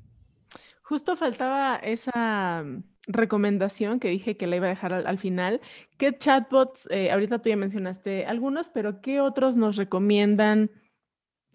Justo 0.83 1.15
faltaba 1.17 1.77
esa 1.77 2.65
mm, 2.65 2.83
recomendación 3.07 4.01
que 4.01 4.09
dije 4.09 4.37
que 4.37 4.47
la 4.47 4.57
iba 4.57 4.67
a 4.67 4.71
dejar 4.71 4.93
al, 4.93 5.19
final. 5.19 5.61
¿Qué 5.99 6.17
chatbots, 6.17 6.89
eh, 6.91 7.11
ahorita 7.13 7.41
tú 7.41 7.49
ya 7.49 7.57
mencionaste 7.57 8.27
algunos, 8.27 8.71
pero 8.71 9.01
qué 9.01 9.21
otros 9.21 9.57
nos 9.57 9.77
recomiendan 9.77 10.71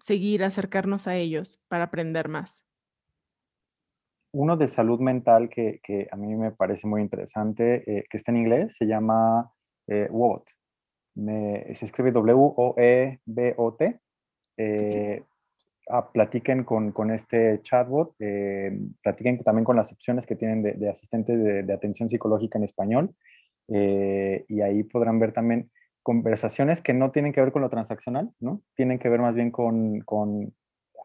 seguir, 0.00 0.42
acercarnos 0.44 1.06
a 1.06 1.16
ellos 1.16 1.60
para 1.68 1.84
aprender 1.84 2.28
más? 2.28 2.65
Uno 4.36 4.56
de 4.58 4.68
salud 4.68 5.00
mental 5.00 5.48
que, 5.48 6.08
a 6.10 6.16
mí 6.16 6.34
me 6.36 6.50
parece 6.52 6.86
muy 6.86 7.00
interesante, 7.00 7.82
eh, 7.86 8.04
que 8.08 8.18
está 8.18 8.32
en 8.32 8.38
inglés, 8.38 8.76
se 8.76 8.86
llama 8.86 9.50
eh, 9.86 10.08
WOT. 10.10 10.44
se 11.14 11.84
escribe 11.86 12.12
W-O-E-B-O-T. 12.12 14.00
Eh, 14.58 15.22
ah, 15.88 16.10
platiquen 16.12 16.64
con, 16.64 17.10
este 17.10 17.60
chatbot, 17.62 18.14
platiquen 19.02 19.42
también 19.42 19.64
con 19.64 19.76
las 19.76 19.90
opciones 19.90 20.26
que 20.26 20.36
tienen 20.36 20.62
de, 20.62 20.88
asistentes 20.88 21.66
de, 21.66 21.72
atención 21.72 22.10
psicológica 22.10 22.58
en 22.58 22.64
español. 22.64 23.14
y 23.68 24.60
ahí 24.60 24.82
podrán 24.82 25.18
ver 25.18 25.32
también 25.32 25.70
conversaciones 26.02 26.82
que 26.82 26.92
no 26.92 27.10
tienen 27.10 27.32
que 27.32 27.40
ver 27.40 27.52
con 27.52 27.62
lo 27.62 27.70
transaccional, 27.70 28.30
¿no? 28.38 28.60
Tienen 28.74 28.98
que 28.98 29.08
ver 29.08 29.20
más 29.20 29.34
bien 29.34 29.50
con, 29.50 30.00
con 30.00 30.54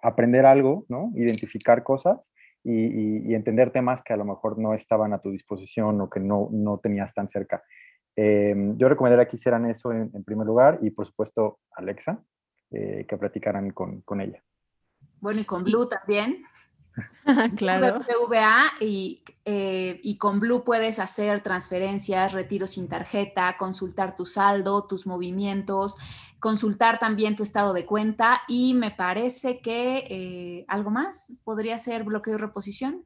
aprender 0.04 0.46
algo, 0.46 0.86
¿no? 0.90 1.12
Identificar 1.16 1.84
cosas 1.84 2.34
y, 2.64 3.34
entender 3.34 3.72
temas 3.72 4.04
que 4.04 4.14
a 4.14 4.18
lo 4.18 4.26
mejor 4.26 4.58
no 4.60 4.74
estaban 4.74 5.14
a 5.14 5.20
tu 5.20 5.32
disposición 5.32 6.02
o 6.02 6.10
que 6.10 6.20
no, 6.20 6.50
no 6.52 6.78
tenías 6.78 7.14
tan 7.14 7.28
cerca. 7.28 7.64
Em, 8.16 8.78
yo 8.78 8.90
recomendaría 8.90 9.28
que 9.28 9.38
hicieran 9.38 9.70
eso 9.70 9.92
en, 9.92 10.24
primer 10.24 10.46
lugar 10.46 10.80
y 10.82 10.92
por 10.92 11.06
supuesto 11.06 11.60
Alexa, 11.72 12.24
eh, 12.72 13.06
que 13.08 13.18
platicaran 13.18 13.72
con, 13.72 14.02
con 14.02 14.22
ella. 14.22 14.44
Bueno, 15.20 15.42
y 15.42 15.46
con 15.46 15.64
Blue 15.64 15.88
también. 15.88 16.44
claro. 17.56 18.02
y, 18.80 19.22
eh, 19.46 20.00
y 20.04 20.18
con 20.18 20.40
Blue 20.40 20.64
puedes 20.64 21.00
hacer 21.00 21.42
transferencias, 21.42 22.34
retiros 22.34 22.72
sin 22.72 22.88
tarjeta, 22.88 23.56
consultar 23.58 24.16
tu 24.16 24.26
saldo, 24.26 24.86
tus 24.88 25.08
movimientos, 25.08 25.96
consultar 26.40 27.00
también 27.00 27.36
tu 27.36 27.44
estado 27.44 27.74
de 27.74 27.86
cuenta 27.86 28.42
y 28.48 28.74
me 28.74 28.92
parece 28.92 29.62
que 29.62 30.06
eh, 30.10 30.66
algo 30.68 30.90
más 30.90 31.34
podría 31.44 31.78
ser 31.78 32.04
bloqueo 32.04 32.36
y 32.36 32.38
reposición. 32.38 33.06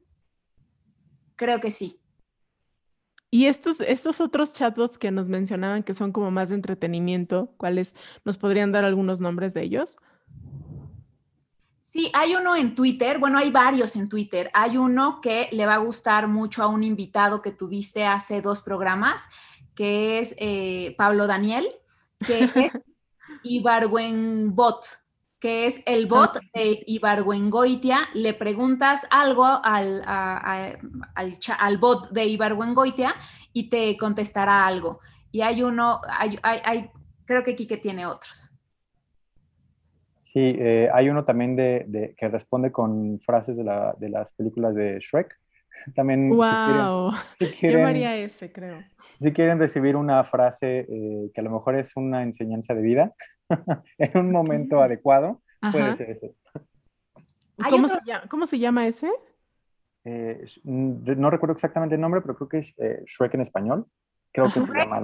Creo 1.36 1.60
que 1.60 1.70
sí. 1.70 2.00
Y 3.30 3.46
estos, 3.46 3.80
estos 3.80 4.20
otros 4.20 4.52
chatbots 4.52 4.98
que 4.98 5.10
nos 5.10 5.28
mencionaban 5.28 5.82
que 5.82 5.94
son 5.94 6.12
como 6.12 6.30
más 6.30 6.48
de 6.48 6.54
entretenimiento, 6.54 7.52
¿cuáles 7.58 7.94
nos 8.24 8.38
podrían 8.38 8.72
dar 8.72 8.84
algunos 8.84 9.20
nombres 9.20 9.52
de 9.52 9.62
ellos? 9.62 9.98
Sí, 11.96 12.10
hay 12.12 12.34
uno 12.34 12.54
en 12.54 12.74
Twitter, 12.74 13.18
bueno, 13.18 13.38
hay 13.38 13.50
varios 13.50 13.96
en 13.96 14.06
Twitter. 14.06 14.50
Hay 14.52 14.76
uno 14.76 15.18
que 15.22 15.48
le 15.50 15.64
va 15.64 15.76
a 15.76 15.78
gustar 15.78 16.28
mucho 16.28 16.62
a 16.62 16.66
un 16.66 16.84
invitado 16.84 17.40
que 17.40 17.52
tuviste 17.52 18.04
hace 18.04 18.42
dos 18.42 18.60
programas, 18.60 19.26
que 19.74 20.18
es 20.18 20.34
eh, 20.36 20.94
Pablo 20.98 21.26
Daniel, 21.26 21.66
que 22.18 22.40
es 22.54 22.72
Ibargüenbot, 23.44 24.84
que 25.40 25.64
es 25.64 25.82
el 25.86 26.04
bot 26.04 26.38
de 26.52 26.84
Ibargüengoitia. 26.86 28.10
Le 28.12 28.34
preguntas 28.34 29.06
algo 29.10 29.46
al, 29.46 30.02
al, 30.04 31.78
bot 31.78 32.10
de 32.10 32.26
Ibargüengoitia 32.26 33.14
y 33.54 33.70
te 33.70 33.96
contestará 33.96 34.66
algo. 34.66 35.00
Y 35.32 35.40
hay 35.40 35.62
uno, 35.62 36.02
hay, 36.10 36.38
hay, 36.42 36.90
creo 37.24 37.42
que 37.42 37.56
Kike 37.56 37.78
tiene 37.78 38.04
otros. 38.04 38.52
Sí, 40.36 40.54
eh, 40.58 40.90
hay 40.92 41.08
uno 41.08 41.24
también 41.24 41.56
de, 41.56 42.14
que 42.14 42.28
responde 42.28 42.70
con 42.70 43.18
frases 43.20 43.56
de, 43.56 43.64
las 43.64 44.34
películas 44.34 44.74
de 44.74 44.98
Shrek. 45.00 45.34
También, 45.96 46.28
wow. 46.28 47.10
Si 47.38 47.46
quieren, 47.52 47.96
Yo 47.96 48.10
ese, 48.10 48.52
creo. 48.52 48.84
Si 49.18 49.32
quieren 49.32 49.58
recibir 49.58 49.96
una 49.96 50.22
frase 50.24 50.80
eh, 50.90 51.30
que 51.32 51.40
a 51.40 51.44
lo 51.44 51.52
mejor 51.52 51.76
es 51.76 51.90
una 51.96 52.22
enseñanza 52.22 52.74
de 52.74 52.82
vida, 52.82 53.14
en 53.96 54.18
un 54.18 54.30
momento 54.30 54.82
adecuado, 54.82 55.40
puede 55.72 55.96
ser 55.96 56.10
ese. 56.10 56.34
¿Cómo, 58.28 58.46
se 58.46 58.58
llama, 58.58 58.86
ese? 58.86 59.10
Eh, 60.04 60.44
no 60.64 61.30
recuerdo 61.30 61.54
exactamente 61.54 61.94
el 61.94 62.02
nombre, 62.02 62.20
pero 62.20 62.36
creo 62.36 62.48
que 62.50 62.58
es 62.58 62.74
Shrek 63.06 63.32
en 63.32 63.40
español. 63.40 63.86
Creo 64.34 64.44
que 64.44 64.50
se 64.50 64.60
llama 64.60 65.00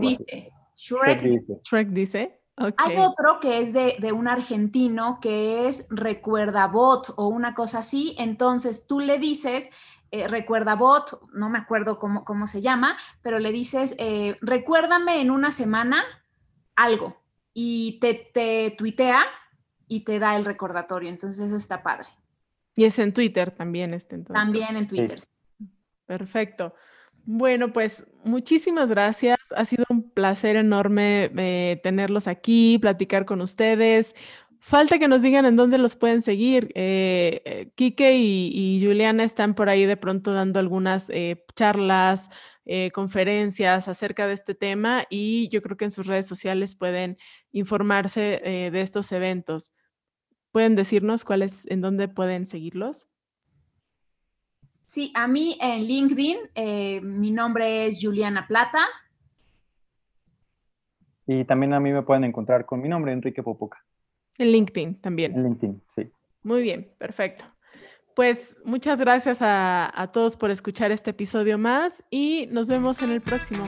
Shrek, 0.76 1.22
dice. 1.22 1.60
Shrek 1.64 1.88
dice. 1.88 2.41
Hay 2.56 2.96
otro 2.98 3.40
que 3.40 3.60
es 3.60 3.72
de, 3.72 4.12
un 4.12 4.28
argentino 4.28 5.18
que 5.20 5.68
es 5.68 5.86
recuerda 5.88 6.66
bot 6.66 7.12
o 7.16 7.28
una 7.28 7.54
cosa 7.54 7.78
así. 7.78 8.14
Entonces 8.18 8.86
tú 8.86 9.00
le 9.00 9.18
dices, 9.18 9.70
eh, 10.10 10.28
recuerda 10.28 10.74
bot, 10.74 11.18
no 11.32 11.48
me 11.48 11.58
acuerdo 11.58 11.98
cómo, 11.98 12.24
cómo 12.24 12.46
se 12.46 12.60
llama, 12.60 12.96
pero 13.22 13.38
le 13.38 13.52
dices, 13.52 13.94
eh, 13.98 14.36
recuérdame 14.42 15.20
en 15.20 15.30
una 15.30 15.50
semana 15.50 16.04
algo 16.76 17.16
y 17.54 17.98
te, 18.00 18.30
te 18.32 18.74
tuitea 18.76 19.24
y 19.88 20.04
te 20.04 20.18
da 20.18 20.36
el 20.36 20.44
recordatorio. 20.44 21.08
Entonces 21.08 21.46
eso 21.46 21.56
está 21.56 21.82
padre. 21.82 22.08
Y 22.74 22.84
es 22.84 22.98
en 22.98 23.12
Twitter 23.12 23.50
también 23.50 23.94
este 23.94 24.14
entonces. 24.14 24.42
También 24.42 24.76
en 24.76 24.88
Twitter. 24.88 25.18
Perfecto. 26.06 26.74
Bueno, 27.24 27.72
pues 27.72 28.06
muchísimas 28.24 28.88
gracias. 28.88 29.38
Ha 29.56 29.64
sido 29.64 29.84
un 29.88 30.10
placer 30.10 30.56
enorme 30.56 31.30
eh, 31.36 31.80
tenerlos 31.82 32.26
aquí, 32.26 32.78
platicar 32.78 33.24
con 33.24 33.40
ustedes. 33.40 34.14
Falta 34.58 34.98
que 34.98 35.08
nos 35.08 35.22
digan 35.22 35.44
en 35.44 35.56
dónde 35.56 35.78
los 35.78 35.96
pueden 35.96 36.22
seguir. 36.22 36.70
Eh, 36.74 37.42
eh 37.76 38.12
y, 38.14 38.80
Juliana 38.84 39.24
están 39.24 39.54
por 39.54 39.68
ahí 39.68 39.86
de 39.86 39.96
pronto 39.96 40.32
dando 40.32 40.58
algunas 40.60 41.10
eh, 41.10 41.44
charlas, 41.54 42.30
conferencias 42.92 43.88
acerca 43.88 44.28
de 44.28 44.34
este 44.34 44.54
tema 44.54 45.04
y 45.10 45.48
yo 45.48 45.62
creo 45.62 45.76
que 45.76 45.84
en 45.84 45.90
sus 45.90 46.06
redes 46.06 46.28
sociales 46.28 46.76
pueden 46.76 47.18
informarse 47.50 48.20
de 48.72 48.80
estos 48.80 49.10
eventos. 49.10 49.74
¿Pueden 50.52 50.76
decirnos 50.76 51.24
cuáles, 51.24 51.66
en 51.66 51.80
dónde 51.80 52.06
pueden 52.06 52.46
seguirlos? 52.46 53.08
Sí, 54.86 55.10
a 55.16 55.26
mí 55.26 55.58
en 55.60 55.84
LinkedIn, 55.88 56.38
mi 57.02 57.32
nombre 57.32 57.86
es 57.86 57.98
Juliana 58.00 58.46
Plata. 58.46 58.86
Y 61.26 61.44
también 61.44 61.72
a 61.72 61.80
mí 61.80 61.92
me 61.92 62.02
pueden 62.02 62.24
encontrar 62.24 62.66
con 62.66 62.80
mi 62.80 62.88
nombre, 62.88 63.12
Enrique 63.12 63.42
Popoca. 63.42 63.84
En 64.38 64.50
LinkedIn 64.50 65.00
también. 65.00 65.34
En 65.34 65.44
LinkedIn, 65.44 65.82
sí. 65.88 66.10
Muy 66.42 66.62
bien, 66.62 66.90
perfecto. 66.98 67.44
Pues 68.14 68.58
muchas 68.64 69.00
gracias 69.00 69.40
a, 69.40 69.90
a 69.94 70.12
todos 70.12 70.36
por 70.36 70.50
escuchar 70.50 70.90
este 70.90 71.10
episodio 71.10 71.56
más 71.58 72.04
y 72.10 72.48
nos 72.50 72.68
vemos 72.68 73.00
en 73.02 73.10
el 73.10 73.20
próximo. 73.20 73.66